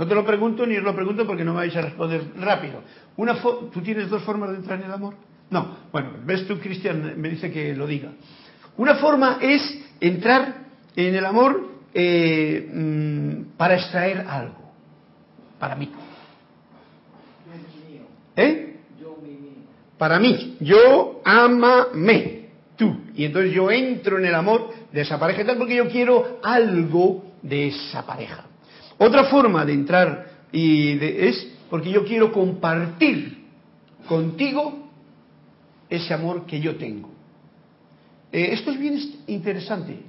No 0.00 0.06
te 0.06 0.14
lo 0.14 0.24
pregunto 0.24 0.64
ni 0.64 0.78
os 0.78 0.82
lo 0.82 0.94
pregunto 0.94 1.26
porque 1.26 1.44
no 1.44 1.52
me 1.52 1.58
vais 1.58 1.76
a 1.76 1.82
responder 1.82 2.22
rápido. 2.38 2.80
Una 3.18 3.34
¿Tú 3.34 3.82
tienes 3.82 4.08
dos 4.08 4.22
formas 4.22 4.48
de 4.48 4.56
entrar 4.56 4.78
en 4.78 4.86
el 4.86 4.92
amor? 4.92 5.12
No, 5.50 5.76
bueno, 5.92 6.12
ves 6.24 6.46
tú, 6.46 6.58
Cristian, 6.58 7.20
me 7.20 7.28
dice 7.28 7.52
que 7.52 7.76
lo 7.76 7.86
diga. 7.86 8.12
Una 8.78 8.94
forma 8.94 9.36
es 9.42 9.60
entrar 10.00 10.54
en 10.96 11.14
el 11.14 11.26
amor 11.26 11.68
eh, 11.92 12.66
mm, 12.72 13.58
para 13.58 13.74
extraer 13.74 14.24
algo, 14.26 14.72
para 15.58 15.76
mí. 15.76 15.92
¿Eh? 18.36 18.76
Para 19.98 20.18
mí, 20.18 20.56
yo 20.60 21.20
amame, 21.26 22.46
tú. 22.74 23.02
Y 23.14 23.26
entonces 23.26 23.52
yo 23.52 23.70
entro 23.70 24.18
en 24.18 24.24
el 24.24 24.34
amor 24.34 24.70
de 24.90 25.02
esa 25.02 25.20
pareja 25.20 25.44
tal 25.44 25.58
porque 25.58 25.76
yo 25.76 25.90
quiero 25.90 26.40
algo 26.42 27.22
de 27.42 27.66
esa 27.66 28.06
pareja. 28.06 28.46
Otra 29.02 29.24
forma 29.24 29.64
de 29.64 29.72
entrar 29.72 30.26
y 30.52 31.02
es 31.02 31.50
porque 31.70 31.90
yo 31.90 32.04
quiero 32.04 32.30
compartir 32.30 33.46
contigo 34.06 34.90
ese 35.88 36.12
amor 36.12 36.44
que 36.44 36.60
yo 36.60 36.76
tengo. 36.76 37.08
Eh, 38.30 38.50
esto 38.52 38.70
es 38.70 38.78
bien 38.78 39.00
interesante, 39.26 40.00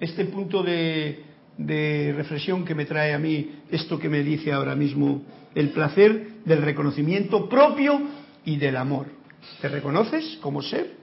este 0.00 0.24
punto 0.24 0.62
de, 0.62 1.22
de 1.58 2.14
reflexión 2.16 2.64
que 2.64 2.74
me 2.74 2.86
trae 2.86 3.12
a 3.12 3.18
mí 3.18 3.60
esto 3.70 3.98
que 3.98 4.08
me 4.08 4.22
dice 4.22 4.54
ahora 4.54 4.74
mismo, 4.74 5.20
el 5.54 5.68
placer 5.68 6.28
del 6.46 6.62
reconocimiento 6.62 7.46
propio 7.46 8.00
y 8.46 8.56
del 8.56 8.78
amor. 8.78 9.08
Te 9.60 9.68
reconoces 9.68 10.38
como 10.40 10.62
ser 10.62 10.94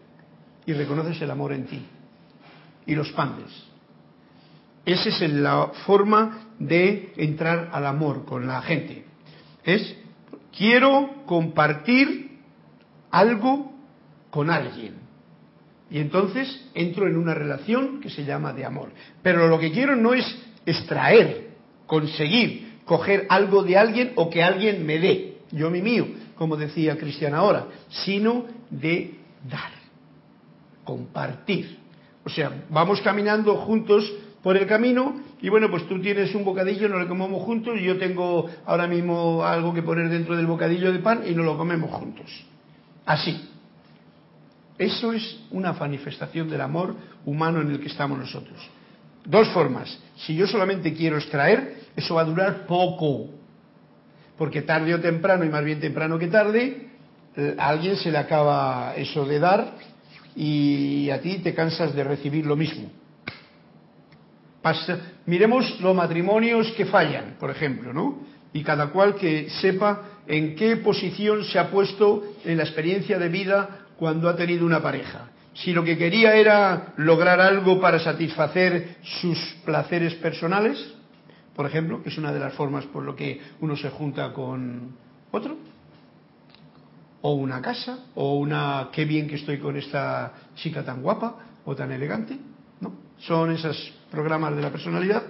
y 0.66 0.74
reconoces 0.74 1.22
el 1.22 1.30
amor 1.30 1.54
en 1.54 1.66
ti 1.68 1.86
y 2.88 2.96
lo 2.96 3.04
expandes. 3.04 3.73
Esa 4.86 5.10
es 5.10 5.32
la 5.32 5.68
forma 5.86 6.50
de 6.60 7.14
entrar 7.18 7.70
al 7.72 7.86
amor 7.86 8.26
con 8.26 8.48
la 8.48 8.62
gente. 8.62 9.06
Es, 9.64 9.96
quiero 10.56 11.24
compartir 11.26 12.40
algo 13.12 13.72
con 14.30 14.50
alguien. 14.50 14.96
Y 15.90 16.00
entonces 16.00 16.70
entro 16.74 17.08
en 17.08 17.18
una 17.18 17.34
relación 17.34 18.02
que 18.02 18.10
se 18.10 18.26
llama 18.26 18.52
de 18.52 18.66
amor. 18.66 18.90
Pero 19.22 19.48
lo 19.48 19.60
que 19.60 19.72
quiero 19.72 19.96
no 19.96 20.14
es 20.14 20.26
extraer, 20.66 21.52
conseguir, 21.86 22.80
coger 22.86 23.28
algo 23.30 23.64
de 23.64 23.78
alguien 23.78 24.12
o 24.16 24.30
que 24.30 24.44
alguien 24.44 24.86
me 24.86 25.00
dé, 25.00 25.38
yo 25.52 25.70
mi 25.70 25.82
mío, 25.82 26.08
como 26.36 26.58
decía 26.58 26.98
Cristian 26.98 27.36
ahora, 27.36 27.68
sino 27.90 28.46
de 28.70 29.20
dar, 29.48 29.72
compartir. 30.84 31.78
O 32.26 32.30
sea, 32.30 32.66
vamos 32.70 33.00
caminando 33.02 33.56
juntos 33.58 34.12
por 34.44 34.58
el 34.58 34.68
camino 34.68 35.16
y 35.41 35.50
bueno, 35.50 35.72
pues 35.72 35.88
tú 35.88 36.00
tienes 36.02 36.36
un 36.36 36.44
bocadillo, 36.44 36.89
nos 36.89 37.00
lo 37.00 37.08
comemos 37.08 37.41
juntos 37.44 37.80
y 37.80 37.86
yo 37.86 37.98
tengo 37.98 38.50
ahora 38.66 38.88
mismo 38.88 39.44
algo 39.44 39.74
que 39.74 39.82
poner 39.82 40.10
dentro 40.10 40.36
del 40.36 40.46
bocadillo 40.46 40.91
de 40.91 41.00
pan 41.00 41.24
y 41.26 41.34
nos 41.34 41.46
lo 41.46 41.58
comemos 41.58 41.89
juntos. 41.91 42.46
Así. 43.06 43.50
Eso 44.78 45.14
es 45.14 45.39
una 45.52 45.72
manifestación 45.74 46.50
del 46.50 46.62
amor 46.62 46.96
humano 47.26 47.62
en 47.62 47.72
el 47.72 47.80
que 47.80 47.88
estamos 47.88 48.18
nosotros. 48.18 48.58
Dos 49.26 49.48
formas. 49.50 49.98
Si 50.18 50.36
yo 50.36 50.46
solamente 50.46 50.94
quiero 50.94 51.18
extraer, 51.18 51.76
eso 51.96 52.16
va 52.16 52.22
a 52.22 52.26
durar 52.26 52.66
poco. 52.66 53.30
Porque 54.38 54.64
tarde 54.64 54.94
o 54.94 55.00
temprano, 55.00 55.46
y 55.46 55.50
más 55.50 55.64
bien 55.64 55.80
temprano 55.80 56.20
que 56.20 56.28
tarde, 56.28 56.89
eh, 57.38 57.56
a 57.58 57.70
alguien 57.70 57.96
se 57.96 58.12
le 58.12 58.18
acaba 58.18 58.94
eso 58.98 59.26
de 59.26 59.39
dar 59.39 59.76
y 60.36 61.10
a 61.12 61.22
ti 61.22 61.38
te 61.38 61.54
cansas 61.54 61.96
de 61.96 62.04
recibir 62.04 62.46
lo 62.46 62.56
mismo. 62.56 63.03
Miremos 65.26 65.80
los 65.82 65.95
matrimonios 65.95 66.72
que 66.72 66.86
fallan, 66.86 67.36
por 67.39 67.49
ejemplo, 67.49 67.93
¿no? 67.93 68.20
Y 68.53 68.64
cada 68.64 68.88
cual 68.88 69.16
que 69.16 69.49
sepa 69.61 70.03
en 70.28 70.55
qué 70.55 70.78
posición 70.78 71.43
se 71.43 71.59
ha 71.59 71.70
puesto 71.70 72.24
en 72.45 72.57
la 72.57 72.64
experiencia 72.64 73.20
de 73.20 73.30
vida 73.30 73.88
cuando 73.97 74.30
ha 74.30 74.36
tenido 74.36 74.66
una 74.66 74.82
pareja. 74.82 75.30
Si 75.53 75.72
lo 75.72 75.84
que 75.84 75.97
quería 75.97 76.36
era 76.36 76.93
lograr 76.97 77.39
algo 77.39 77.80
para 77.80 77.99
satisfacer 77.99 78.97
sus 79.22 79.38
placeres 79.66 80.16
personales, 80.16 80.93
por 81.55 81.66
ejemplo, 81.66 82.01
que 82.01 82.09
es 82.09 82.18
una 82.18 82.32
de 82.32 82.39
las 82.39 82.53
formas 82.53 82.86
por 82.86 83.03
lo 83.03 83.16
que 83.16 83.39
uno 83.59 83.76
se 83.76 83.89
junta 83.89 84.34
con 84.34 84.95
otro, 85.32 85.57
o 87.22 87.34
una 87.34 87.61
casa, 87.61 87.99
o 88.16 88.38
una 88.38 88.89
qué 88.91 89.05
bien 89.05 89.28
que 89.28 89.36
estoy 89.36 89.59
con 89.59 89.78
esta 89.78 90.34
chica 90.55 90.84
tan 90.84 91.01
guapa 91.01 91.36
o 91.66 91.76
tan 91.76 91.91
elegante. 91.91 92.38
Son 93.28 93.52
esos 93.52 93.92
programas 94.12 94.56
de 94.56 94.62
la 94.62 94.72
personalidad 94.72 95.24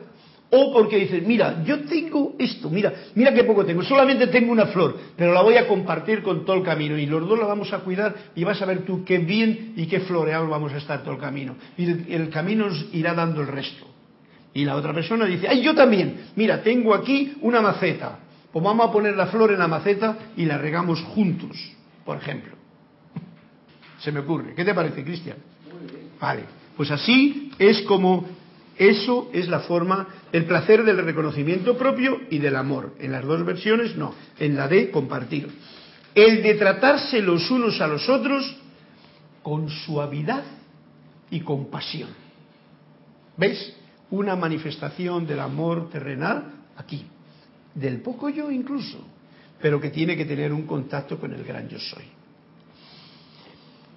o 0.55 0.71
porque 0.71 0.97
dices, 0.97 1.25
mira, 1.25 1.63
yo 1.63 1.79
tengo 1.85 2.35
esto, 2.37 2.69
mira, 2.69 2.93
mira 3.15 3.33
qué 3.33 3.43
poco 3.43 3.65
tengo, 3.65 3.81
solamente 3.81 4.27
tengo 4.27 4.51
una 4.51 4.67
flor, 4.67 4.95
pero 5.17 5.33
la 5.33 5.41
voy 5.41 5.57
a 5.57 5.67
compartir 5.67 6.21
con 6.21 6.45
todo 6.45 6.57
el 6.57 6.63
camino 6.63 6.95
y 6.95 7.07
los 7.07 7.27
dos 7.27 7.39
la 7.39 7.47
vamos 7.47 7.73
a 7.73 7.79
cuidar 7.79 8.13
y 8.35 8.43
vas 8.43 8.61
a 8.61 8.67
ver 8.67 8.85
tú 8.85 9.03
qué 9.03 9.17
bien 9.17 9.73
y 9.75 9.87
qué 9.87 10.01
floreado 10.01 10.47
vamos 10.47 10.71
a 10.73 10.77
estar 10.77 11.01
todo 11.01 11.15
el 11.15 11.19
camino. 11.19 11.55
Y 11.75 12.13
el, 12.13 12.29
camino 12.29 12.67
nos 12.67 12.85
irá 12.93 13.15
dando 13.15 13.41
el 13.41 13.47
resto. 13.47 13.87
Y 14.53 14.63
la 14.63 14.75
otra 14.75 14.93
persona 14.93 15.25
dice, 15.25 15.47
ay, 15.47 15.63
yo 15.63 15.73
también, 15.73 16.27
mira, 16.35 16.61
tengo 16.61 16.93
aquí 16.93 17.33
una 17.41 17.59
maceta, 17.59 18.19
pues 18.51 18.63
vamos 18.63 18.87
a 18.87 18.91
poner 18.91 19.15
la 19.15 19.25
flor 19.25 19.51
en 19.51 19.57
la 19.57 19.67
maceta 19.67 20.19
y 20.37 20.45
la 20.45 20.59
regamos 20.59 21.01
juntos, 21.01 21.57
por 22.05 22.17
ejemplo. 22.17 22.53
Se 23.97 24.11
me 24.11 24.19
ocurre. 24.19 24.53
¿Qué 24.53 24.63
te 24.63 24.75
parece, 24.75 25.03
Cristian? 25.03 25.37
Vale, 26.21 26.43
pues 26.75 26.91
así 26.91 27.51
es 27.59 27.81
como 27.83 28.25
eso 28.77 29.29
es 29.33 29.47
la 29.47 29.59
forma, 29.61 30.07
el 30.31 30.45
placer 30.45 30.83
del 30.83 31.03
reconocimiento 31.03 31.77
propio 31.77 32.21
y 32.29 32.39
del 32.39 32.55
amor. 32.55 32.95
En 32.99 33.11
las 33.11 33.23
dos 33.23 33.45
versiones 33.45 33.95
no, 33.95 34.15
en 34.39 34.55
la 34.55 34.67
de 34.67 34.89
compartir. 34.89 35.47
El 36.15 36.41
de 36.41 36.55
tratarse 36.55 37.21
los 37.21 37.49
unos 37.51 37.79
a 37.81 37.87
los 37.87 38.09
otros 38.09 38.57
con 39.43 39.69
suavidad 39.69 40.43
y 41.29 41.41
compasión. 41.41 42.09
¿Veis? 43.37 43.73
Una 44.09 44.35
manifestación 44.35 45.25
del 45.25 45.39
amor 45.39 45.89
terrenal 45.89 46.51
aquí, 46.77 47.05
del 47.73 48.01
poco 48.01 48.29
yo 48.29 48.51
incluso, 48.51 48.99
pero 49.59 49.81
que 49.81 49.89
tiene 49.89 50.15
que 50.15 50.25
tener 50.25 50.53
un 50.53 50.67
contacto 50.67 51.19
con 51.19 51.33
el 51.33 51.43
gran 51.43 51.67
yo 51.67 51.79
soy. 51.79 52.03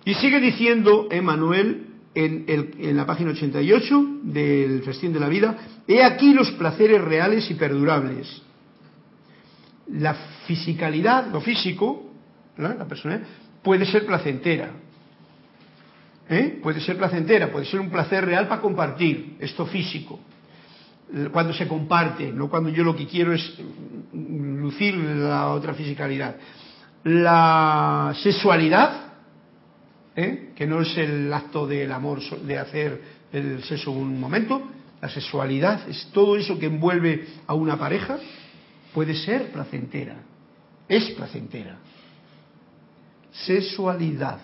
Y 0.07 0.15
sigue 0.15 0.41
diciendo 0.41 1.09
Emanuel 1.11 1.96
en, 2.17 2.97
la 2.97 3.05
página 3.05 3.31
88 3.31 4.07
del 4.23 4.83
Festín 4.83 5.13
de 5.13 5.21
la 5.21 5.29
Vida, 5.29 5.57
he 5.87 6.03
aquí 6.03 6.33
los 6.33 6.51
placeres 6.53 7.03
reales 7.03 7.51
y 7.51 7.55
perdurables. 7.55 8.43
La 9.89 10.15
fisicalidad, 10.47 11.31
lo 11.31 11.43
físico, 11.43 12.11
la 12.57 12.87
persona, 12.87 13.21
puede 13.63 13.85
ser 13.85 14.07
placentera. 14.07 14.71
¿eh? 16.31 16.59
Puede 16.63 16.81
ser 16.81 16.97
placentera, 16.97 17.53
puede 17.53 17.67
ser 17.67 17.81
un 17.81 17.91
placer 17.91 18.25
real 18.25 18.49
para 18.49 18.63
compartir, 18.63 19.37
esto 19.39 19.67
físico. 19.67 20.19
Cuando 21.31 21.53
se 21.53 21.69
comparte, 21.69 22.33
no 22.33 22.49
cuando 22.49 22.71
yo 22.71 22.83
lo 22.83 22.97
que 22.97 23.07
quiero 23.07 23.33
es 23.35 23.61
lucir 24.13 24.97
la 24.97 25.49
otra 25.51 25.75
fisicalidad. 25.75 26.35
La 27.05 28.13
sexualidad 28.23 29.06
¿eh? 30.17 30.53
que 30.57 30.67
no 30.67 30.81
es 30.81 30.97
el 30.97 31.33
acto 31.33 31.67
del 31.67 31.93
amor 31.93 32.21
de 32.41 32.59
hacer 32.59 33.03
el 33.33 33.63
sexo 33.65 33.93
un 33.93 34.19
momento, 34.19 34.63
la 35.01 35.09
sexualidad 35.11 35.89
es 35.89 36.09
todo 36.13 36.37
eso 36.37 36.59
que 36.59 36.67
envuelve 36.67 37.27
a 37.47 37.55
una 37.55 37.79
pareja, 37.79 38.19
puede 38.95 39.15
ser 39.15 39.53
placentera, 39.53 40.17
es 40.89 41.11
placentera. 41.11 41.77
Sexualidad, 43.31 44.41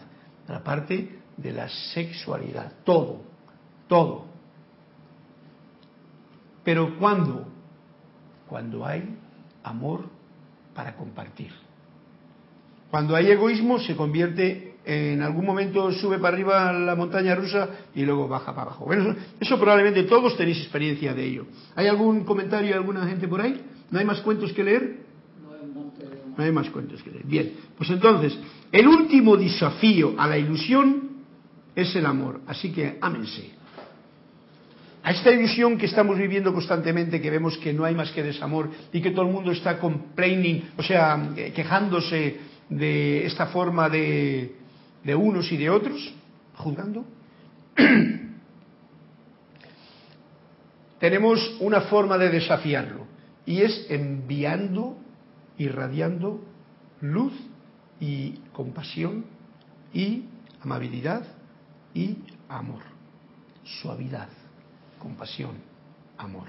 la 0.47 0.63
parte 0.63 1.19
de 1.37 1.53
la 1.53 1.69
sexualidad, 1.69 2.73
todo, 2.85 3.23
todo. 3.89 4.27
Pero 6.63 6.99
¿cuándo? 6.99 7.49
Cuando 8.47 8.85
hay 8.85 9.17
amor 9.63 10.05
para 10.75 10.95
compartir. 10.95 11.51
Cuando 12.91 13.17
hay 13.17 13.31
egoísmo 13.31 13.79
se 13.79 13.97
convierte 13.97 14.72
en 14.85 15.23
algún 15.23 15.47
momento 15.47 15.93
sube 15.93 16.19
para 16.19 16.35
arriba 16.35 16.73
la 16.73 16.97
montaña 16.97 17.35
rusa 17.35 17.69
y 17.95 18.03
luego 18.03 18.29
baja 18.29 18.55
para 18.55 18.71
abajo. 18.71 18.85
Bueno, 18.85 19.15
eso 19.41 19.59
probablemente 19.59 20.03
todos 20.05 20.37
tenéis 20.37 20.59
experiencia 20.59 21.15
de 21.15 21.25
ello. 21.25 21.47
¿Hay 21.77 21.87
algún 21.87 22.25
comentario 22.25 22.71
de 22.71 22.75
alguna 22.75 23.07
gente 23.07 23.29
por 23.29 23.41
ahí? 23.41 23.61
¿No 23.91 23.99
hay 23.99 24.05
más 24.05 24.21
cuentos 24.21 24.53
que 24.53 24.65
leer? 24.65 24.97
No 26.37 26.43
hay 26.43 26.51
más 26.51 26.69
cuentos 26.71 27.03
que 27.03 27.11
leer. 27.11 27.25
Bien, 27.27 27.53
pues 27.77 27.91
entonces, 27.91 28.37
el 28.73 28.89
último 28.89 29.37
desafío 29.37 30.15
a 30.19 30.27
la 30.27 30.39
ilusión 30.39 31.11
es 31.77 31.95
el 31.95 32.07
amor. 32.07 32.41
Así 32.47 32.73
que 32.73 32.99
ámense. 33.01 33.51
A 35.05 35.11
esta 35.11 35.31
ilusión 35.33 35.79
que 35.79 35.87
estamos 35.87 36.17
viviendo 36.17 36.53
constantemente, 36.55 37.21
que 37.21 37.31
vemos 37.31 37.59
que 37.59 37.73
no 37.73 37.85
hay 37.85 37.95
más 37.95 38.11
que 38.13 38.23
desamor 38.23 38.71
y 38.93 39.01
que 39.01 39.11
todo 39.11 39.27
el 39.27 39.33
mundo 39.33 39.51
está 39.51 39.79
complaining, 39.79 40.71
o 40.77 40.83
sea, 40.83 41.31
quejándose 41.55 42.39
de 42.69 43.27
esta 43.27 43.47
forma 43.47 43.89
de, 43.89 44.62
de 45.05 45.15
unos 45.15 45.51
y 45.53 45.57
de 45.57 45.71
otros, 45.71 46.15
juzgando, 46.57 47.05
tenemos 50.99 51.57
una 51.61 51.83
forma 51.83 52.19
de 52.19 52.31
desafiarlo 52.31 53.07
y 53.45 53.63
es 53.63 53.87
enviando, 53.91 54.97
irradiando 55.59 56.41
luz 57.01 57.33
y 58.01 58.39
compasión 58.53 59.25
y 59.93 60.25
amabilidad 60.63 61.25
y 61.95 62.19
amor. 62.49 62.83
Suavidad, 63.65 64.29
compasión, 64.99 65.57
amor. 66.19 66.49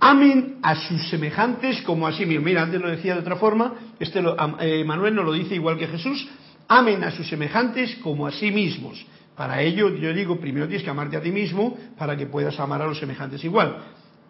Amen 0.00 0.58
a 0.62 0.76
sus 0.76 1.08
semejantes 1.08 1.82
como 1.82 2.06
a 2.06 2.12
sí 2.12 2.24
mismos. 2.24 2.44
Mira, 2.44 2.62
antes 2.62 2.80
lo 2.80 2.88
decía 2.88 3.14
de 3.14 3.20
otra 3.20 3.36
forma, 3.36 3.74
este 3.98 4.22
lo, 4.22 4.36
eh, 4.60 4.84
Manuel 4.84 5.14
nos 5.14 5.24
lo 5.24 5.32
dice 5.32 5.54
igual 5.54 5.76
que 5.76 5.88
Jesús. 5.88 6.28
Amen 6.68 7.02
a 7.02 7.10
sus 7.10 7.26
semejantes 7.28 7.96
como 8.02 8.26
a 8.26 8.32
sí 8.32 8.50
mismos. 8.50 9.04
Para 9.34 9.62
ello, 9.62 9.94
yo 9.94 10.12
digo, 10.12 10.38
primero 10.38 10.66
tienes 10.66 10.84
que 10.84 10.90
amarte 10.90 11.16
a 11.16 11.22
ti 11.22 11.32
mismo 11.32 11.76
para 11.96 12.16
que 12.16 12.26
puedas 12.26 12.58
amar 12.60 12.82
a 12.82 12.86
los 12.86 12.98
semejantes 12.98 13.42
igual. 13.42 13.78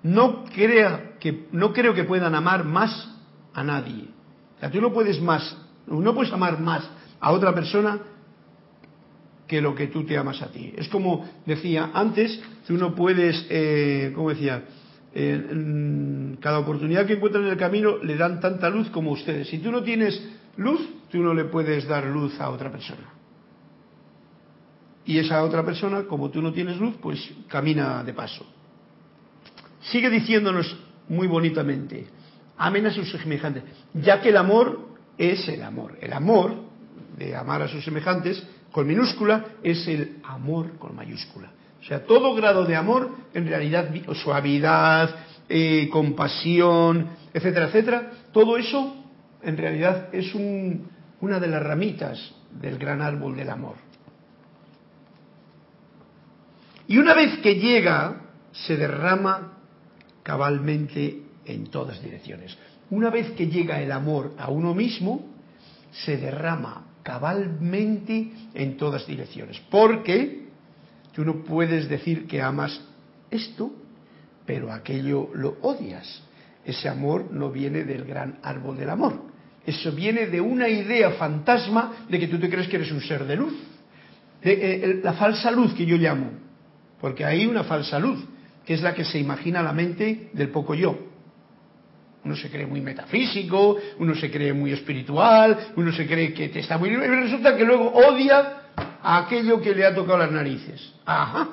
No, 0.03 0.45
crea 0.45 1.17
que, 1.19 1.47
no 1.51 1.73
creo 1.73 1.95
que 1.95 2.05
puedan 2.05 2.35
amar 2.35 2.65
más 2.65 3.11
a 3.55 3.65
nadie. 3.65 4.05
O 4.57 4.61
sea, 4.61 4.71
tú 4.71 4.81
no 4.81 4.93
puedes 4.93 5.21
más, 5.21 5.57
no 5.87 6.15
puedes 6.15 6.33
amar 6.33 6.61
más 6.61 6.89
a 7.21 7.33
otra 7.33 7.53
persona 7.55 7.99
que 9.49 9.61
lo 9.61 9.75
que 9.75 9.89
tú 9.89 10.05
te 10.05 10.17
amas 10.17 10.41
a 10.43 10.53
ti. 10.53 10.73
Es 10.77 10.89
como 10.89 11.29
decía 11.47 11.91
antes, 11.95 12.41
tú 12.67 12.75
no 12.75 12.95
puedes, 12.95 13.47
eh, 13.51 14.13
como 14.15 14.29
decía, 14.29 14.63
eh, 15.15 16.37
cada 16.39 16.59
oportunidad 16.59 17.07
que 17.07 17.15
encuentran 17.15 17.45
en 17.45 17.51
el 17.51 17.57
camino 17.57 17.97
le 17.97 18.17
dan 18.17 18.41
tanta 18.41 18.69
luz 18.69 18.91
como 18.91 19.11
ustedes. 19.11 19.49
Si 19.49 19.59
tú 19.59 19.73
no 19.73 19.83
tienes 19.83 20.23
luz, 20.57 20.87
tú 21.11 21.19
no 21.19 21.35
le 21.35 21.45
puedes 21.45 21.87
dar 21.87 22.05
luz 22.07 22.41
a 22.41 22.51
otra 22.51 22.71
persona. 22.71 23.13
Y 25.05 25.19
esa 25.19 25.43
otra 25.43 25.65
persona, 25.65 26.05
como 26.05 26.31
tú 26.31 26.43
no 26.43 26.53
tienes 26.53 26.79
luz, 26.79 26.97
pues 27.01 27.19
camina 27.49 28.05
de 28.05 28.13
paso. 28.13 28.45
Sigue 29.81 30.11
diciéndonos 30.11 30.77
muy 31.09 31.27
bonitamente, 31.27 32.07
amen 32.59 32.87
a 32.87 32.91
sus 32.91 33.11
semejantes, 33.11 33.63
ya 33.95 34.21
que 34.21 34.29
el 34.29 34.37
amor 34.37 34.89
es 35.17 35.49
el 35.49 35.63
amor. 35.63 35.97
El 36.01 36.13
amor 36.13 36.55
de 37.17 37.35
amar 37.35 37.63
a 37.63 37.69
sus 37.69 37.85
semejantes 37.85 38.47
con 38.71 38.87
minúscula 38.87 39.47
es 39.63 39.89
el 39.89 40.19
amor 40.25 40.79
con 40.79 40.95
mayúscula. 40.95 41.53
O 41.81 41.85
sea, 41.85 42.05
todo 42.05 42.35
grado 42.35 42.65
de 42.65 42.77
amor, 42.77 43.11
en 43.33 43.47
realidad, 43.47 43.91
suavidad, 44.23 45.15
eh, 45.49 45.89
compasión, 45.91 47.09
etcétera, 47.33 47.69
etcétera, 47.69 48.11
todo 48.33 48.59
eso 48.59 48.95
en 49.43 49.57
realidad 49.57 50.09
es 50.13 50.35
una 51.21 51.41
de 51.41 51.49
las 51.49 51.63
ramitas 51.63 52.33
del 52.61 52.79
gran 52.79 53.03
árbol 53.03 53.37
del 53.37 53.51
amor. 53.51 53.77
Y 56.87 56.97
una 56.97 57.15
vez 57.15 57.39
que 57.41 57.57
llega, 57.57 58.23
se 58.53 58.77
derrama 58.77 59.59
cabalmente 60.23 61.23
en 61.45 61.67
todas 61.67 62.03
direcciones. 62.03 62.57
Una 62.91 63.11
vez 63.11 63.33
que 63.33 63.49
llega 63.49 63.83
el 63.83 63.93
amor 63.93 64.33
a 64.39 64.51
uno 64.51 64.75
mismo, 64.75 65.27
se 65.93 66.17
derrama 66.17 66.87
cabalmente 67.03 68.33
en 68.55 68.77
todas 68.77 69.07
direcciones. 69.07 69.61
Porque 69.71 70.49
tú 71.13 71.25
no 71.25 71.43
puedes 71.45 71.89
decir 71.89 72.27
que 72.27 72.41
amas 72.41 72.81
esto, 73.31 73.71
pero 74.47 74.73
aquello 74.73 75.31
lo 75.35 75.59
odias. 75.61 76.23
Ese 76.65 76.89
amor 76.89 77.31
no 77.31 77.51
viene 77.51 77.85
del 77.85 78.05
gran 78.05 78.39
árbol 78.43 78.79
del 78.79 78.91
amor. 78.91 79.28
Eso 79.69 79.93
viene 79.93 80.27
de 80.27 80.41
una 80.41 80.69
idea 80.69 81.11
fantasma 81.13 82.07
de 82.09 82.19
que 82.19 82.29
tú 82.29 82.39
te 82.39 82.49
crees 82.49 82.69
que 82.69 82.77
eres 82.77 82.91
un 82.91 83.03
ser 83.03 83.25
de 83.25 83.37
luz. 83.37 83.55
Eh, 84.43 85.01
la 85.03 85.13
falsa 85.13 85.51
luz 85.51 85.75
que 85.75 85.85
yo 85.85 85.97
llamo 85.97 86.31
porque 87.01 87.25
hay 87.25 87.47
una 87.47 87.65
falsa 87.65 87.99
luz, 87.99 88.25
que 88.65 88.75
es 88.75 88.83
la 88.83 88.95
que 88.95 89.05
se 89.05 89.19
imagina 89.19 89.63
la 89.63 89.73
mente 89.73 90.31
del 90.33 90.51
poco 90.51 90.75
yo. 90.75 90.97
Uno 92.25 92.37
se 92.37 92.51
cree 92.51 92.67
muy 92.67 92.81
metafísico, 92.81 93.77
uno 93.99 94.15
se 94.15 94.31
cree 94.31 94.53
muy 94.53 94.73
espiritual, 94.73 95.73
uno 95.77 95.93
se 95.93 96.07
cree 96.07 96.35
que 96.35 96.49
te 96.49 96.59
está 96.61 96.77
muy... 96.77 96.91
Y 96.91 96.97
resulta 96.97 97.57
que 97.57 97.65
luego 97.65 97.91
odia 97.91 98.63
a 99.03 99.19
aquello 99.19 99.61
que 99.61 99.75
le 99.75 99.87
ha 99.87 99.95
tocado 99.95 100.19
las 100.19 100.33
narices. 100.33 100.93
Ajá. 101.07 101.49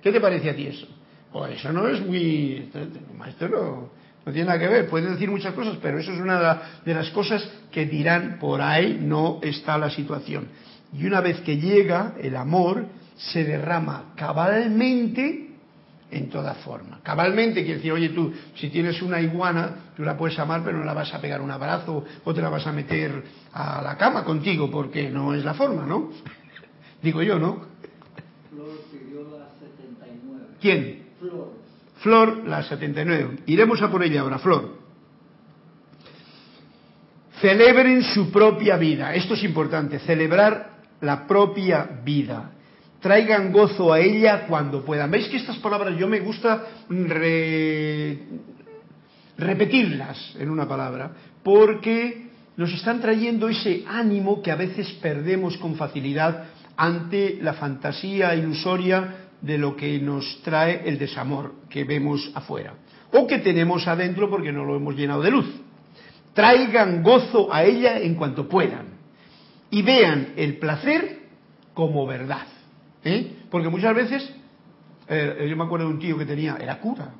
¿Qué 0.00 0.12
te 0.12 0.20
parece 0.20 0.50
a 0.50 0.56
ti 0.56 0.68
eso? 0.68 0.86
Pues 1.32 1.58
eso 1.58 1.72
no 1.72 1.88
es 1.88 2.00
muy... 2.00 2.70
Maestro 3.16 3.48
no, 3.48 3.90
no 4.24 4.32
tiene 4.32 4.46
nada 4.46 4.58
que 4.58 4.68
ver. 4.68 4.88
Puede 4.88 5.10
decir 5.10 5.30
muchas 5.30 5.54
cosas, 5.54 5.76
pero 5.82 5.98
eso 5.98 6.12
es 6.12 6.20
una 6.20 6.62
de 6.84 6.94
las 6.94 7.10
cosas 7.10 7.46
que 7.70 7.86
dirán 7.86 8.38
por 8.40 8.62
ahí 8.62 8.98
no 9.00 9.40
está 9.42 9.76
la 9.76 9.90
situación. 9.90 10.48
Y 10.92 11.06
una 11.06 11.20
vez 11.20 11.40
que 11.40 11.58
llega 11.58 12.14
el 12.20 12.36
amor, 12.36 12.86
se 13.16 13.44
derrama 13.44 14.12
cabalmente 14.16 15.50
en 16.10 16.30
toda 16.30 16.54
forma. 16.54 17.00
Cabalmente 17.02 17.62
quiere 17.62 17.76
decir, 17.76 17.92
oye 17.92 18.10
tú, 18.10 18.32
si 18.54 18.70
tienes 18.70 19.02
una 19.02 19.20
iguana, 19.20 19.92
tú 19.96 20.04
la 20.04 20.16
puedes 20.16 20.38
amar, 20.38 20.62
pero 20.64 20.78
no 20.78 20.84
la 20.84 20.94
vas 20.94 21.12
a 21.12 21.20
pegar 21.20 21.40
un 21.40 21.50
abrazo 21.50 22.04
o 22.24 22.34
te 22.34 22.40
la 22.40 22.48
vas 22.48 22.66
a 22.66 22.72
meter 22.72 23.24
a 23.52 23.82
la 23.82 23.96
cama 23.96 24.24
contigo, 24.24 24.70
porque 24.70 25.10
no 25.10 25.34
es 25.34 25.44
la 25.44 25.54
forma, 25.54 25.84
¿no? 25.84 26.10
Digo 27.02 27.22
yo, 27.22 27.38
¿no? 27.38 27.66
Flor 28.50 28.80
pidió 28.92 29.22
la 29.36 29.48
79. 29.58 30.46
¿Quién? 30.60 31.02
Flor. 31.18 31.63
Flor, 32.04 32.46
la 32.46 32.62
79. 32.62 33.38
Iremos 33.46 33.80
a 33.80 33.90
por 33.90 34.02
ella 34.02 34.20
ahora, 34.20 34.38
Flor. 34.38 34.76
Celebren 37.40 38.02
su 38.02 38.30
propia 38.30 38.76
vida. 38.76 39.14
Esto 39.14 39.32
es 39.32 39.42
importante, 39.42 39.98
celebrar 40.00 40.80
la 41.00 41.26
propia 41.26 42.02
vida 42.04 42.50
traigan 43.00 43.52
gozo 43.52 43.90
a 43.90 44.00
ella 44.00 44.46
cuando 44.46 44.84
puedan. 44.84 45.10
¿Veis 45.10 45.28
que 45.28 45.38
estas 45.38 45.56
palabras 45.58 45.96
yo 45.98 46.06
me 46.06 46.20
gusta 46.20 46.64
repetirlas 49.38 50.36
en 50.38 50.50
una 50.50 50.68
palabra? 50.68 51.10
Porque 51.42 52.28
nos 52.58 52.70
están 52.72 53.00
trayendo 53.00 53.48
ese 53.48 53.84
ánimo 53.86 54.42
que 54.42 54.50
a 54.50 54.56
veces 54.56 54.90
perdemos 55.00 55.56
con 55.56 55.76
facilidad 55.76 56.44
ante 56.76 57.38
la 57.40 57.54
fantasía 57.54 58.34
ilusoria 58.34 59.23
de 59.40 59.58
lo 59.58 59.76
que 59.76 59.98
nos 59.98 60.42
trae 60.42 60.82
el 60.84 60.98
desamor 60.98 61.54
que 61.68 61.84
vemos 61.84 62.30
afuera 62.34 62.74
o 63.12 63.26
que 63.26 63.38
tenemos 63.38 63.86
adentro 63.86 64.28
porque 64.28 64.52
no 64.52 64.64
lo 64.64 64.76
hemos 64.76 64.96
llenado 64.96 65.22
de 65.22 65.30
luz. 65.30 65.46
Traigan 66.32 67.02
gozo 67.02 67.52
a 67.52 67.62
ella 67.62 67.98
en 67.98 68.16
cuanto 68.16 68.48
puedan 68.48 68.86
y 69.70 69.82
vean 69.82 70.32
el 70.36 70.58
placer 70.58 71.20
como 71.74 72.06
verdad. 72.06 72.46
¿Eh? 73.04 73.36
Porque 73.50 73.68
muchas 73.68 73.94
veces, 73.94 74.34
eh, 75.08 75.46
yo 75.48 75.56
me 75.56 75.64
acuerdo 75.64 75.86
de 75.86 75.94
un 75.94 76.00
tío 76.00 76.16
que 76.18 76.24
tenía, 76.24 76.56
era 76.58 76.80
cura, 76.80 77.12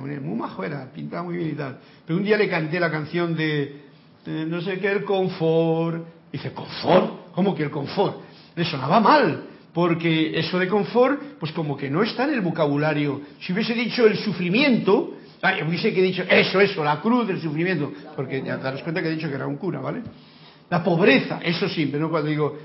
muy 0.00 0.36
majo 0.36 0.64
era, 0.64 0.90
pintaba 0.92 1.22
muy 1.22 1.36
bien 1.36 1.50
y 1.50 1.52
tal, 1.52 1.78
pero 2.06 2.18
un 2.18 2.24
día 2.24 2.36
le 2.36 2.48
canté 2.48 2.80
la 2.80 2.90
canción 2.90 3.36
de, 3.36 3.82
no 4.26 4.60
sé 4.62 4.78
qué, 4.78 4.90
el 4.90 5.04
confort, 5.04 6.06
y 6.32 6.38
dice, 6.38 6.52
¿confort? 6.52 7.32
¿Cómo 7.34 7.54
que 7.54 7.64
el 7.64 7.70
confort? 7.70 8.20
Le 8.56 8.64
sonaba 8.64 9.00
mal, 9.00 9.44
porque 9.74 10.38
eso 10.38 10.58
de 10.58 10.68
confort, 10.68 11.20
pues 11.40 11.52
como 11.52 11.76
que 11.76 11.90
no 11.90 12.02
está 12.02 12.24
en 12.24 12.34
el 12.34 12.40
vocabulario. 12.40 13.20
Si 13.40 13.52
hubiese 13.52 13.74
dicho 13.74 14.06
el 14.06 14.16
sufrimiento, 14.16 15.14
hubiese 15.66 15.92
que 15.92 16.00
dicho 16.00 16.22
eso, 16.22 16.60
eso, 16.60 16.84
la 16.84 17.00
cruz 17.00 17.26
del 17.26 17.40
sufrimiento, 17.40 17.92
porque 18.14 18.40
ya 18.40 18.56
daros 18.56 18.82
cuenta 18.82 19.02
que 19.02 19.08
he 19.08 19.14
dicho 19.16 19.28
que 19.28 19.34
era 19.34 19.48
un 19.48 19.56
cura, 19.56 19.80
¿vale? 19.80 20.02
La 20.70 20.82
pobreza, 20.82 21.40
eso 21.42 21.68
sí, 21.68 21.86
pero 21.86 22.08
cuando 22.08 22.30
digo 22.30 22.56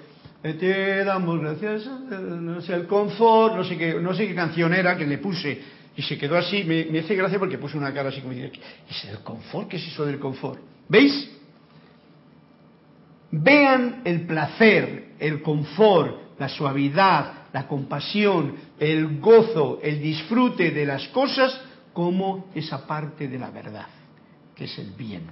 te 0.41 1.03
damos 1.03 1.41
gracias, 1.41 1.85
no 1.85 2.61
sé, 2.61 2.73
el 2.73 2.87
confort, 2.87 3.55
no 3.55 3.63
sé 3.65 3.77
qué, 3.77 3.95
no 3.95 4.13
sé 4.13 4.25
qué 4.25 4.35
canción 4.35 4.73
era 4.73 4.95
que 4.95 5.05
le 5.05 5.17
puse 5.17 5.59
y 5.97 6.01
se 6.01 6.17
quedó 6.17 6.37
así, 6.37 6.63
me, 6.63 6.85
me 6.85 6.99
hace 6.99 7.15
gracia 7.15 7.37
porque 7.37 7.57
puse 7.57 7.77
una 7.77 7.93
cara 7.93 8.07
así 8.07 8.21
como 8.21 8.33
diciendo, 8.33 8.57
¿es 8.89 9.03
el 9.05 9.19
confort? 9.19 9.67
¿Qué 9.67 9.75
es 9.75 9.87
eso 9.87 10.05
del 10.05 10.17
confort? 10.17 10.61
¿Veis? 10.87 11.29
Vean 13.31 14.01
el 14.05 14.21
placer, 14.21 15.09
el 15.19 15.41
confort, 15.41 16.28
la 16.39 16.49
suavidad, 16.49 17.33
la 17.53 17.67
compasión, 17.67 18.55
el 18.79 19.19
gozo, 19.19 19.79
el 19.83 20.01
disfrute 20.01 20.71
de 20.71 20.85
las 20.85 21.07
cosas 21.09 21.59
como 21.93 22.47
esa 22.55 22.87
parte 22.87 23.27
de 23.27 23.37
la 23.37 23.51
verdad, 23.51 23.87
que 24.55 24.65
es 24.65 24.79
el 24.79 24.91
bien. 24.91 25.23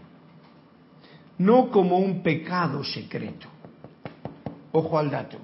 No 1.38 1.70
como 1.70 1.98
un 1.98 2.24
pecado 2.24 2.84
secreto 2.84 3.48
Ojo 4.72 5.00
al 5.00 5.10
dato. 5.10 5.38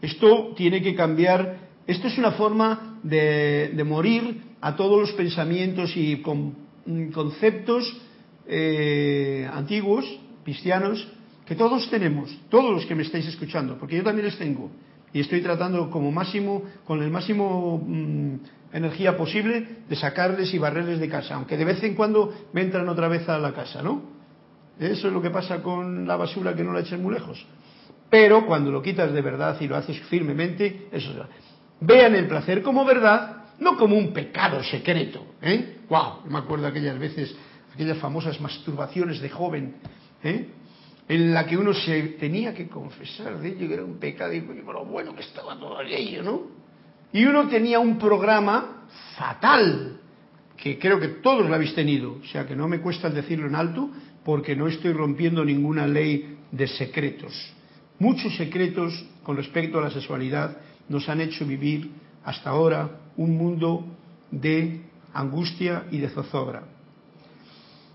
Esto 0.00 0.52
tiene 0.56 0.80
que 0.80 0.94
cambiar, 0.94 1.58
esto 1.86 2.06
es 2.06 2.18
una 2.18 2.32
forma 2.32 3.00
de, 3.02 3.82
morir 3.84 4.42
a 4.60 4.76
todos 4.76 5.00
los 5.00 5.12
pensamientos 5.12 5.92
y 5.96 6.22
conceptos 7.12 7.96
eh, 8.46 9.48
antiguos, 9.52 10.04
cristianos, 10.44 11.08
que 11.48 11.54
todos 11.54 11.88
tenemos, 11.88 12.30
todos 12.50 12.70
los 12.70 12.84
que 12.84 12.94
me 12.94 13.04
estáis 13.04 13.26
escuchando, 13.26 13.78
porque 13.78 13.96
yo 13.96 14.04
también 14.04 14.26
les 14.26 14.36
tengo. 14.36 14.70
Y 15.14 15.20
estoy 15.20 15.40
tratando 15.40 15.90
como 15.90 16.12
máximo, 16.12 16.62
con 16.84 17.02
el 17.02 17.10
máximo 17.10 17.82
mm, 17.86 18.34
energía 18.74 19.16
posible, 19.16 19.66
de 19.88 19.96
sacarles 19.96 20.52
y 20.52 20.58
barrerles 20.58 21.00
de 21.00 21.08
casa, 21.08 21.36
aunque 21.36 21.56
de 21.56 21.64
vez 21.64 21.82
en 21.82 21.94
cuando 21.94 22.34
me 22.52 22.60
entran 22.60 22.86
otra 22.90 23.08
vez 23.08 23.26
a 23.30 23.38
la 23.38 23.54
casa, 23.54 23.82
¿no? 23.82 24.02
Eso 24.78 25.08
es 25.08 25.14
lo 25.14 25.22
que 25.22 25.30
pasa 25.30 25.62
con 25.62 26.06
la 26.06 26.16
basura 26.16 26.54
que 26.54 26.62
no 26.62 26.74
la 26.74 26.80
echen 26.80 27.02
muy 27.02 27.14
lejos. 27.14 27.46
Pero 28.10 28.44
cuando 28.44 28.70
lo 28.70 28.82
quitas 28.82 29.10
de 29.10 29.22
verdad 29.22 29.56
y 29.58 29.68
lo 29.68 29.76
haces 29.76 29.98
firmemente, 30.02 30.88
eso 30.92 31.16
va. 31.18 31.28
Vean 31.80 32.14
el 32.14 32.28
placer 32.28 32.62
como 32.62 32.84
verdad, 32.84 33.44
no 33.58 33.78
como 33.78 33.96
un 33.96 34.12
pecado 34.12 34.62
secreto. 34.62 35.24
¿eh? 35.40 35.78
¡Wow! 35.88 36.26
Me 36.28 36.38
acuerdo 36.38 36.66
aquellas 36.66 36.98
veces, 36.98 37.34
aquellas 37.72 37.96
famosas 37.96 38.38
masturbaciones 38.38 39.20
de 39.20 39.30
joven. 39.30 39.76
¿eh? 40.22 40.48
En 41.08 41.32
la 41.32 41.46
que 41.46 41.56
uno 41.56 41.72
se 41.72 42.02
tenía 42.20 42.52
que 42.52 42.68
confesar 42.68 43.38
de 43.38 43.48
ello, 43.48 43.66
que 43.66 43.74
era 43.74 43.84
un 43.84 43.98
pecado, 43.98 44.32
y 44.34 44.40
lo 44.40 44.84
bueno 44.84 45.14
que 45.14 45.22
estaba 45.22 45.58
todo 45.58 45.78
aquello, 45.78 46.22
¿no? 46.22 46.42
Y 47.12 47.24
uno 47.24 47.48
tenía 47.48 47.78
un 47.78 47.98
programa 47.98 48.86
fatal, 49.16 50.00
que 50.56 50.78
creo 50.78 51.00
que 51.00 51.08
todos 51.08 51.48
lo 51.48 51.54
habéis 51.54 51.74
tenido, 51.74 52.18
o 52.20 52.24
sea 52.24 52.46
que 52.46 52.54
no 52.54 52.68
me 52.68 52.80
cuesta 52.80 53.08
decirlo 53.08 53.46
en 53.46 53.54
alto, 53.54 53.88
porque 54.22 54.54
no 54.54 54.66
estoy 54.66 54.92
rompiendo 54.92 55.42
ninguna 55.44 55.86
ley 55.86 56.36
de 56.52 56.66
secretos. 56.66 57.32
Muchos 57.98 58.36
secretos 58.36 59.06
con 59.22 59.36
respecto 59.36 59.78
a 59.78 59.82
la 59.82 59.90
sexualidad 59.90 60.58
nos 60.88 61.08
han 61.08 61.22
hecho 61.22 61.46
vivir 61.46 61.90
hasta 62.24 62.50
ahora 62.50 63.00
un 63.16 63.36
mundo 63.36 63.86
de 64.30 64.82
angustia 65.14 65.84
y 65.90 65.98
de 65.98 66.10
zozobra. 66.10 66.64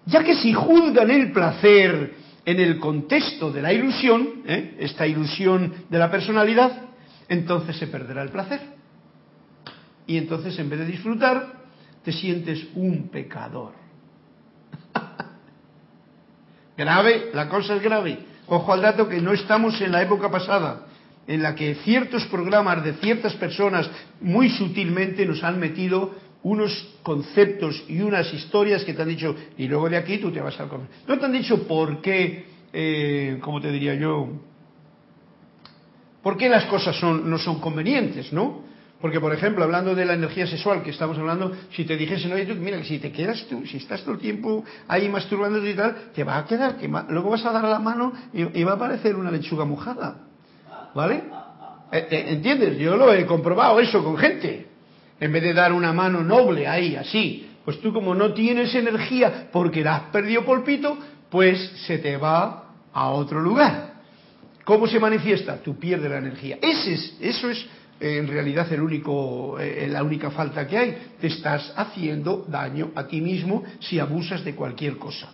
Ya 0.05 0.23
que 0.23 0.35
si 0.35 0.51
juzgan 0.53 1.11
el 1.11 1.31
placer 1.31 2.22
en 2.45 2.59
el 2.59 2.79
contexto 2.79 3.51
de 3.51 3.61
la 3.61 3.73
ilusión, 3.73 4.43
¿eh? 4.45 4.75
esta 4.79 5.07
ilusión 5.07 5.73
de 5.89 5.97
la 5.97 6.11
personalidad, 6.11 6.71
entonces 7.29 7.77
se 7.77 7.87
perderá 7.87 8.21
el 8.21 8.29
placer. 8.29 8.61
Y 10.05 10.17
entonces 10.17 10.57
en 10.59 10.69
vez 10.69 10.79
de 10.79 10.85
disfrutar, 10.85 11.63
te 12.03 12.11
sientes 12.11 12.67
un 12.75 13.09
pecador. 13.09 13.73
grave, 16.77 17.29
la 17.33 17.47
cosa 17.47 17.75
es 17.75 17.81
grave. 17.81 18.19
Ojo 18.47 18.73
al 18.73 18.81
dato 18.81 19.07
que 19.07 19.21
no 19.21 19.31
estamos 19.31 19.79
en 19.79 19.93
la 19.93 20.01
época 20.01 20.29
pasada, 20.29 20.87
en 21.27 21.41
la 21.41 21.55
que 21.55 21.75
ciertos 21.75 22.25
programas 22.25 22.83
de 22.83 22.93
ciertas 22.95 23.33
personas 23.35 23.89
muy 24.19 24.49
sutilmente 24.49 25.25
nos 25.25 25.41
han 25.43 25.59
metido 25.59 26.13
unos 26.43 26.97
conceptos 27.03 27.83
y 27.87 28.01
unas 28.01 28.31
historias 28.33 28.83
que 28.83 28.93
te 28.93 29.01
han 29.01 29.07
dicho, 29.07 29.35
y 29.57 29.67
luego 29.67 29.89
de 29.89 29.97
aquí 29.97 30.17
tú 30.17 30.31
te 30.31 30.41
vas 30.41 30.59
al... 30.59 30.69
No 31.07 31.17
te 31.17 31.25
han 31.25 31.31
dicho 31.31 31.65
por 31.67 32.01
qué, 32.01 32.45
eh, 32.73 33.37
como 33.41 33.61
te 33.61 33.71
diría 33.71 33.95
yo, 33.95 34.29
por 36.21 36.37
qué 36.37 36.49
las 36.49 36.65
cosas 36.65 36.95
son, 36.97 37.29
no 37.29 37.37
son 37.37 37.59
convenientes, 37.59 38.31
¿no? 38.33 38.61
Porque, 38.99 39.19
por 39.19 39.33
ejemplo, 39.33 39.63
hablando 39.65 39.95
de 39.95 40.05
la 40.05 40.13
energía 40.13 40.47
sexual 40.47 40.81
que 40.81 40.91
estamos 40.91 41.17
hablando, 41.17 41.51
si 41.75 41.83
te 41.83 41.97
dijesen, 41.97 42.31
oye, 42.31 42.45
tú, 42.45 42.55
mira, 42.55 42.81
si 42.83 42.99
te 42.99 43.11
quedas 43.11 43.45
tú, 43.49 43.65
si 43.65 43.77
estás 43.77 44.01
todo 44.03 44.15
el 44.15 44.21
tiempo 44.21 44.63
ahí 44.87 45.09
masturbándote 45.09 45.71
y 45.71 45.75
tal, 45.75 46.11
te 46.13 46.23
va 46.23 46.37
a 46.37 46.45
quedar, 46.45 46.77
que 46.77 46.87
luego 46.87 47.29
vas 47.29 47.45
a 47.45 47.51
dar 47.51 47.65
la 47.65 47.79
mano 47.79 48.13
y, 48.33 48.63
va 48.63 48.71
a 48.71 48.75
aparecer 48.75 49.15
una 49.15 49.31
lechuga 49.31 49.65
mojada. 49.65 50.19
¿Vale? 50.95 51.23
Eh, 51.91 52.07
eh, 52.09 52.25
¿Entiendes? 52.29 52.77
Yo 52.77 52.95
lo 52.95 53.13
he 53.13 53.25
comprobado 53.25 53.79
eso 53.79 54.03
con 54.03 54.17
gente 54.17 54.72
en 55.19 55.31
vez 55.31 55.43
de 55.43 55.53
dar 55.53 55.73
una 55.73 55.93
mano 55.93 56.23
noble 56.23 56.67
ahí, 56.67 56.95
así, 56.95 57.47
pues 57.65 57.79
tú 57.79 57.93
como 57.93 58.13
no 58.13 58.33
tienes 58.33 58.73
energía 58.75 59.49
porque 59.51 59.83
la 59.83 59.95
has 59.95 60.01
perdido 60.11 60.43
polpito, 60.45 60.97
pues 61.29 61.59
se 61.87 61.97
te 61.97 62.17
va 62.17 62.73
a 62.91 63.09
otro 63.09 63.39
lugar. 63.39 63.93
¿Cómo 64.63 64.87
se 64.87 64.99
manifiesta? 64.99 65.57
Tú 65.61 65.77
pierdes 65.77 66.09
la 66.09 66.19
energía. 66.19 66.57
Ese 66.61 66.93
es, 66.93 67.17
eso 67.19 67.49
es 67.49 67.65
eh, 67.99 68.17
en 68.17 68.27
realidad 68.27 68.71
el 68.71 68.81
único, 68.81 69.59
eh, 69.59 69.87
la 69.89 70.03
única 70.03 70.31
falta 70.31 70.67
que 70.67 70.77
hay. 70.77 70.97
Te 71.19 71.27
estás 71.27 71.73
haciendo 71.75 72.45
daño 72.49 72.91
a 72.95 73.07
ti 73.07 73.21
mismo 73.21 73.63
si 73.79 73.99
abusas 73.99 74.43
de 74.43 74.55
cualquier 74.55 74.97
cosa. 74.97 75.31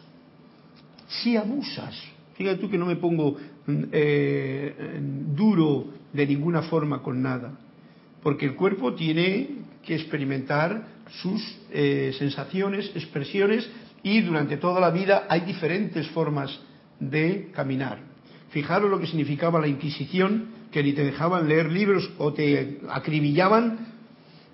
Si 1.08 1.36
abusas, 1.36 1.96
fíjate 2.36 2.60
tú 2.60 2.70
que 2.70 2.78
no 2.78 2.86
me 2.86 2.96
pongo 2.96 3.38
mm, 3.66 3.84
eh, 3.92 5.00
duro 5.36 5.88
de 6.14 6.28
ninguna 6.28 6.64
forma 6.64 7.02
con 7.02 7.22
nada, 7.22 7.52
porque 8.22 8.46
el 8.46 8.56
cuerpo 8.56 8.94
tiene 8.94 9.48
que 9.90 9.96
experimentar 9.96 10.84
sus 11.24 11.42
eh, 11.72 12.14
sensaciones, 12.20 12.92
expresiones 12.94 13.68
y 14.04 14.22
durante 14.22 14.58
toda 14.58 14.80
la 14.80 14.92
vida 14.92 15.26
hay 15.28 15.42
diferentes 15.42 16.08
formas 16.10 16.60
de 17.00 17.50
caminar. 17.56 17.98
Fijaros 18.52 18.92
lo 18.92 19.00
que 19.00 19.08
significaba 19.08 19.60
la 19.60 19.68
Inquisición, 19.68 20.50
que 20.72 20.84
ni 20.84 20.94
te 20.94 21.04
dejaban 21.04 21.48
leer 21.48 21.72
libros 21.72 22.08
o 22.20 22.32
te 22.34 22.82
acribillaban 22.88 23.96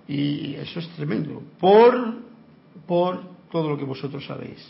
y 0.07 0.55
eso 0.55 0.79
es 0.79 0.87
tremendo, 0.95 1.43
por, 1.59 2.21
por 2.87 3.21
todo 3.51 3.71
lo 3.71 3.77
que 3.77 3.83
vosotros 3.83 4.25
sabéis 4.25 4.65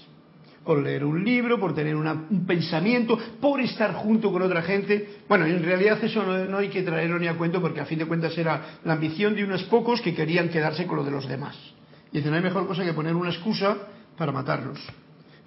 por 0.66 0.82
leer 0.82 1.06
un 1.06 1.24
libro, 1.24 1.60
por 1.60 1.76
tener 1.76 1.96
un 1.96 2.46
pensamiento, 2.46 3.18
por 3.40 3.62
estar 3.62 3.94
junto 3.94 4.32
con 4.32 4.42
otra 4.42 4.64
gente. 4.64 5.20
Bueno, 5.30 5.46
en 5.46 5.64
realidad 5.64 6.04
eso 6.04 6.24
no, 6.24 6.58
hay 6.58 6.70
que 6.70 6.82
traerlo 6.82 7.20
ni 7.20 7.28
a 7.28 7.36
cuento 7.36 7.62
porque 7.62 7.80
a 7.80 7.86
fin 7.86 8.00
de 8.00 8.06
cuentas 8.06 8.36
era 8.38 8.80
la 8.84 8.94
ambición 8.94 9.36
de 9.36 9.44
unos 9.44 9.64
pocos 9.64 10.02
que 10.02 10.16
querían 10.16 10.50
quedarse 10.50 10.88
con 10.88 10.98
lo 10.98 11.04
de 11.04 11.12
los 11.12 11.28
demás. 11.28 11.56
Y 12.12 12.18
dicen, 12.18 12.32
no 12.32 12.38
hay 12.38 12.44
mejor 12.44 12.68
cosa 12.68 12.84
que 12.84 12.94
poner 12.94 13.16
una 13.16 13.30
excusa 13.30 13.78
para 14.18 14.32
matarlos 14.32 14.80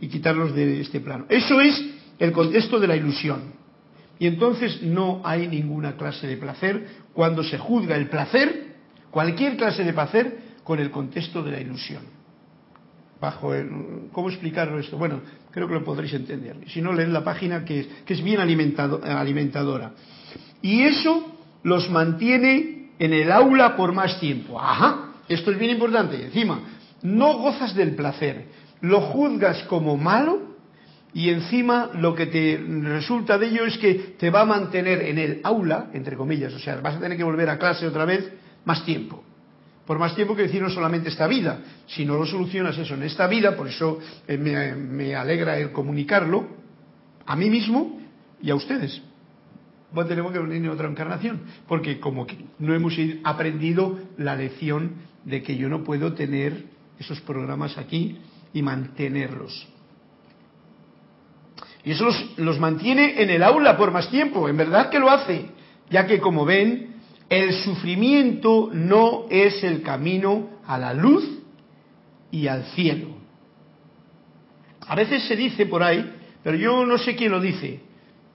y 0.01 0.09
quitarlos 0.09 0.55
de 0.55 0.81
este 0.81 1.01
plano. 1.01 1.27
Eso 1.29 1.61
es 1.61 1.85
el 2.19 2.31
contexto 2.31 2.79
de 2.79 2.87
la 2.87 2.97
ilusión. 2.97 3.59
Y 4.21 4.27
entonces 4.27 4.83
no 4.83 5.21
hay 5.25 5.49
ninguna 5.49 5.97
clase 5.97 6.27
de 6.27 6.37
placer 6.37 6.87
cuando 7.13 7.43
se 7.43 7.59
juzga 7.59 7.97
el 7.97 8.09
placer, 8.09 8.75
cualquier 9.11 9.57
clase 9.57 9.83
de 9.83 9.93
placer, 9.93 10.49
con 10.63 10.79
el 10.79 10.91
contexto 10.91 11.43
de 11.43 11.51
la 11.51 11.61
ilusión 11.61 12.18
bajo 13.21 13.55
el, 13.55 13.69
¿cómo 14.13 14.29
explicarlo 14.29 14.79
esto? 14.79 14.97
Bueno, 14.97 15.21
creo 15.51 15.67
que 15.67 15.75
lo 15.75 15.85
podréis 15.85 16.15
entender. 16.15 16.57
Si 16.69 16.81
no, 16.81 16.93
leed 16.93 17.09
la 17.09 17.25
página 17.25 17.65
que 17.65 17.81
es, 17.81 17.87
que 18.07 18.15
es 18.15 18.23
bien 18.23 18.41
alimentado, 18.41 19.01
alimentadora. 19.05 19.93
Y 20.63 20.83
eso 20.83 21.35
los 21.63 21.91
mantiene 21.91 22.91
en 22.99 23.13
el 23.13 23.31
aula 23.33 23.77
por 23.77 23.93
más 23.93 24.19
tiempo. 24.21 24.61
Ajá, 24.61 25.13
esto 25.29 25.51
es 25.51 25.59
bien 25.59 25.73
importante. 25.73 26.25
Encima, 26.25 26.61
no 27.03 27.39
gozas 27.39 27.75
del 27.75 27.95
placer, 27.95 28.47
lo 28.81 29.01
juzgas 29.01 29.63
como 29.65 29.97
malo 29.97 30.57
y 31.15 31.31
encima 31.31 31.91
lo 31.95 32.15
que 32.15 32.27
te 32.27 32.63
resulta 32.83 33.39
de 33.39 33.49
ello 33.49 33.65
es 33.65 33.79
que 33.79 33.95
te 34.19 34.31
va 34.31 34.43
a 34.43 34.45
mantener 34.45 35.03
en 35.03 35.19
el 35.19 35.41
aula, 35.43 35.91
entre 35.95 36.17
comillas, 36.17 36.53
o 36.53 36.59
sea, 36.59 36.77
vas 36.81 36.97
a 36.97 37.01
tener 37.01 37.17
que 37.17 37.25
volver 37.25 37.49
a 37.49 37.59
clase 37.59 37.87
otra 37.87 38.05
vez 38.05 38.31
más 38.65 38.85
tiempo 38.85 39.25
por 39.89 39.99
más 39.99 40.15
tiempo 40.15 40.37
que 40.37 40.43
decir 40.43 40.61
no 40.61 40.69
solamente 40.69 41.09
esta 41.09 41.27
vida. 41.27 41.61
Si 41.87 42.05
no 42.05 42.19
lo 42.19 42.27
solucionas 42.27 42.77
eso 42.77 42.93
en 42.93 43.05
esta 43.05 43.27
vida, 43.27 43.57
por 43.57 43.69
eso 43.69 43.99
eh, 44.27 44.37
me, 44.37 45.15
alegra 45.15 45.57
el 45.57 45.73
comunicarlo 45.73 46.47
a 47.25 47.35
mí 47.35 47.49
mismo 47.49 47.99
y 48.43 48.51
a 48.51 48.55
ustedes. 48.55 49.01
Bueno, 49.91 50.07
tenemos 50.07 50.31
que 50.31 50.41
venir 50.41 50.57
en 50.57 50.69
otra 50.69 50.91
encarnación, 50.91 51.41
porque 51.67 51.99
como 52.01 52.27
que 52.27 52.37
no 52.59 52.75
hemos 52.75 52.93
aprendido 53.25 53.99
la 54.19 54.37
lección 54.37 54.97
de 55.25 55.43
que 55.43 55.57
yo 55.57 55.71
no 55.71 55.85
puedo 55.85 56.13
tener 56.13 56.65
esos 56.99 57.23
programas 57.23 57.79
aquí 57.79 58.19
y 58.53 58.61
mantenerlos. 58.61 59.69
Y 61.83 61.93
eso 61.93 62.05
los, 62.05 62.39
los 62.39 62.61
mantiene 62.61 63.23
en 63.23 63.31
el 63.31 63.43
aula 63.43 63.79
por 63.79 63.91
más 63.91 64.11
tiempo, 64.11 64.51
en 64.51 64.57
verdad 64.59 64.91
que 64.91 64.99
lo 64.99 65.09
hace, 65.09 65.47
ya 65.89 66.07
que 66.07 66.21
como 66.21 66.45
ven, 66.45 66.88
el 67.29 67.53
sufrimiento 67.53 68.71
no 68.73 69.27
es 69.31 69.63
el 69.63 69.83
camino 69.83 70.61
a 70.67 70.79
la 70.79 70.95
luz 70.95 71.25
y 72.31 72.47
al 72.47 72.65
cielo. 72.75 73.09
A 74.87 74.95
veces 74.95 75.25
se 75.25 75.37
dice 75.37 75.67
por 75.67 75.83
ahí, 75.83 76.11
pero 76.43 76.57
yo 76.57 76.87
no 76.87 76.97
sé 76.97 77.15
quién 77.15 77.33
lo 77.33 77.41
dice. 77.41 77.81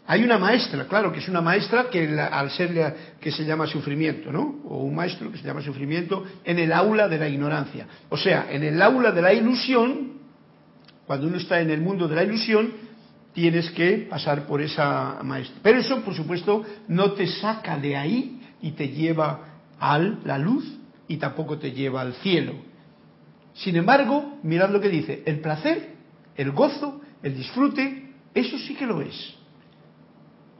Hay 0.05 0.23
una 0.23 0.37
maestra, 0.37 0.85
claro, 0.85 1.11
que 1.11 1.19
es 1.19 1.29
una 1.29 1.41
maestra 1.41 1.89
que 1.89 2.19
al 2.19 2.51
ser 2.51 3.15
que 3.19 3.31
se 3.31 3.45
llama 3.45 3.65
sufrimiento, 3.65 4.31
¿no? 4.31 4.61
O 4.65 4.83
un 4.83 4.93
maestro 4.93 5.31
que 5.31 5.37
se 5.37 5.45
llama 5.45 5.61
sufrimiento 5.61 6.23
en 6.43 6.59
el 6.59 6.73
aula 6.73 7.07
de 7.07 7.17
la 7.17 7.29
ignorancia. 7.29 7.87
O 8.09 8.17
sea, 8.17 8.47
en 8.51 8.63
el 8.63 8.81
aula 8.81 9.11
de 9.11 9.21
la 9.21 9.33
ilusión, 9.33 10.19
cuando 11.07 11.27
uno 11.27 11.37
está 11.37 11.61
en 11.61 11.71
el 11.71 11.81
mundo 11.81 12.07
de 12.07 12.15
la 12.15 12.23
ilusión, 12.23 12.73
tienes 13.33 13.71
que 13.71 14.07
pasar 14.09 14.45
por 14.45 14.61
esa 14.61 15.19
maestra. 15.23 15.59
Pero 15.63 15.79
eso, 15.79 16.01
por 16.01 16.13
supuesto, 16.13 16.63
no 16.89 17.13
te 17.13 17.25
saca 17.25 17.77
de 17.77 17.95
ahí 17.95 18.42
y 18.63 18.71
te 18.71 18.87
lleva 18.87 19.59
a 19.79 19.99
la 19.99 20.37
luz 20.39 20.65
y 21.07 21.17
tampoco 21.17 21.59
te 21.59 21.73
lleva 21.73 22.01
al 22.01 22.13
cielo. 22.15 22.53
Sin 23.53 23.75
embargo, 23.75 24.39
mirad 24.41 24.71
lo 24.71 24.79
que 24.79 24.89
dice, 24.89 25.21
el 25.25 25.41
placer, 25.41 25.95
el 26.35 26.51
gozo, 26.51 27.01
el 27.21 27.35
disfrute, 27.35 28.09
eso 28.33 28.57
sí 28.57 28.73
que 28.73 28.87
lo 28.87 29.01
es. 29.01 29.35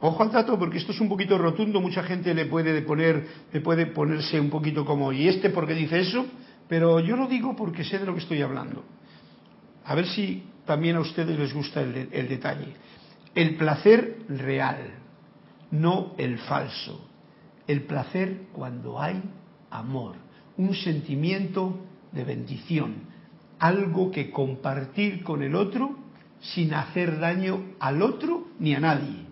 Ojo 0.00 0.22
al 0.22 0.30
dato 0.30 0.58
porque 0.58 0.78
esto 0.78 0.92
es 0.92 1.00
un 1.00 1.08
poquito 1.08 1.38
rotundo, 1.38 1.80
mucha 1.80 2.02
gente 2.02 2.34
le 2.34 2.44
puede 2.44 2.82
poner, 2.82 3.26
le 3.50 3.60
puede 3.62 3.86
ponerse 3.86 4.38
un 4.38 4.50
poquito 4.50 4.84
como, 4.84 5.10
¿y 5.10 5.26
este 5.26 5.48
por 5.48 5.66
qué 5.66 5.72
dice 5.72 6.00
eso? 6.00 6.26
Pero 6.68 7.00
yo 7.00 7.16
lo 7.16 7.26
digo 7.26 7.56
porque 7.56 7.84
sé 7.84 7.98
de 7.98 8.04
lo 8.04 8.12
que 8.12 8.20
estoy 8.20 8.42
hablando. 8.42 8.84
A 9.86 9.94
ver 9.94 10.06
si 10.06 10.44
también 10.66 10.96
a 10.96 11.00
ustedes 11.00 11.38
les 11.38 11.54
gusta 11.54 11.80
el, 11.80 12.08
el 12.12 12.28
detalle. 12.28 12.74
El 13.34 13.56
placer 13.56 14.18
real, 14.28 14.90
no 15.70 16.14
el 16.18 16.38
falso 16.38 17.13
el 17.66 17.82
placer 17.82 18.46
cuando 18.52 19.00
hay 19.00 19.22
amor, 19.70 20.16
un 20.56 20.74
sentimiento 20.74 21.78
de 22.12 22.24
bendición, 22.24 22.94
algo 23.58 24.10
que 24.10 24.30
compartir 24.30 25.22
con 25.22 25.42
el 25.42 25.54
otro 25.54 25.96
sin 26.40 26.74
hacer 26.74 27.18
daño 27.18 27.74
al 27.80 28.02
otro 28.02 28.48
ni 28.58 28.74
a 28.74 28.80
nadie. 28.80 29.24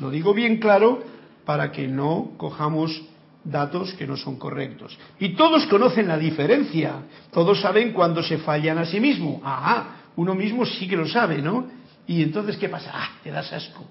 Lo 0.00 0.10
digo 0.10 0.34
bien 0.34 0.58
claro 0.58 1.02
para 1.44 1.72
que 1.72 1.88
no 1.88 2.32
cojamos 2.36 3.02
datos 3.44 3.92
que 3.94 4.06
no 4.06 4.16
son 4.16 4.36
correctos. 4.36 4.96
Y 5.18 5.30
todos 5.30 5.66
conocen 5.66 6.08
la 6.08 6.18
diferencia, 6.18 7.02
todos 7.32 7.60
saben 7.60 7.92
cuando 7.92 8.22
se 8.22 8.38
fallan 8.38 8.78
a 8.78 8.86
sí 8.86 9.00
mismo. 9.00 9.40
Ajá, 9.44 9.96
uno 10.16 10.34
mismo 10.34 10.64
sí 10.64 10.86
que 10.86 10.96
lo 10.96 11.08
sabe, 11.08 11.42
¿no? 11.42 11.66
Y 12.06 12.22
entonces, 12.22 12.56
¿qué 12.56 12.68
pasa? 12.68 12.90
Ah, 12.92 13.10
te 13.22 13.30
das 13.30 13.52
asco. 13.52 13.84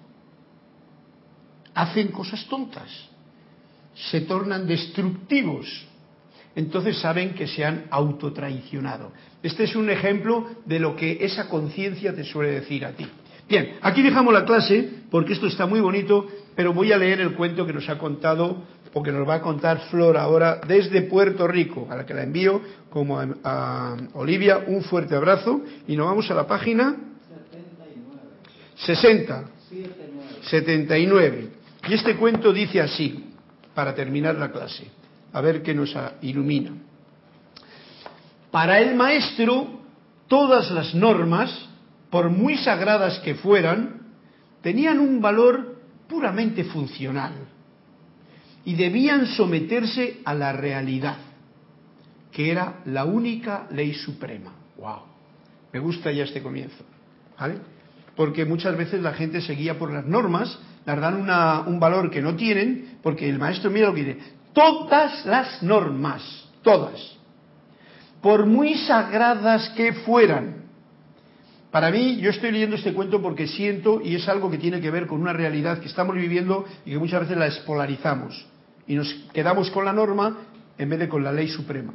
hacen 1.73 2.09
cosas 2.09 2.45
tontas, 2.47 2.89
se 3.95 4.21
tornan 4.21 4.67
destructivos. 4.67 5.87
Entonces 6.55 6.97
saben 6.99 7.33
que 7.33 7.47
se 7.47 7.63
han 7.63 7.85
autotraicionado. 7.89 9.11
Este 9.41 9.63
es 9.63 9.75
un 9.75 9.89
ejemplo 9.89 10.47
de 10.65 10.79
lo 10.79 10.95
que 10.95 11.19
esa 11.21 11.47
conciencia 11.47 12.13
te 12.13 12.23
suele 12.23 12.51
decir 12.51 12.85
a 12.85 12.91
ti. 12.91 13.07
Bien, 13.47 13.77
aquí 13.81 14.01
dejamos 14.01 14.33
la 14.33 14.45
clase 14.45 14.89
porque 15.09 15.33
esto 15.33 15.47
está 15.47 15.65
muy 15.65 15.79
bonito, 15.81 16.27
pero 16.55 16.73
voy 16.73 16.91
a 16.91 16.97
leer 16.97 17.21
el 17.21 17.33
cuento 17.33 17.65
que 17.65 17.73
nos 17.73 17.87
ha 17.89 17.97
contado 17.97 18.63
o 18.93 19.01
que 19.01 19.11
nos 19.11 19.27
va 19.27 19.35
a 19.35 19.41
contar 19.41 19.79
Flor 19.89 20.17
ahora 20.17 20.59
desde 20.67 21.03
Puerto 21.03 21.47
Rico, 21.47 21.87
a 21.89 21.95
la 21.95 22.05
que 22.05 22.13
la 22.13 22.23
envío 22.23 22.61
como 22.89 23.19
a, 23.19 23.27
a 23.43 23.97
Olivia 24.13 24.65
un 24.67 24.83
fuerte 24.83 25.15
abrazo 25.15 25.61
y 25.87 25.95
nos 25.95 26.07
vamos 26.07 26.29
a 26.29 26.33
la 26.33 26.45
página 26.45 26.95
60, 28.75 29.43
79. 30.49 31.47
Y 31.87 31.93
este 31.93 32.15
cuento 32.15 32.51
dice 32.51 32.81
así, 32.81 33.30
para 33.74 33.95
terminar 33.95 34.36
la 34.36 34.51
clase, 34.51 34.88
a 35.34 35.41
ver 35.41 35.61
qué 35.61 35.74
nos 35.74 35.95
ilumina. 36.22 36.72
Para 38.51 38.80
el 38.80 38.95
maestro, 38.95 39.82
todas 40.28 40.72
las 40.72 40.93
normas, 40.93 41.69
por 42.09 42.30
muy 42.30 42.57
sagradas 42.57 43.19
que 43.19 43.36
fueran, 43.36 44.01
tenían 44.61 44.99
un 44.99 45.22
valor 45.22 45.82
puramente 46.07 46.65
funcional 46.65 47.34
y 48.65 48.76
debían 48.76 49.26
someterse 49.28 50.19
a 50.26 50.34
la 50.34 50.51
realidad, 50.51 51.17
que 52.32 52.51
era 52.51 52.82
la 52.86 53.05
única 53.05 53.67
ley 53.72 53.93
suprema. 53.93 54.53
¡Wow! 54.78 54.99
Me 55.72 55.80
gusta 55.80 56.11
ya 56.11 56.26
este 56.26 56.41
comienzo. 56.41 56.84
¿Vale? 57.39 57.55
Porque 58.15 58.45
muchas 58.45 58.78
veces 58.78 59.01
la 59.01 59.13
gente 59.13 59.41
se 59.41 59.53
guía 59.53 59.80
por 59.80 59.91
las 59.91 60.05
normas, 60.05 60.59
las 60.86 60.99
dan 60.99 61.67
un 61.67 61.79
valor 61.79 62.09
que 62.09 62.21
no 62.21 62.36
tienen, 62.36 62.97
porque 63.03 63.29
el 63.29 63.39
maestro 63.39 63.69
mira 63.69 63.88
lo 63.88 63.93
que 63.93 64.03
dice, 64.03 64.19
todas 64.53 65.25
las 65.25 65.61
normas, 65.61 66.49
todas, 66.61 67.17
por 68.21 68.45
muy 68.45 68.75
sagradas 68.75 69.69
que 69.69 69.93
fueran. 69.93 70.61
Para 71.71 71.89
mí, 71.89 72.17
yo 72.17 72.32
estoy 72.32 72.51
leyendo 72.51 72.75
este 72.75 72.93
cuento 72.93 73.21
porque 73.21 73.47
siento, 73.47 74.01
y 74.03 74.15
es 74.15 74.27
algo 74.27 74.51
que 74.51 74.57
tiene 74.57 74.82
que 74.82 74.91
ver 74.91 75.07
con 75.07 75.21
una 75.21 75.34
realidad 75.34 75.79
que 75.79 75.88
estamos 75.88 76.15
viviendo 76.15 76.65
y 76.86 76.91
que 76.91 76.99
muchas 76.99 77.21
veces 77.21 77.38
la 77.38 77.47
espolarizamos 77.47 78.45
y 78.88 78.95
nos 78.95 79.13
quedamos 79.34 79.71
con 79.71 79.86
la 79.86 79.93
norma 79.93 80.38
en 80.77 80.89
vez 80.89 80.99
de 80.99 81.07
con 81.07 81.23
la 81.23 81.32
ley 81.32 81.47
suprema. 81.47 81.93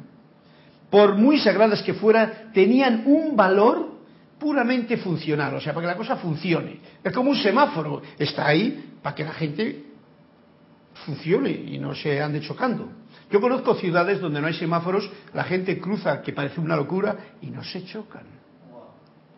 Por 0.90 1.16
muy 1.16 1.38
sagradas 1.38 1.82
que 1.82 1.94
fueran, 1.94 2.52
tenían 2.54 3.02
un 3.06 3.36
valor 3.36 3.95
puramente 4.38 4.96
funcional, 4.98 5.54
o 5.54 5.60
sea, 5.60 5.72
para 5.72 5.86
que 5.86 5.92
la 5.92 5.96
cosa 5.96 6.16
funcione. 6.16 6.80
Es 7.02 7.12
como 7.12 7.30
un 7.30 7.36
semáforo, 7.36 8.02
está 8.18 8.46
ahí 8.46 8.98
para 9.02 9.14
que 9.14 9.24
la 9.24 9.32
gente 9.32 9.84
funcione 11.04 11.50
y 11.50 11.78
no 11.78 11.94
se 11.94 12.20
ande 12.20 12.40
chocando. 12.40 12.88
Yo 13.30 13.40
conozco 13.40 13.74
ciudades 13.74 14.20
donde 14.20 14.40
no 14.40 14.46
hay 14.46 14.54
semáforos, 14.54 15.10
la 15.34 15.44
gente 15.44 15.78
cruza, 15.80 16.22
que 16.22 16.32
parece 16.32 16.60
una 16.60 16.76
locura, 16.76 17.16
y 17.42 17.46
no 17.50 17.64
se 17.64 17.84
chocan. 17.84 18.24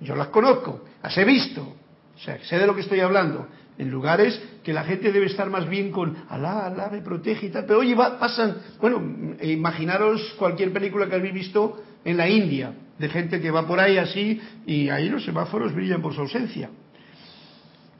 Yo 0.00 0.14
las 0.14 0.28
conozco, 0.28 0.84
las 1.02 1.16
he 1.16 1.24
visto, 1.24 1.62
o 1.62 2.18
sea, 2.18 2.38
sé 2.44 2.58
de 2.58 2.66
lo 2.66 2.74
que 2.74 2.82
estoy 2.82 3.00
hablando. 3.00 3.46
En 3.78 3.90
lugares 3.90 4.40
que 4.64 4.72
la 4.72 4.82
gente 4.82 5.12
debe 5.12 5.26
estar 5.26 5.48
más 5.50 5.68
bien 5.68 5.92
con 5.92 6.24
Alá, 6.28 6.66
Alá 6.66 6.88
me 6.90 7.00
protege 7.00 7.46
y 7.46 7.50
tal. 7.50 7.64
Pero 7.64 7.78
oye, 7.78 7.94
pasan, 7.94 8.56
bueno, 8.80 9.00
imaginaros 9.40 10.34
cualquier 10.36 10.72
película 10.72 11.08
que 11.08 11.14
habéis 11.14 11.32
visto 11.32 11.80
en 12.04 12.16
la 12.16 12.28
India, 12.28 12.74
de 12.98 13.08
gente 13.08 13.40
que 13.40 13.50
va 13.50 13.66
por 13.66 13.80
ahí 13.80 13.96
así 13.98 14.40
y 14.66 14.88
ahí 14.88 15.08
los 15.08 15.24
semáforos 15.24 15.74
brillan 15.74 16.02
por 16.02 16.14
su 16.14 16.20
ausencia. 16.20 16.70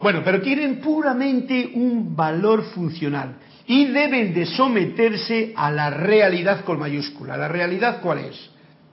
Bueno, 0.01 0.23
pero 0.25 0.41
tienen 0.41 0.81
puramente 0.81 1.73
un 1.75 2.15
valor 2.15 2.63
funcional 2.71 3.37
y 3.67 3.87
deben 3.87 4.33
de 4.33 4.47
someterse 4.47 5.53
a 5.57 5.71
la 5.71 5.91
realidad 5.91 6.65
con 6.65 6.79
mayúscula. 6.79 7.37
¿La 7.37 7.49
realidad 7.49 8.01
cuál 8.01 8.19
es? 8.19 8.51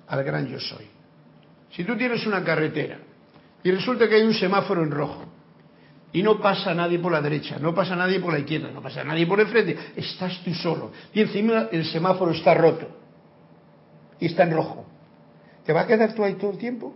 Al 0.08 0.24
gran 0.24 0.48
yo 0.48 0.60
soy. 0.60 0.86
Si 1.72 1.84
tú 1.84 1.96
tienes 1.96 2.26
una 2.26 2.44
carretera 2.44 3.00
y 3.64 3.72
resulta 3.72 4.08
que 4.08 4.16
hay 4.16 4.24
un 4.24 4.34
semáforo 4.34 4.84
en 4.84 4.92
rojo 4.92 5.26
y 6.12 6.24
no 6.24 6.40
pasa 6.40 6.74
nadie 6.74 7.00
por 7.00 7.12
la 7.12 7.22
derecha, 7.22 7.58
no 7.60 7.74
pasa 7.74 7.96
nadie 7.96 8.20
por 8.20 8.34
la 8.34 8.40
izquierda, 8.40 8.72
no 8.72 8.82
pasa 8.82 9.04
nadie 9.04 9.28
por 9.28 9.40
el 9.40 9.48
frente, 9.48 9.78
estás 9.96 10.42
tú 10.44 10.54
solo 10.54 10.92
y 11.14 11.22
encima 11.22 11.68
el 11.72 11.86
semáforo 11.86 12.32
está 12.32 12.54
roto 12.54 12.88
y 14.20 14.28
está 14.28 14.44
en 14.44 14.52
rojo. 14.52 14.95
¿Te 15.66 15.74
va 15.74 15.82
a 15.82 15.88
quedar 15.88 16.14
tú 16.14 16.24
ahí 16.24 16.36
todo 16.36 16.52
el 16.52 16.58
tiempo? 16.58 16.94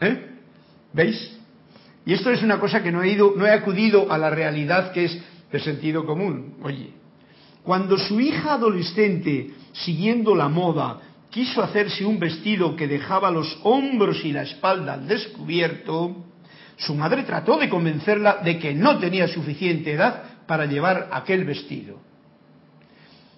¿Eh? 0.00 0.30
¿Veis? 0.92 1.38
Y 2.06 2.12
esto 2.12 2.30
es 2.30 2.42
una 2.42 2.60
cosa 2.60 2.82
que 2.82 2.92
no 2.92 3.02
he 3.02 3.10
ido, 3.10 3.32
no 3.36 3.46
he 3.46 3.50
acudido 3.50 4.12
a 4.12 4.18
la 4.18 4.28
realidad 4.28 4.92
que 4.92 5.06
es 5.06 5.18
de 5.50 5.60
sentido 5.60 6.04
común. 6.04 6.56
Oye, 6.62 6.90
cuando 7.62 7.96
su 7.96 8.20
hija 8.20 8.54
adolescente, 8.54 9.52
siguiendo 9.72 10.34
la 10.34 10.48
moda, 10.48 11.00
quiso 11.30 11.62
hacerse 11.62 12.04
un 12.04 12.18
vestido 12.18 12.76
que 12.76 12.86
dejaba 12.86 13.30
los 13.30 13.58
hombros 13.62 14.22
y 14.24 14.32
la 14.32 14.42
espalda 14.42 14.94
al 14.94 15.08
descubierto, 15.08 16.24
su 16.76 16.94
madre 16.94 17.22
trató 17.22 17.56
de 17.56 17.70
convencerla 17.70 18.38
de 18.44 18.58
que 18.58 18.74
no 18.74 18.98
tenía 18.98 19.26
suficiente 19.28 19.92
edad 19.92 20.44
para 20.46 20.66
llevar 20.66 21.08
aquel 21.10 21.44
vestido. 21.44 21.98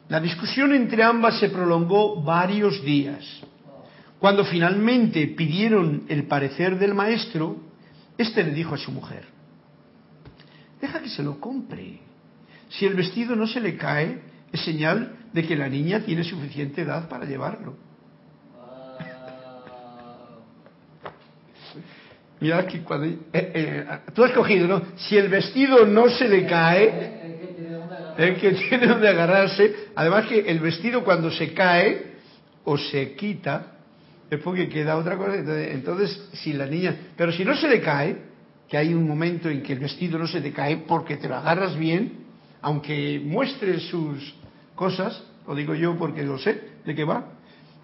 La 0.09 0.21
discusión 0.21 0.73
entre 0.73 1.03
ambas 1.03 1.39
se 1.41 1.49
prolongó 1.49 2.23
varios 2.23 2.83
días. 2.85 3.25
Cuando 4.21 4.45
finalmente 4.45 5.27
pidieron 5.27 6.05
el 6.09 6.25
parecer 6.25 6.79
del 6.79 6.95
maestro, 6.95 7.57
éste 8.17 8.45
le 8.45 8.53
dijo 8.53 8.75
a 8.75 8.79
su 8.79 8.93
mujer, 8.93 9.25
deja 10.81 11.01
que 11.01 11.09
se 11.09 11.23
lo 11.23 11.41
compre. 11.41 12.01
Si 12.71 12.87
el 12.87 12.95
vestido 12.95 13.37
no 13.37 13.47
se 13.47 13.61
le 13.61 13.77
cae, 13.77 14.21
es 14.53 14.61
señal 14.61 15.17
de 15.33 15.47
que 15.47 15.57
la 15.57 15.69
niña 15.69 16.01
tiene 16.01 16.25
suficiente 16.25 16.83
edad 16.83 17.09
para 17.09 17.25
llevarlo. 17.25 17.77
Mira 22.41 22.67
que 22.67 22.81
cuando... 22.81 23.07
Eh, 23.07 23.19
eh, 23.33 23.87
tú 24.15 24.23
has 24.23 24.33
cogido, 24.33 24.69
¿no? 24.69 24.83
Si 24.97 25.17
el 25.17 25.29
vestido 25.29 25.87
no 25.87 26.09
se 26.11 26.29
le 26.29 26.47
cae, 26.47 27.26
el 28.19 28.37
que 28.37 28.51
tiene 28.69 28.87
donde 28.87 29.09
agarrarse. 29.09 29.89
Además 29.95 30.27
que 30.27 30.41
el 30.41 30.61
vestido 30.61 31.05
cuando 31.05 31.31
se 31.31 31.53
cae 31.53 32.17
o 32.65 32.77
se 32.77 33.15
quita, 33.15 33.75
es 34.31 34.41
porque 34.41 34.69
queda 34.69 34.97
otra 34.97 35.17
cosa. 35.17 35.37
Entonces, 35.37 36.29
si 36.35 36.53
la 36.53 36.67
niña... 36.67 36.97
Pero 37.17 37.33
si 37.33 37.45
no 37.45 37.57
se 37.57 37.69
le 37.69 37.81
cae, 37.81 38.17
que 38.69 38.77
hay 38.77 38.93
un 38.93 39.07
momento 39.07 39.49
en 39.49 39.63
que 39.63 39.75
el 39.75 39.79
vestido 39.79 40.19
no 40.19 40.27
se 40.27 40.41
te 40.41 40.53
cae 40.53 40.79
porque 40.79 41.17
te 41.17 41.29
lo 41.29 41.37
agarras 41.37 41.77
bien, 41.77 42.25
aunque 42.63 43.21
muestres 43.25 43.83
sus 43.85 44.35
cosas, 44.75 45.23
lo 45.47 45.55
digo 45.55 45.75
yo 45.75 45.97
porque 45.97 46.23
lo 46.25 46.39
sé 46.39 46.61
de 46.85 46.95
qué 46.95 47.05
va, 47.05 47.33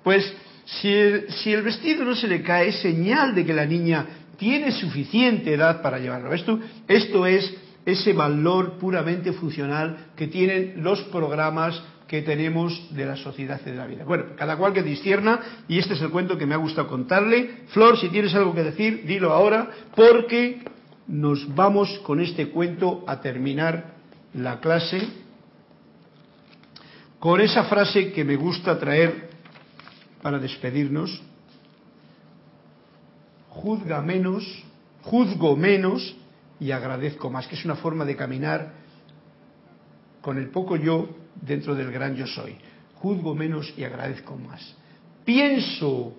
pues 0.02 0.34
si 0.64 0.88
el, 0.88 1.30
si 1.30 1.52
el 1.52 1.62
vestido 1.62 2.04
no 2.04 2.14
se 2.14 2.26
le 2.26 2.42
cae, 2.42 2.68
es 2.68 2.80
señal 2.80 3.34
de 3.34 3.44
que 3.44 3.52
la 3.52 3.66
niña 3.66 4.06
tiene 4.36 4.72
suficiente 4.72 5.54
edad 5.54 5.82
para 5.82 5.98
llevarlo. 5.98 6.32
Esto, 6.32 6.58
esto 6.88 7.26
es 7.26 7.54
ese 7.84 8.12
valor 8.12 8.78
puramente 8.78 9.32
funcional 9.32 10.12
que 10.16 10.28
tienen 10.28 10.82
los 10.82 11.00
programas 11.04 11.82
que 12.06 12.22
tenemos 12.22 12.94
de 12.94 13.06
la 13.06 13.16
sociedad 13.16 13.60
y 13.64 13.70
de 13.70 13.76
la 13.76 13.86
vida. 13.86 14.04
Bueno, 14.04 14.24
cada 14.36 14.56
cual 14.56 14.72
que 14.72 14.82
discierna, 14.82 15.40
y 15.66 15.78
este 15.78 15.94
es 15.94 16.02
el 16.02 16.10
cuento 16.10 16.36
que 16.36 16.46
me 16.46 16.54
ha 16.54 16.58
gustado 16.58 16.86
contarle. 16.86 17.64
Flor, 17.68 17.98
si 17.98 18.10
tienes 18.10 18.34
algo 18.34 18.54
que 18.54 18.62
decir, 18.62 19.04
dilo 19.06 19.32
ahora, 19.32 19.70
porque 19.96 20.62
nos 21.08 21.54
vamos 21.54 22.00
con 22.00 22.20
este 22.20 22.50
cuento 22.50 23.02
a 23.06 23.20
terminar 23.20 23.94
la 24.34 24.60
clase 24.60 25.22
con 27.18 27.40
esa 27.40 27.64
frase 27.64 28.10
que 28.10 28.24
me 28.24 28.34
gusta 28.34 28.76
traer 28.80 29.30
para 30.22 30.40
despedirnos. 30.40 31.22
Juzga 33.48 34.02
menos, 34.02 34.44
juzgo 35.02 35.56
menos 35.56 36.16
y 36.62 36.70
agradezco 36.70 37.28
más, 37.28 37.48
que 37.48 37.56
es 37.56 37.64
una 37.64 37.74
forma 37.74 38.04
de 38.04 38.14
caminar 38.14 38.72
con 40.20 40.38
el 40.38 40.48
poco 40.50 40.76
yo 40.76 41.08
dentro 41.34 41.74
del 41.74 41.90
gran 41.90 42.14
yo 42.14 42.24
soy. 42.28 42.54
Juzgo 42.94 43.34
menos 43.34 43.74
y 43.76 43.82
agradezco 43.82 44.36
más. 44.36 44.76
Pienso 45.24 46.14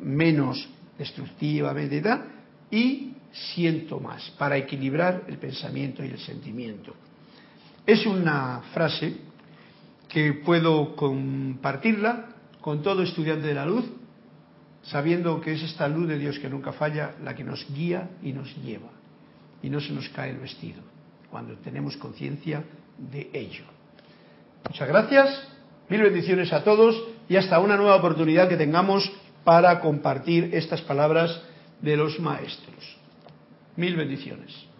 menos 0.00 0.66
destructivamente 0.96 2.02
y 2.70 3.16
siento 3.54 4.00
más 4.00 4.30
para 4.38 4.56
equilibrar 4.56 5.24
el 5.28 5.36
pensamiento 5.36 6.02
y 6.02 6.08
el 6.08 6.18
sentimiento. 6.18 6.94
Es 7.84 8.06
una 8.06 8.62
frase 8.72 9.14
que 10.08 10.32
puedo 10.32 10.96
compartirla 10.96 12.28
con 12.62 12.82
todo 12.82 13.02
estudiante 13.02 13.46
de 13.46 13.54
la 13.54 13.66
luz, 13.66 13.84
sabiendo 14.84 15.38
que 15.42 15.52
es 15.52 15.62
esta 15.62 15.86
luz 15.86 16.08
de 16.08 16.18
Dios 16.18 16.38
que 16.38 16.48
nunca 16.48 16.72
falla 16.72 17.14
la 17.22 17.34
que 17.34 17.44
nos 17.44 17.66
guía 17.74 18.08
y 18.22 18.32
nos 18.32 18.56
lleva 18.56 19.01
y 19.62 19.70
no 19.70 19.80
se 19.80 19.92
nos 19.92 20.08
cae 20.10 20.30
el 20.30 20.38
vestido 20.38 20.82
cuando 21.30 21.54
tenemos 21.58 21.96
conciencia 21.96 22.62
de 22.98 23.30
ello. 23.32 23.64
Muchas 24.68 24.88
gracias, 24.88 25.48
mil 25.88 26.02
bendiciones 26.02 26.52
a 26.52 26.62
todos 26.62 27.02
y 27.28 27.36
hasta 27.36 27.58
una 27.58 27.76
nueva 27.76 27.96
oportunidad 27.96 28.48
que 28.48 28.56
tengamos 28.56 29.10
para 29.44 29.80
compartir 29.80 30.50
estas 30.52 30.82
palabras 30.82 31.40
de 31.80 31.96
los 31.96 32.20
maestros. 32.20 32.96
Mil 33.76 33.96
bendiciones. 33.96 34.71